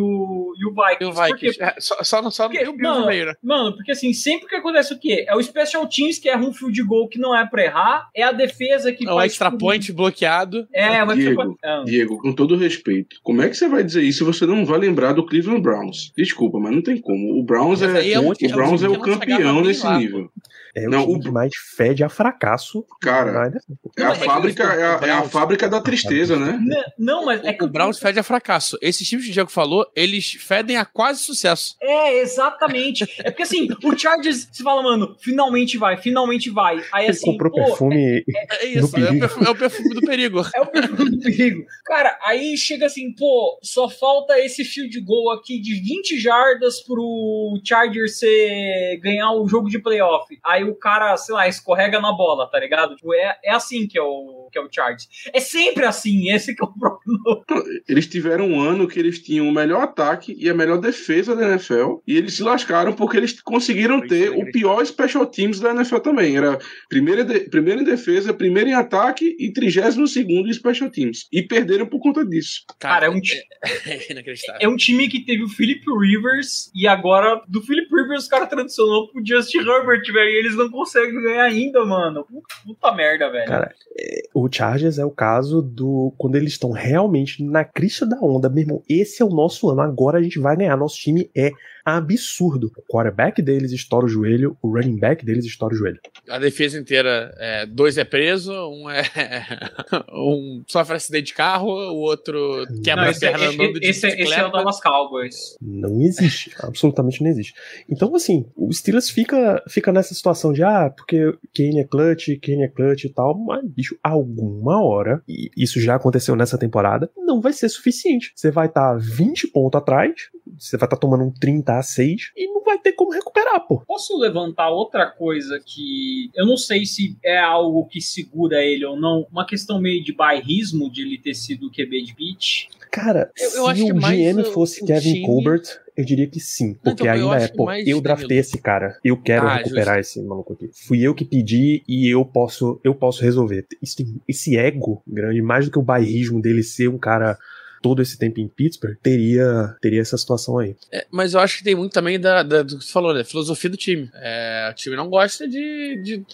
[0.59, 1.03] e o Vikings.
[1.03, 1.13] E o?
[1.13, 1.63] Vikings.
[1.63, 3.35] É, só, só, não- só não Porque, tem o mano, no meio, né?
[3.43, 5.25] Mano, porque assim, sempre que acontece o quê?
[5.29, 8.23] É o Special Teams que erra um field goal que não é pra errar, é
[8.23, 10.67] a defesa que É o extra point bloqueado.
[10.73, 11.59] É, o extra Diego.
[11.65, 14.65] Ah, Diego, com todo respeito, como é que você vai dizer isso se você não
[14.67, 16.13] vai lembrar do Cleveland Browns?
[16.17, 17.39] Desculpa, mas não tem como.
[17.39, 20.31] O Browns Mas é, é o é Browns é o não campeão nesse lá, pô.
[20.75, 22.85] É o Não, time o- que mais fede a fracasso.
[23.01, 26.59] Cara, é Não, a é fábrica, o é a, é a fábrica da tristeza, né?
[26.99, 28.79] Não, mas é que o Browns fede a fracasso.
[28.81, 31.77] Esses times que o Diego falou, eles fedem a quase sucesso.
[31.83, 33.05] É, exatamente.
[33.19, 36.83] É porque assim, o Chargers, você fala, mano, finalmente vai, finalmente vai.
[36.93, 38.25] Aí Ele assim, comprou pô, perfume.
[38.51, 40.43] É isso, é o, perfume, é o perfume do perigo.
[40.55, 41.65] É o perfume do perigo.
[41.85, 47.61] Cara, aí chega assim, pô, só falta esse field goal aqui de 20 jardas pro
[47.65, 50.27] Charger ser ganhar o jogo de playoff.
[50.45, 52.95] Aí o cara, sei lá, escorrega na bola, tá ligado?
[52.97, 55.09] Tipo, é, é assim que é o que é o Chargers.
[55.33, 57.65] É sempre assim, esse que é o problema.
[57.89, 61.49] Eles tiveram um ano que eles tinham o melhor ataque e a melhor defesa da
[61.51, 61.99] NFL.
[62.07, 66.37] E eles se lascaram porque eles conseguiram ter o pior special teams da NFL também.
[66.37, 66.59] Era
[66.89, 71.29] primeira, de- primeira em defesa, primeiro em ataque e trigésimo segundo em special teams.
[71.33, 72.65] E perderam por conta disso.
[72.79, 73.21] Cara, é um
[73.87, 74.61] é inacreditável.
[74.61, 78.47] É um time que teve o Philip Rivers e agora do Philip Rivers o cara
[78.47, 80.31] transicionou pro Justin Herbert, velho.
[80.31, 82.25] E eles não conseguem ganhar ainda, mano.
[82.25, 83.47] Puta, puta merda, velho.
[83.47, 86.13] Cara, é, o Chargers é o caso do.
[86.17, 88.83] Quando eles estão realmente na crista da onda, meu irmão.
[88.89, 89.81] Esse é o nosso ano.
[89.81, 90.77] Agora a gente vai ganhar.
[90.77, 91.51] Nosso time é
[91.85, 92.73] absurdo.
[92.77, 96.01] O quarterback deles estoura o joelho, o running back deles estoura o joelho.
[96.29, 99.03] A defesa inteira, é, dois é preso, um é.
[100.13, 103.87] um sofre acidente de carro, o outro quebra Não, a esse, é, perna andando de
[103.87, 104.51] esse, esse é o.
[104.51, 105.57] Dallas Cowboys.
[105.61, 106.53] Não existe.
[106.63, 107.55] absolutamente não existe.
[107.89, 112.65] Então, assim, o Steelers fica, fica nessa situação de, ah, porque Kane é clutch, Kane
[112.65, 117.41] é clutch e tal, mas, bicho, alguma hora, e isso já aconteceu nessa temporada, não
[117.41, 118.33] vai ser suficiente.
[118.35, 120.13] Você vai estar 20 pontos atrás,
[120.59, 123.83] você vai estar tomando um 30 a 6 e não vai ter como recuperar, pô.
[123.87, 128.99] Posso levantar outra coisa que eu não sei se é algo que segura ele ou
[128.99, 132.69] não, uma questão meio de bairrismo de ele ter sido o QB de beat.
[132.91, 135.63] Cara, Eu- eu se o GM fosse o Kevin time- Colbert,
[135.97, 136.73] Eu diria que sim.
[136.75, 138.41] Porque Então, ainda é, pô, eu draftei Danilo.
[138.41, 138.97] esse cara.
[139.05, 140.71] Eu quero Ah, recuperar esse maluco aqui.
[140.73, 143.67] Fui eu que pedi e eu posso, eu posso resolver.
[143.83, 147.37] Isso tem- esse ego grande, mais do que o bairrismo dele ser um cara
[147.81, 150.77] todo esse tempo em Pittsburgh, teria, teria essa situação aí.
[150.93, 153.25] É, mas eu acho que tem muito também da, da- do que você falou, né?
[153.25, 154.11] Filosofia do time.
[154.15, 156.03] É, o time não gosta de.
[156.03, 156.25] de-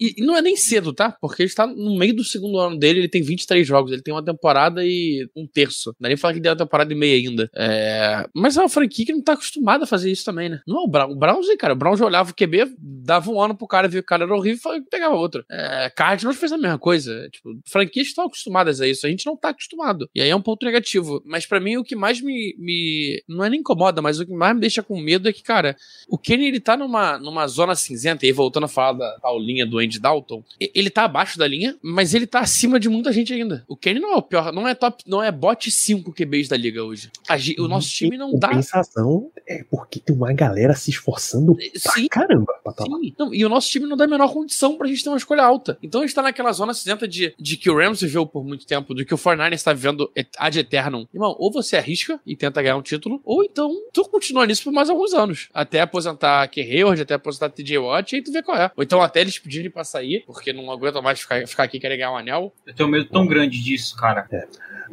[0.00, 1.16] e, e não é nem cedo, tá?
[1.20, 4.14] Porque ele está no meio do segundo ano dele, ele tem 23 jogos, ele tem
[4.14, 5.90] uma temporada e um terço.
[5.90, 7.50] Não dá nem falar que deu uma temporada e meia ainda.
[7.56, 10.60] É, mas é uma franquia que não tá acostumada a fazer isso também, né?
[10.66, 11.10] Não é o Brown.
[11.12, 11.72] O Brown, sim, cara.
[11.74, 14.24] O Brown já olhava o QB, dava um ano pro cara, via que o cara
[14.24, 15.44] era horrível e pegava outro.
[15.50, 17.28] É, Cardinals fez a mesma coisa.
[17.30, 19.06] Tipo, franquias estão acostumadas a isso.
[19.06, 20.08] A gente não tá acostumado.
[20.14, 20.91] E aí é um ponto negativo.
[21.24, 23.22] Mas pra mim, o que mais me, me.
[23.28, 25.76] Não é nem incomoda, mas o que mais me deixa com medo é que, cara,
[26.08, 29.38] o Kenny ele tá numa, numa zona cinzenta, e aí voltando a falar da tal
[29.38, 33.12] linha do Andy Dalton, ele tá abaixo da linha, mas ele tá acima de muita
[33.12, 33.64] gente ainda.
[33.68, 36.56] O Kenny não é o pior, não é top, não é bot 5 QBs da
[36.56, 37.10] liga hoje.
[37.28, 38.48] A o nosso time não dá.
[38.48, 42.08] compensação, é porque tem uma galera se esforçando pra Sim.
[42.08, 42.84] caramba pra tá.
[42.84, 43.14] Sim.
[43.18, 45.42] Não, e o nosso time não dá a menor condição pra gente ter uma escolha
[45.42, 45.78] alta.
[45.82, 48.66] Então a gente tá naquela zona cinzenta de, de que o Rams viveu por muito
[48.66, 51.06] tempo, do que o 49ers está vivendo ad eternum.
[51.12, 54.72] Irmão, ou você arrisca e tenta ganhar um título, ou então tu continua nisso por
[54.72, 55.48] mais alguns anos.
[55.54, 58.70] Até aposentar Ken Hayward, até aposentar TJ Watt, e aí tu vê qual é.
[58.76, 61.98] Ou então até eles pedirem pra sair, porque não aguentam mais ficar, ficar aqui querem
[61.98, 62.52] ganhar um anel.
[62.66, 64.28] Eu tenho medo tão grande disso, cara.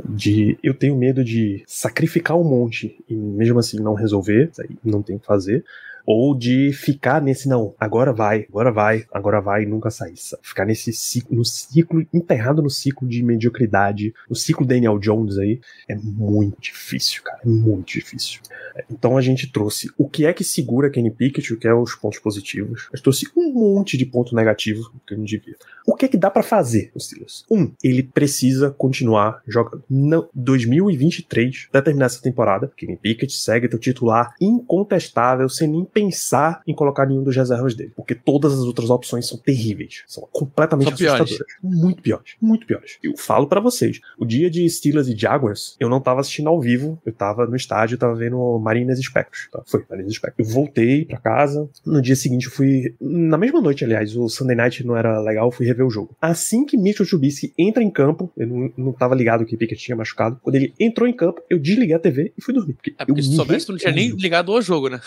[0.07, 4.51] de eu tenho medo de sacrificar um monte e mesmo assim não resolver,
[4.83, 5.63] não tem o que fazer.
[6.11, 10.15] Ou de ficar nesse, não, agora vai, agora vai, agora vai e nunca sair.
[10.41, 15.61] Ficar nesse ciclo, no ciclo, enterrado no ciclo de mediocridade, no ciclo Daniel Jones aí,
[15.87, 18.41] é muito difícil, cara, é muito difícil.
[18.89, 21.93] Então a gente trouxe o que é que segura Kenny Pickett, o que é os
[21.93, 22.89] pontos positivos.
[22.91, 25.55] A trouxe um monte de ponto negativo que a gente devia.
[25.85, 27.45] O que é que dá pra fazer, os Steelers?
[27.51, 29.83] Um, ele precisa continuar jogando.
[29.87, 36.61] Não, 2023, até terminar essa temporada, Kenny Pickett segue teu titular incontestável, sem nem pensar
[36.65, 37.91] em colocar nenhum dos reservas dele.
[37.95, 40.03] Porque todas as outras opções são terríveis.
[40.07, 41.21] São completamente São piores.
[41.21, 41.53] assustadoras.
[41.61, 42.35] Muito piores.
[42.41, 42.97] Muito piores.
[43.03, 46.59] Eu falo pra vocês, o dia de Steelers e Jaguars, eu não tava assistindo ao
[46.59, 49.47] vivo, eu tava no estádio, tava vendo Marinas e Spectros.
[49.51, 49.61] Tá?
[49.65, 50.47] Foi, Marinas e Spectros.
[50.47, 54.55] Eu voltei pra casa, no dia seguinte eu fui, na mesma noite, aliás, o Sunday
[54.55, 56.15] Night não era legal, eu fui rever o jogo.
[56.21, 59.95] Assim que Mitchell Trubisky entra em campo, eu não, não tava ligado que Pickett tinha
[59.95, 62.73] machucado, quando ele entrou em campo, eu desliguei a TV e fui dormir.
[62.73, 64.99] Porque É porque eu se soubesse, tu não tinha nem ligado ao jogo, né?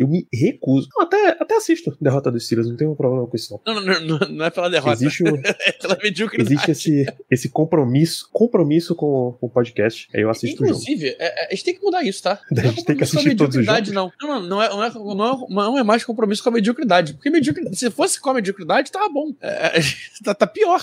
[0.00, 0.88] Eu me recuso.
[0.96, 3.74] Não, até, até assisto derrota dos Steelers, não tenho problema com isso não.
[3.74, 6.52] Não, não, não, não é pela derrota, Existe, o- é pela mediocridade.
[6.54, 10.08] existe esse, esse compromisso, compromisso com, com o podcast.
[10.14, 10.64] Aí eu assisto.
[10.64, 12.40] Inclusive, é- é- a gente tem que mudar isso, tá?
[12.50, 15.34] A gente tem que assistir todos os mediocridade, Não, não, não, é, não, é, não,
[15.34, 17.14] é, não é mais compromisso com a mediocridade.
[17.14, 19.34] Porque mediocridade, se fosse com a mediocridade, tava bom.
[19.40, 19.82] É, é,
[20.24, 20.82] tá, tá pior.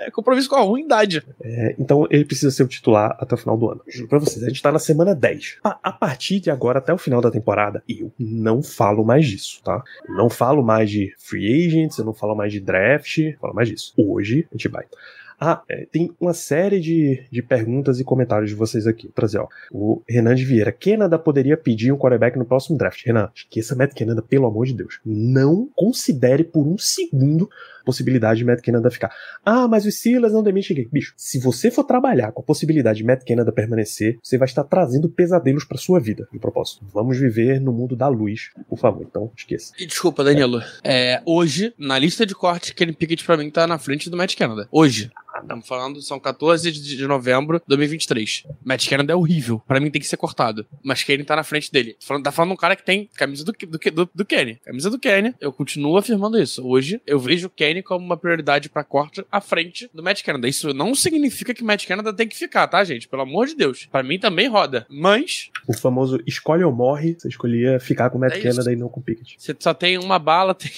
[0.00, 1.22] É compromisso com a ruindade.
[1.42, 3.82] É, então ele precisa ser o titular até o final do ano.
[3.88, 5.56] Juro pra vocês, a gente tá na semana 10.
[5.64, 9.60] A, a partir de agora, até o final da temporada, eu não falo mais disso,
[9.62, 9.82] tá?
[10.08, 13.92] Não falo mais de free agents, eu não falo mais de draft, falo mais disso.
[13.96, 14.84] Hoje a gente vai.
[15.40, 19.04] Ah, é, tem uma série de, de perguntas e comentários de vocês aqui.
[19.04, 19.46] Vou trazer, ó.
[19.70, 20.72] O Renan de Vieira.
[20.72, 23.04] Canada poderia pedir um quarterback no próximo draft.
[23.06, 24.98] Renan, esqueça Matt Canada, pelo amor de Deus.
[25.06, 27.48] Não considere por um segundo
[27.88, 29.10] possibilidade de Matt Canada ficar.
[29.42, 30.90] Ah, mas os Steelers não demitem ninguém.
[30.92, 34.62] Bicho, se você for trabalhar com a possibilidade de Matt Canada permanecer, você vai estar
[34.64, 36.84] trazendo pesadelos pra sua vida, de propósito.
[36.92, 39.06] Vamos viver no mundo da luz, por favor.
[39.08, 39.72] Então, esqueça.
[39.78, 40.60] E desculpa, Danilo.
[40.84, 44.36] É, hoje, na lista de corte, Kenny Pickett pra mim tá na frente do Matt
[44.36, 44.68] Canada.
[44.70, 45.10] Hoje.
[45.42, 48.44] Estamos falando, são 14 de novembro de 2023.
[48.64, 49.62] Matt Canada é horrível.
[49.66, 50.66] Pra mim tem que ser cortado.
[50.82, 51.96] Mas Kenny tá na frente dele.
[52.00, 54.56] Falando- tá falando um cara que tem camisa do, do, do, do Kenny.
[54.64, 55.34] Camisa do Kenny.
[55.40, 56.66] Eu continuo afirmando isso.
[56.66, 60.48] Hoje, eu vejo o Kenny como uma prioridade pra corte à frente do Matt Canada.
[60.48, 63.08] Isso não significa que Matt Canada tem que ficar, tá, gente?
[63.08, 63.86] Pelo amor de Deus.
[63.90, 64.86] Pra mim também roda.
[64.90, 68.40] Mas, O famoso escolhe ou morre, você escolhia ficar com Matt É.
[68.40, 69.36] Canada e não com Pickett.
[69.38, 70.70] você só tem uma bala, tem,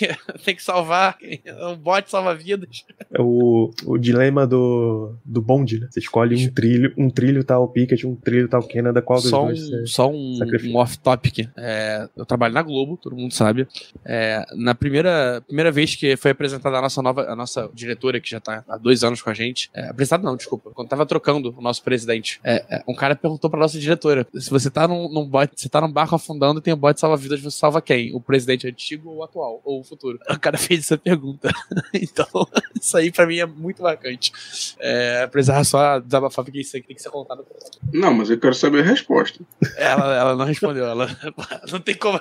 [0.45, 1.16] tem que salvar.
[1.62, 2.85] Um bote salva vidas.
[3.12, 5.89] É o, o dilema do, do bonde, né?
[5.90, 9.44] Você escolhe um trilho, um trilho o Pickett, um trilho o Canada, qual dos Só
[9.47, 11.48] dois um, só um, um off-topic.
[11.56, 13.66] É, eu trabalho na Globo, todo mundo sabe.
[14.05, 18.28] É, na primeira, primeira vez que foi apresentada a nossa nova, a nossa diretora, que
[18.28, 19.70] já tá há dois anos com a gente.
[19.72, 20.70] É, apresentada não, desculpa.
[20.70, 24.51] Quando tava trocando o nosso presidente, é, é, um cara perguntou pra nossa diretora: se
[24.51, 27.40] você tá num, num bote, você tá num barco afundando e tem um bote salva-vidas,
[27.40, 28.14] você salva quem?
[28.14, 29.60] O presidente antigo ou o atual?
[29.64, 30.18] Ou o futuro?
[30.28, 31.51] O cara fez essa pergunta.
[31.94, 32.27] então,
[32.81, 34.32] isso aí pra mim é muito marcante.
[34.78, 37.44] É, precisava só desabafar, porque isso aqui tem que ser contado
[37.92, 39.40] Não, mas eu quero saber a resposta.
[39.76, 41.08] ela, ela não respondeu, ela
[41.70, 42.20] não tem como,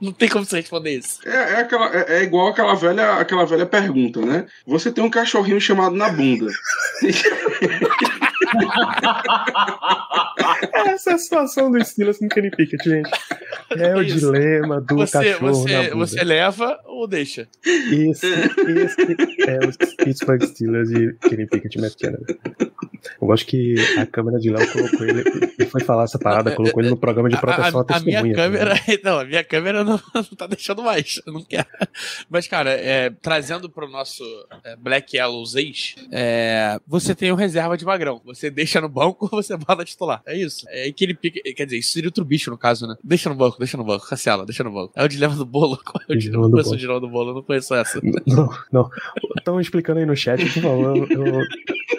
[0.00, 1.20] não tem como você responder isso.
[1.26, 4.46] É, é, aquela, é, é igual aquela velha, aquela velha pergunta, né?
[4.66, 6.48] Você tem um cachorrinho chamado na bunda.
[10.72, 13.10] Essa é a situação do Steelers com Kenny Pickett, gente.
[13.76, 14.18] É o Isso.
[14.18, 17.46] dilema do Você, cachorro você, você leva ou deixa?
[17.64, 19.02] Esse, esse
[19.46, 22.26] é o Pittsburgh Steelers e Kenny Pickett e Matt Canada.
[23.20, 25.24] Eu gosto que a câmera de Léo colocou ele.
[25.58, 28.22] Ele foi falar essa parada, colocou ele no programa de A, proteção a- a minha
[28.22, 28.34] testemunha.
[28.34, 28.74] câmera.
[29.04, 31.20] Não, a minha câmera não, não tá deixando mais.
[31.26, 31.66] Eu não quero.
[32.30, 34.22] Mas, cara, é, trazendo pro nosso
[34.64, 38.20] é, Black Yellows ex, é, você tem o reserva de magrão.
[38.24, 40.22] Você deixa no banco ou você bota titular.
[40.26, 40.64] É isso.
[40.68, 41.40] É que ele pica.
[41.54, 42.94] Quer dizer, isso seria outro bicho no caso, né?
[43.02, 44.06] Deixa no banco, deixa no banco.
[44.06, 44.92] Cancela, deixa no banco.
[44.96, 45.78] É o dilema do bolo.
[45.84, 46.74] Qual é o dilema Dilema do do, bolo.
[46.74, 47.30] o dilema do bolo?
[47.30, 48.00] Eu não conheço essa.
[48.26, 48.90] Não, não.
[49.38, 50.96] Estão explicando aí no chat, por favor.
[50.96, 51.42] Eu, eu,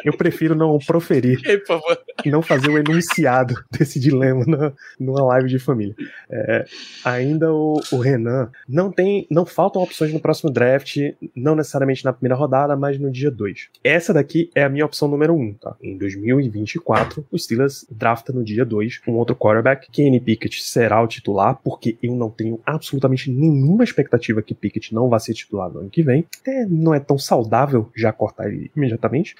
[0.06, 1.98] eu prefiro não proferir, favor.
[2.26, 5.96] não fazer o enunciado desse dilema na, numa live de família.
[6.30, 6.66] É,
[7.04, 9.28] ainda o, o Renan não tem.
[9.30, 10.98] Não faltam opções no próximo draft,
[11.36, 13.70] não necessariamente na primeira rodada, mas no dia 2.
[13.84, 15.76] Essa daqui é a minha opção número 1, um, tá?
[15.82, 19.90] Em 2024, o Steelers drafta no dia 2 um outro quarterback.
[19.92, 25.10] Kenny Pickett será o titular, porque eu não tenho absolutamente nenhuma expectativa que Pickett não
[25.10, 26.26] vá ser titular no ano que vem.
[26.42, 29.36] Até não é tão saudável já cortar ele imediatamente.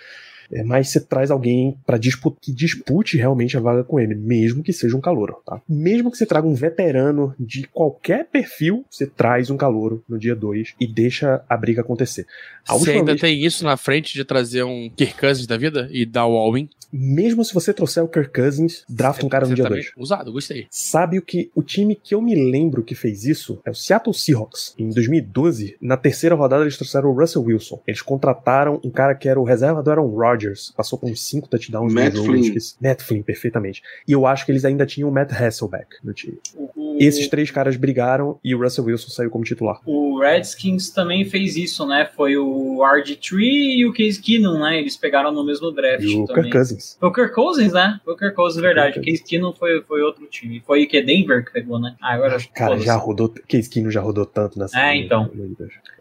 [0.52, 4.64] É, mas você traz alguém para disputar, que dispute realmente a vaga com ele, mesmo
[4.64, 5.62] que seja um calouro, tá?
[5.68, 10.36] Mesmo que você traga um veterano de qualquer perfil, você traz um calouro no dia
[10.36, 12.26] 2 e deixa a briga acontecer.
[12.68, 15.88] A Você ainda vez- tem isso na frente de trazer um Kirk Cousins da vida
[15.92, 16.68] e dar o all-in?
[16.98, 19.92] Mesmo se você trouxer o Kirk Cousins, drafta um cara no dia também- 2.
[19.98, 20.66] Usado, gostei.
[20.70, 24.14] Sabe o que o time que eu me lembro que fez isso é o Seattle
[24.14, 24.74] Seahawks.
[24.80, 27.82] Em 2012, na terceira rodada eles trouxeram o Russell Wilson.
[27.86, 30.35] Eles contrataram um cara que era o reserva do Aaron Rodgers,
[30.76, 32.58] passou com uns 5 touchdowns Matt no jogo, Flynn.
[32.82, 33.82] Matt Flynn, perfeitamente.
[34.08, 36.38] E eu acho que eles ainda tinham o Matt Hasselbeck no time.
[36.56, 39.80] O- Esses três caras brigaram e o Russell Wilson saiu como titular.
[39.86, 42.10] O Redskins também fez isso, né?
[42.16, 43.34] Foi o RG3
[43.78, 44.80] e o Case Keenum, né?
[44.80, 46.44] Eles pegaram no mesmo draft E o também.
[46.44, 46.98] Kirk Cousins.
[47.00, 48.00] Foi o Kirk Cousins, né?
[48.04, 48.94] Foi o Kirk Cousins, verdade.
[48.94, 50.62] Kirk Case Keenum foi, foi outro time.
[50.66, 51.02] Foi o que?
[51.02, 51.96] Denver que pegou, né?
[52.02, 53.34] Ah, agora Cara, já rodou.
[53.48, 54.80] Case Keenum já rodou tanto nessa.
[54.80, 55.30] É, liga, então.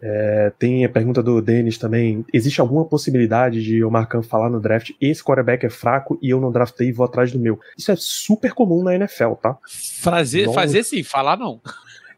[0.00, 2.24] É, tem a pergunta do Denis também.
[2.32, 4.90] Existe alguma possibilidade de o Marcan falar no draft?
[5.00, 7.58] Esse quarterback é fraco e eu não draftei e vou atrás do meu.
[7.76, 9.56] Isso é super comum na NFL, tá?
[9.66, 11.61] Fazer, fazer sim, falar não.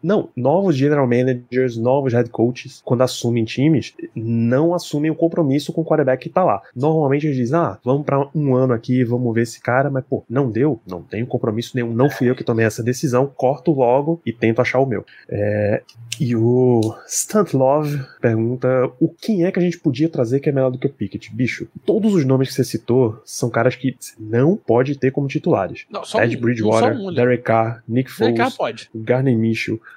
[0.03, 5.81] Não, novos general managers, novos head coaches, quando assumem times, não assumem o compromisso com
[5.81, 6.63] o quarterback que tá lá.
[6.75, 10.25] Normalmente eles dizem, ah, vamos pra um ano aqui, vamos ver esse cara, mas pô,
[10.29, 14.21] não deu, não tenho compromisso nenhum, não fui eu que tomei essa decisão, corto logo
[14.25, 15.05] e tento achar o meu.
[15.29, 15.83] É,
[16.21, 20.53] e o Stunt Love pergunta o quem é que a gente podia trazer que é
[20.53, 21.35] melhor do que o Pickett.
[21.35, 25.85] Bicho, todos os nomes que você citou são caras que não pode ter como titulares.
[25.91, 27.13] Não, Ted um, Bridgewater, um?
[27.13, 28.91] Derek Carr, Nick Derek Carr Foles, pode.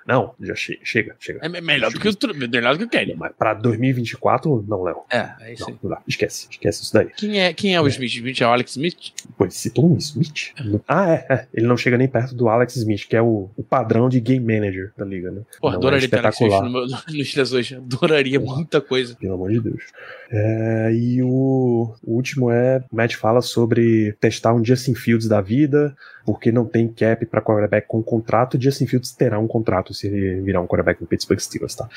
[0.08, 1.40] Não, já che chega, chega.
[1.44, 3.16] É me- melhor do que o, melhor do que o Kelly.
[3.16, 5.04] Mas pra 2024, não, Léo.
[5.12, 5.80] É, é isso Não, aí.
[5.84, 6.02] não dá.
[6.08, 7.10] Esquece, esquece isso daí.
[7.16, 8.14] Quem é, quem é o Smith?
[8.14, 9.12] Smith é o Alex Smith?
[9.38, 10.54] Pô, ele citou um Smith?
[10.88, 11.48] Ah, é, é.
[11.54, 14.44] Ele não chega nem perto do Alex Smith, que é o, o padrão de game
[14.46, 15.42] manager da liga, né?
[15.60, 17.76] Porra, Não, adoraria é ter Alex Smith no, meu, no hoje.
[17.76, 19.16] Adoraria muita coisa.
[19.16, 19.84] Pelo amor de Deus.
[20.32, 25.42] É, e o, o último é: o Matt fala sobre testar um Justin Fields da
[25.42, 25.96] vida,
[26.26, 28.62] porque não tem cap para quarterback com contrato.
[28.62, 31.90] Justin Fields terá um contrato se ele virar um quarterback no Pittsburgh Steelers, tá?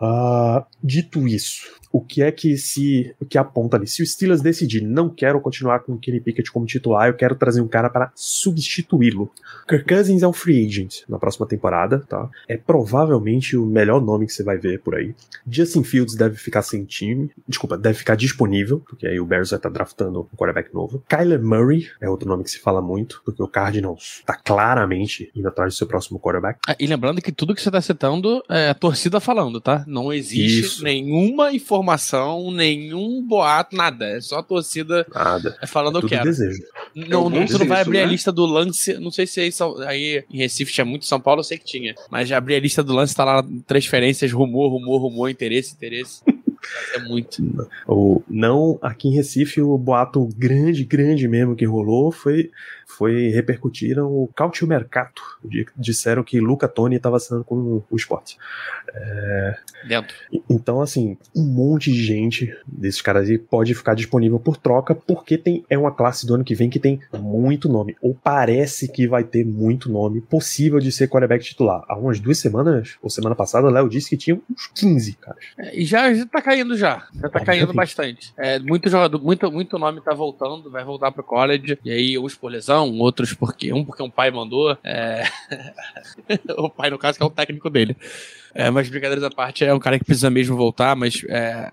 [0.00, 1.62] Ah, dito isso,
[1.94, 3.86] o que é que se o que aponta ali?
[3.86, 7.36] Se o Steelers decidir não quero continuar com o Kenny Pickett como titular, eu quero
[7.36, 9.30] trazer um cara para substituí-lo.
[9.68, 12.28] Kirk Cousins é um free agent na próxima temporada, tá?
[12.48, 15.14] É provavelmente o melhor nome que você vai ver por aí.
[15.48, 19.58] Justin Fields deve ficar sem time, desculpa, deve ficar disponível, porque aí o Bears vai
[19.58, 21.00] estar draftando um quarterback novo.
[21.08, 25.46] Kyler Murray é outro nome que se fala muito, porque o Cardinals tá claramente indo
[25.46, 26.58] atrás do seu próximo quarterback.
[26.66, 29.82] Ah, E lembrando que tudo que você tá citando é a torcida falando, tá?
[29.86, 30.84] Não existe Isso.
[30.84, 34.04] nenhuma informação, nenhum boato, nada.
[34.06, 35.56] É só a torcida Nada.
[35.66, 36.24] falando eu Tudo quero.
[36.24, 36.62] desejo.
[36.94, 38.12] Não, É não, tu não vai abrir a né?
[38.12, 38.94] lista do lance.
[38.98, 41.64] Não sei se aí, são- aí em Recife tinha muito, São Paulo eu sei que
[41.64, 41.94] tinha.
[42.10, 46.20] Mas já abri a lista do lance, tá lá transferências, rumor, rumor, rumor, interesse, interesse.
[46.94, 47.68] É muito.
[47.86, 52.50] Ou não, aqui em Recife o boato grande, grande mesmo que rolou foi
[52.86, 55.20] foi repercutiram o Cautio Mercato.
[55.44, 58.36] Di- Disseram que Luca Toni estava assinando com o esporte.
[59.88, 60.14] Dentro.
[60.48, 65.36] Então, assim, um monte de gente desses caras aí pode ficar disponível por troca, porque
[65.36, 69.06] tem, é uma classe do ano que vem que tem muito nome, ou parece que
[69.08, 71.82] vai ter muito nome possível de ser quarterback titular.
[71.88, 75.44] Há umas duas semanas, ou semana passada, o Léo disse que tinha uns 15 caras.
[75.58, 77.06] É, E já, já tá caindo já.
[77.14, 77.74] Já tá caindo Obviamente.
[77.74, 78.34] bastante.
[78.36, 81.78] É, muito jogador, muito, muito nome tá voltando, vai voltar pro college.
[81.84, 83.72] E aí, uns por lesão, outros porque.
[83.72, 84.76] Um porque um pai mandou.
[84.84, 85.24] é,
[86.56, 87.96] o pai, no caso, que é o técnico dele.
[88.54, 91.22] É, mas brincadeiras à parte, é um cara que precisa mesmo voltar, mas.
[91.28, 91.70] é,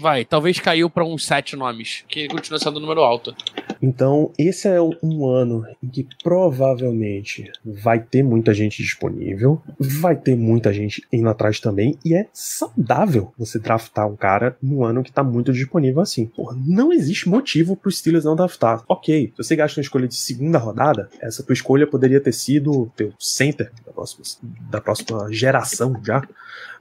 [0.00, 3.34] Vai, talvez caiu pra uns sete nomes, que continua sendo um número alto.
[3.80, 10.36] Então, esse é um ano em que provavelmente vai ter muita gente disponível, vai ter
[10.36, 15.12] muita gente indo atrás também, e é saudável você draftar um cara no ano que
[15.12, 16.30] tá muito disponível assim.
[16.64, 18.84] Não existe motivo pro Steelers não draftar.
[18.88, 22.90] Ok, se você gasta uma escolha de segunda rodada, essa tua escolha poderia ter sido
[22.96, 24.24] teu center da próxima,
[24.70, 26.22] da próxima geração já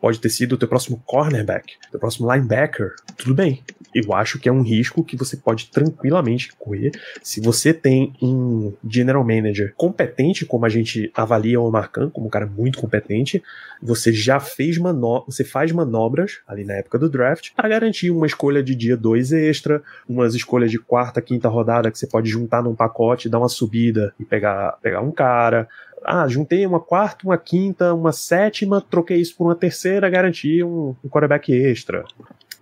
[0.02, 3.64] pode ter sido o teu próximo cornerback, teu próximo linebacker, tudo bem.
[3.94, 6.92] Eu acho que é um risco que você pode tranquilamente correr.
[7.22, 12.30] Se você tem um general manager competente, como a gente avalia o Marcan, como um
[12.30, 13.44] cara muito competente,
[13.82, 18.26] você já fez manobras, você faz manobras ali na época do draft para garantir uma
[18.26, 22.64] escolha de dia 2 extra, umas escolhas de quarta, quinta rodada que você pode juntar
[22.64, 25.68] num pacote, dar uma subida e pegar, pegar um cara,
[26.04, 30.96] ah, juntei uma quarta, uma quinta, uma sétima, troquei isso por uma terceira, garanti um,
[31.04, 32.06] um quarterback extra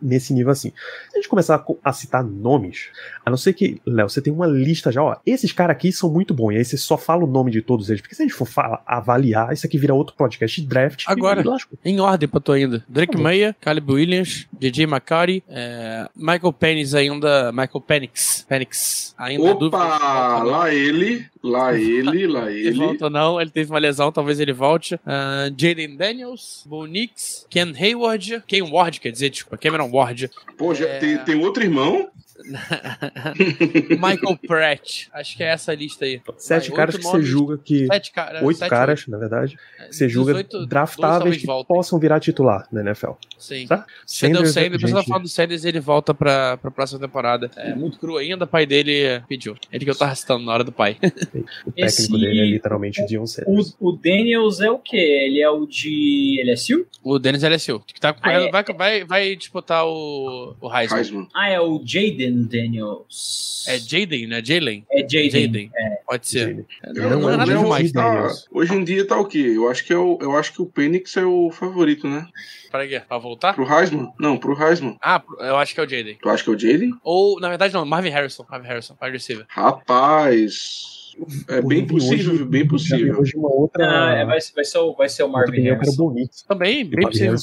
[0.02, 0.70] nesse nível assim.
[1.10, 2.90] Se a gente começar a, a citar nomes,
[3.26, 6.10] a não ser que, Léo, você tem uma lista já, ó, esses caras aqui são
[6.12, 8.26] muito bons, e aí você só fala o nome de todos eles, porque se a
[8.26, 11.04] gente for falar, avaliar, isso aqui vira outro podcast de draft.
[11.08, 11.44] Agora,
[11.84, 12.84] em ordem pra tu ainda.
[12.88, 19.66] Drake tá Meyer, Caleb Williams, DJ McCarty, é, Michael Penix ainda, Michael Penix, Penix, ainda
[19.66, 22.68] Opa, lá ele, lá ele, lá ele.
[22.68, 24.96] ele volta ou não, ele teve uma lesão, talvez ele volte.
[24.96, 30.30] Uh, Jaden Daniels, Bo Nix, Ken Hayward, Ken Ward, quer dizer, desculpa, Cameron Ward.
[30.58, 31.00] Pô, já é...
[31.00, 32.10] tem, tem outro irmão?
[33.90, 35.08] Michael Pratt.
[35.14, 36.22] Acho que é essa lista aí.
[36.38, 37.86] Sete Vai, caras que você julga que.
[37.88, 39.12] Sete cara, oito sete, caras, oito.
[39.12, 39.58] na verdade.
[39.88, 41.76] Que você julga 18, draftáveis que voltem.
[41.76, 43.12] possam virar titular na NFL.
[43.38, 43.68] Sim.
[43.68, 43.86] Tá?
[44.06, 45.08] Sanders, Sanders, gente...
[45.08, 47.50] falando do Sanders, ele volta pra, pra próxima temporada.
[47.56, 49.56] É muito cru ainda, o pai dele pediu.
[49.72, 50.98] Ele que eu tava citando na hora do pai.
[51.66, 52.12] o técnico Esse...
[52.12, 53.76] dele é literalmente o Dion Sanders.
[53.80, 54.98] O, o, Daniels é o quê?
[54.98, 56.86] Ele é o de LSU?
[57.04, 57.80] O Daniels é LSU.
[57.86, 58.52] Que tá ah, é...
[58.52, 60.98] vai, vai, vai disputar o, o Heisman.
[61.00, 61.28] Heisman.
[61.34, 63.66] Ah, é o Jaden Daniels.
[63.68, 64.42] É Jaden, né?
[64.44, 64.86] Jalen?
[64.92, 65.30] É Jaden.
[65.30, 65.72] Jaden.
[65.76, 65.90] É.
[66.06, 66.66] Pode ser.
[66.84, 67.92] Não, não, não, é nada demais.
[67.92, 69.54] Tá, hoje em dia tá o quê?
[69.56, 72.28] Eu acho que, é o, eu acho que o Penix é o favorito, né?
[72.72, 73.02] Pra quê?
[73.08, 73.54] Pra voltar?
[73.54, 74.12] Pro Heisman?
[74.20, 74.98] Não, pro Heisman.
[75.02, 76.18] Ah, eu acho que é o Jaden.
[76.22, 76.94] Tu acha que é o Jaden?
[77.04, 78.46] Ou, na verdade, não, Marvin Harrison.
[78.50, 79.46] Marvin Harrison, wide receiver.
[79.50, 80.99] Rapaz.
[81.48, 83.20] É bem possível, hoje, bem possível.
[83.20, 83.86] Hoje uma outra...
[83.86, 86.14] Ah, é, vai, vai, ser o, vai ser o Marvin Harrison.
[86.48, 87.36] Também, bem possível.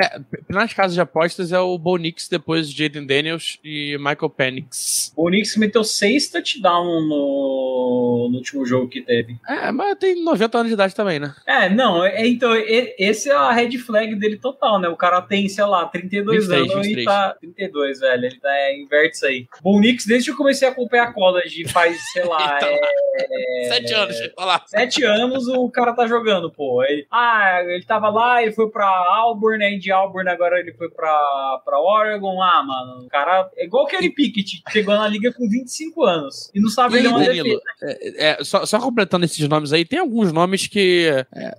[0.00, 5.12] É, nas casas de apostas é o Bonix, depois Jaden Daniels e Michael Penix.
[5.16, 9.38] O Bonix meteu seis touchdowns no, no último jogo que teve.
[9.48, 11.34] É, mas tem 90 anos de idade também, né?
[11.46, 12.54] É, não, é, então,
[12.98, 14.88] esse é a red flag dele total, né?
[14.88, 17.02] O cara tem, sei lá, 32 23, anos 23.
[17.02, 17.36] e tá...
[17.40, 19.46] 32, velho, ele tá, é, inverte isso aí.
[19.62, 23.13] Bonix, desde que eu comecei a acompanhar a college, faz, sei lá, então, é...
[23.16, 24.62] É, sete anos, olha lá.
[24.66, 26.82] Sete anos o cara tá jogando, pô.
[26.82, 30.90] Ele, ah, ele tava lá, ele foi pra Auburn, aí de Auburn agora ele foi
[30.90, 32.42] pra, pra Oregon.
[32.42, 36.60] Ah, mano, o cara é igual aquele Pickett, chegou na liga com 25 anos e
[36.60, 37.60] não sabe ler uma defesa.
[37.82, 41.56] É, é, só, só completando esses nomes aí, tem alguns nomes que é,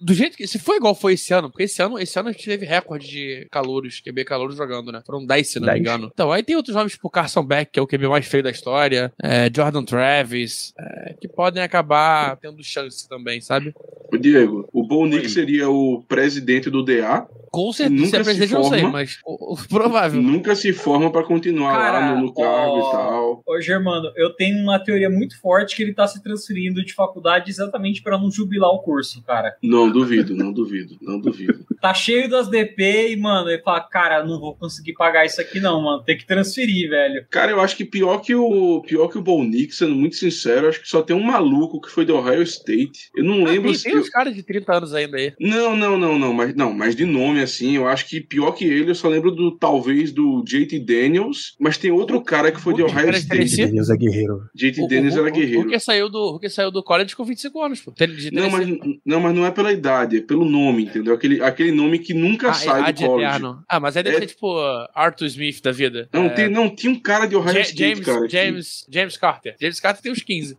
[0.00, 0.46] do jeito que.
[0.46, 3.06] Se for igual foi esse ano, porque esse ano, esse ano a gente teve recorde
[3.06, 5.02] de calouros, QB calouros jogando, né?
[5.06, 5.74] Foram 10, se não 10.
[5.74, 6.10] me engano.
[6.12, 8.50] Então, aí tem outros nomes, tipo Carson Beck, que é o QB mais feio da
[8.50, 13.74] história, é, Jordan Travis, é, que podem acabar tendo chance também, sabe?
[14.12, 17.26] O Diego, o Bo Nick seria o presidente do DA.
[17.54, 20.20] Com certeza, nunca se é presidente, forma, não sei, mas o, o, provável.
[20.20, 23.42] Nunca se forma para continuar Cara, lá no, no cargo ó, e tal.
[23.46, 27.50] Ô, Germano, eu tenho uma teoria muito forte que ele tá se transferindo de faculdade
[27.50, 29.56] exatamente para não jubilar o curso, cara.
[29.62, 31.64] Não duvido, não duvido, não duvido.
[31.84, 35.60] Tá cheio das DP e, mano, ele fala, cara, não vou conseguir pagar isso aqui
[35.60, 37.26] não, mano, tem que transferir, velho.
[37.30, 40.66] Cara, eu acho que pior que o pior que o Bo Nix, sendo muito sincero,
[40.66, 43.10] acho que só tem um maluco que foi do Ohio State.
[43.14, 45.34] Eu não ah, lembro tem, se tem os caras de 30 anos ainda aí.
[45.38, 48.64] Não, não, não, não, mas não, mas de nome assim, eu acho que pior que
[48.64, 52.72] ele, eu só lembro do talvez do JT Daniels, mas tem outro cara que foi
[52.72, 53.44] de Ohio State.
[53.44, 54.40] JT Daniels é guerreiro.
[54.54, 55.68] JT Daniels era guerreiro.
[55.68, 57.92] O que saiu do, o que saiu do college com 25 anos, pô.
[58.32, 58.68] Não, mas
[59.04, 61.12] não, mas não é pela idade, é pelo nome, entendeu?
[61.12, 63.26] Aquele, aquele nome que nunca ah, sai do college.
[63.26, 63.64] Eterno.
[63.68, 64.20] Ah, mas aí deve é...
[64.20, 64.58] ser tipo
[64.94, 66.08] Arthur Smith da vida.
[66.12, 66.28] Não, é...
[66.30, 68.28] tem, não, tinha um cara de Ohio J State, James, cara.
[68.28, 68.94] James, que...
[68.94, 69.56] James Carter.
[69.60, 70.56] James Carter tem uns 15.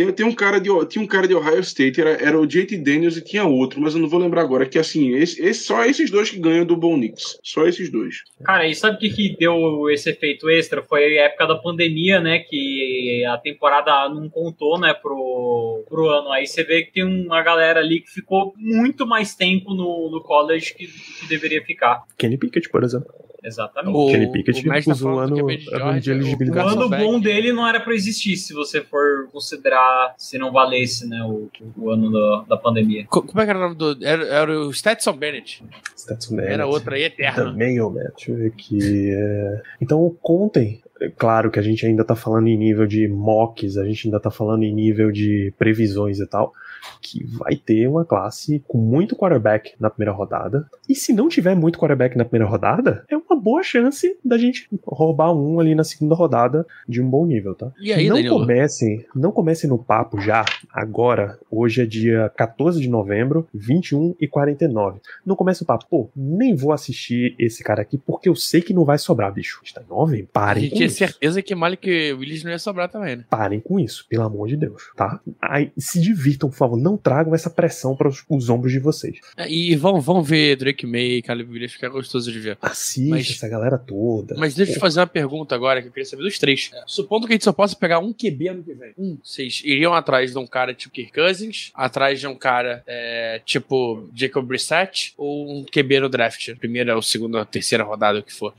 [0.00, 2.78] Tem, tem, um cara de, tinha um cara de Ohio State, era, era o JT
[2.78, 4.64] Daniels e tinha outro, mas eu não vou lembrar agora.
[4.64, 7.38] Que assim, esse, esse, só esses dois que ganham do Bo Nix.
[7.42, 8.22] Só esses dois.
[8.42, 10.82] Cara, e sabe o que, que deu esse efeito extra?
[10.82, 12.38] Foi a época da pandemia, né?
[12.38, 16.32] Que a temporada não contou, né, pro, pro ano.
[16.32, 20.22] Aí você vê que tem uma galera ali que ficou muito mais tempo no, no
[20.22, 22.04] college que, que deveria ficar.
[22.16, 23.12] Kenny Pickett, por exemplo.
[23.42, 23.96] Exatamente.
[23.96, 25.36] O Kenny Pickett tá usou tá ano,
[25.72, 26.74] ano de elegibilidade.
[26.74, 31.08] O ano bom dele não era para existir, se você for considerar se não valesse,
[31.08, 33.06] né, o, o ano da, da pandemia.
[33.08, 33.98] Como é que era o nome do...
[34.04, 35.64] Era, era o Stetson Bennett.
[35.96, 36.52] Stetson Bennett.
[36.52, 37.44] Era outra aí, eterna.
[37.44, 39.10] Também, o Matt, deixa eu ver aqui.
[39.12, 39.62] É...
[39.80, 43.84] Então, contem é claro que a gente ainda tá falando em nível de mocks, a
[43.86, 46.52] gente ainda tá falando em nível de previsões e tal,
[47.00, 50.68] que vai ter uma classe com muito quarterback na primeira rodada.
[50.88, 54.68] E se não tiver muito quarterback na primeira rodada, é uma boa chance da gente
[54.84, 57.70] roubar um ali na segunda rodada de um bom nível, tá?
[57.80, 58.38] E aí, não Danilo?
[58.40, 61.38] comecem, não comecem no papo já, agora.
[61.50, 65.00] Hoje é dia 14 de novembro, 21 e 49.
[65.24, 68.74] Não comece o papo, pô, nem vou assistir esse cara aqui porque eu sei que
[68.74, 69.60] não vai sobrar, bicho.
[69.64, 70.28] Está em novembro.
[70.34, 70.98] A Parem gente com tinha isso.
[70.98, 73.24] certeza que Malik Willis não ia sobrar também, né?
[73.28, 75.20] Parem com isso, pelo amor de Deus, tá?
[75.40, 76.69] Aí, se divirtam, por favor.
[76.76, 79.18] Não tragam essa pressão para os, os ombros de vocês.
[79.48, 82.58] E vão, vão ver Drake May Caleb Williams, que é gostoso de ver.
[82.60, 84.34] Assiste Mas- essa galera toda.
[84.36, 86.70] Mas deixa eu te fazer uma pergunta agora, que eu queria saber dos três.
[86.86, 88.92] Supondo que a gente só possa pegar um QB ano que vem.
[88.98, 93.40] Um, vocês iriam atrás de um cara tipo Kirk Cousins, atrás de um cara é,
[93.44, 96.54] tipo Jacob Brissett, ou um QB no draft?
[96.56, 98.54] Primeira ou segunda ou terceira rodada, o que for.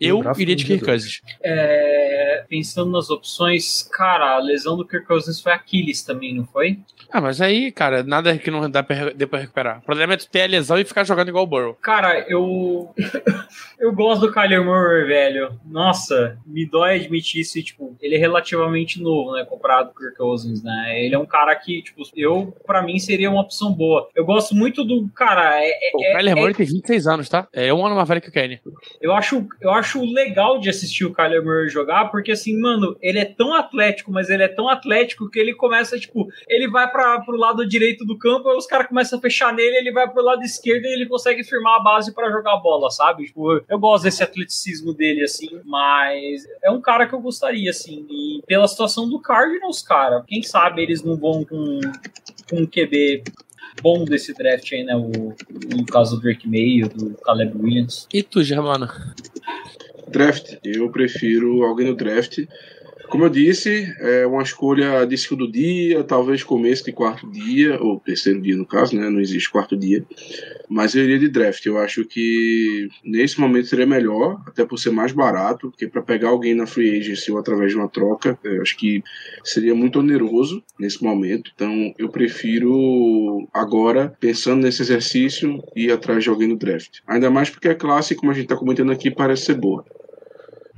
[0.00, 1.22] Eu iria de Kirk Cousins.
[1.42, 2.05] É,
[2.48, 6.78] pensando nas opções, cara, a lesão do Kirk Cousins foi Aquiles também, não foi?
[7.12, 9.78] Ah, mas aí, cara, nada que não dá pra, dê pra recuperar.
[9.78, 11.74] O problema é tu ter a lesão e ficar jogando igual o Burrow.
[11.74, 12.92] Cara, eu.
[13.78, 15.58] eu gosto do Kyler Murray, velho.
[15.64, 17.58] Nossa, me dói admitir isso.
[17.58, 19.44] e, Tipo, ele é relativamente novo, né?
[19.44, 21.04] Comparado com o Kirk Cousins, né?
[21.04, 24.08] Ele é um cara que, tipo, eu, pra mim, seria uma opção boa.
[24.14, 25.08] Eu gosto muito do.
[25.14, 27.46] Cara, é, é- O é- Kyler é- Murray tem 26 anos, tá?
[27.52, 28.60] É um ano mais velho que o Kenny.
[29.00, 33.18] eu acho, eu acho legal de assistir o Kyler Murray jogar, porque assim, mano, ele
[33.18, 37.20] é tão atlético, mas ele é tão atlético que ele começa, tipo, ele vai para
[37.20, 40.22] pro lado direito do campo, aí os caras começam a fechar nele, ele vai pro
[40.22, 43.26] lado esquerdo e ele consegue firmar a base pra jogar a bola, sabe?
[43.26, 48.06] Tipo, eu gosto desse atleticismo dele, assim, mas é um cara que eu gostaria, assim,
[48.10, 51.80] e pela situação do Cardinals, cara, quem sabe eles não vão com,
[52.48, 53.24] com um QB
[53.82, 54.96] bom desse draft aí, né?
[54.96, 55.34] O,
[55.74, 58.06] no caso do Drake May, do Caleb Williams.
[58.12, 58.88] E tu, Germano?
[60.08, 60.56] Draft.
[60.64, 62.38] Eu prefiro alguém no draft.
[63.08, 68.00] Como eu disse, é uma escolha de segundo dia, talvez começo de quarto dia, ou
[68.00, 69.08] terceiro dia no caso, né?
[69.08, 70.04] Não existe quarto dia.
[70.68, 71.64] Mas eu iria de draft.
[71.64, 76.30] Eu acho que nesse momento seria melhor, até por ser mais barato, porque para pegar
[76.30, 79.02] alguém na free agency ou através de uma troca, eu acho que
[79.44, 81.50] seria muito oneroso nesse momento.
[81.54, 86.98] Então eu prefiro agora, pensando nesse exercício, ir atrás de alguém no draft.
[87.06, 89.84] Ainda mais porque a classe, como a gente está comentando aqui, parece ser boa.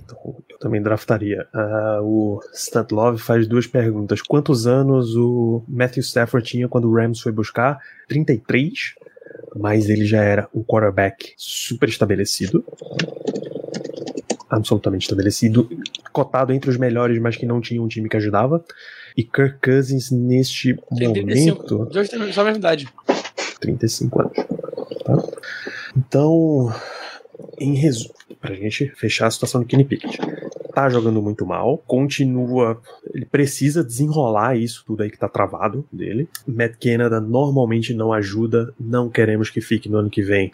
[0.05, 1.47] Então, também draftaria.
[1.53, 4.23] Ah, o Stantlove faz duas perguntas.
[4.23, 7.79] Quantos anos o Matthew Stafford tinha quando o Rams foi buscar?
[8.09, 8.95] 33.
[9.57, 12.65] Mas ele já era um quarterback super estabelecido.
[14.51, 15.69] Absolutamente estabelecido.
[16.13, 18.65] Cotado entre os melhores, mas que não tinha um time que ajudava.
[19.17, 21.27] E Kirk Cousins, neste Tem momento.
[21.27, 21.83] 35.
[21.83, 22.89] Os dois têm só a mesma idade.
[23.61, 24.33] 35 anos.
[25.05, 25.23] Tá?
[25.97, 26.73] Então,
[27.59, 30.19] em resumo, pra gente fechar a situação do Kenny Pickett.
[30.75, 32.81] Tá jogando muito mal, continua.
[33.13, 36.29] Ele precisa desenrolar isso tudo aí que tá travado dele.
[36.47, 40.51] Matt Canada normalmente não ajuda, não queremos que fique no ano que vem.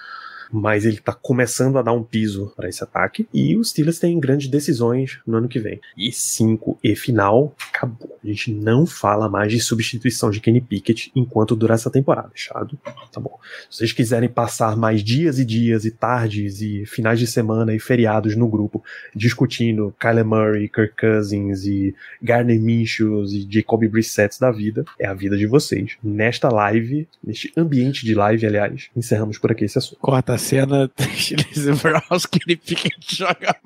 [0.52, 3.26] Mas ele tá começando a dar um piso para esse ataque.
[3.32, 5.80] E os Steelers têm grandes decisões no ano que vem.
[5.96, 8.18] E 5 e final, acabou.
[8.22, 12.78] A gente não fala mais de substituição de Kenny Pickett enquanto durar essa temporada, fechado?
[13.12, 13.38] Tá bom.
[13.70, 17.78] Se vocês quiserem passar mais dias e dias e tardes e finais de semana e
[17.78, 18.82] feriados no grupo
[19.14, 25.14] discutindo Kyler Murray, Kirk Cousins e Gardner Minshew e Jacoby Brissett da vida, é a
[25.14, 25.96] vida de vocês.
[26.02, 29.98] Nesta live, neste ambiente de live, aliás, encerramos por aqui esse assunto.
[30.00, 31.44] Corta a cena, Chile
[31.82, 33.56] Browns, que ele fica joga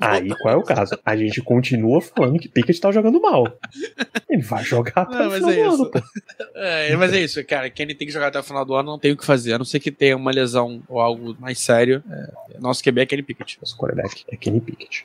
[0.00, 0.98] Aí qual é o caso?
[1.04, 3.46] A gente continua falando que Pickett tá jogando mal.
[4.28, 5.74] Ele vai jogar até Não, o mas final é do isso.
[5.82, 6.02] ano, pô.
[6.56, 7.70] É, mas é isso, cara.
[7.70, 9.52] Quem tem que jogar até o final do ano não tem o que fazer.
[9.54, 12.02] A não ser que tenha uma lesão ou algo mais sério.
[12.10, 13.58] É, nosso QB é Kenny Pickett.
[13.60, 15.04] Nosso quarterback é Kenny Pickett.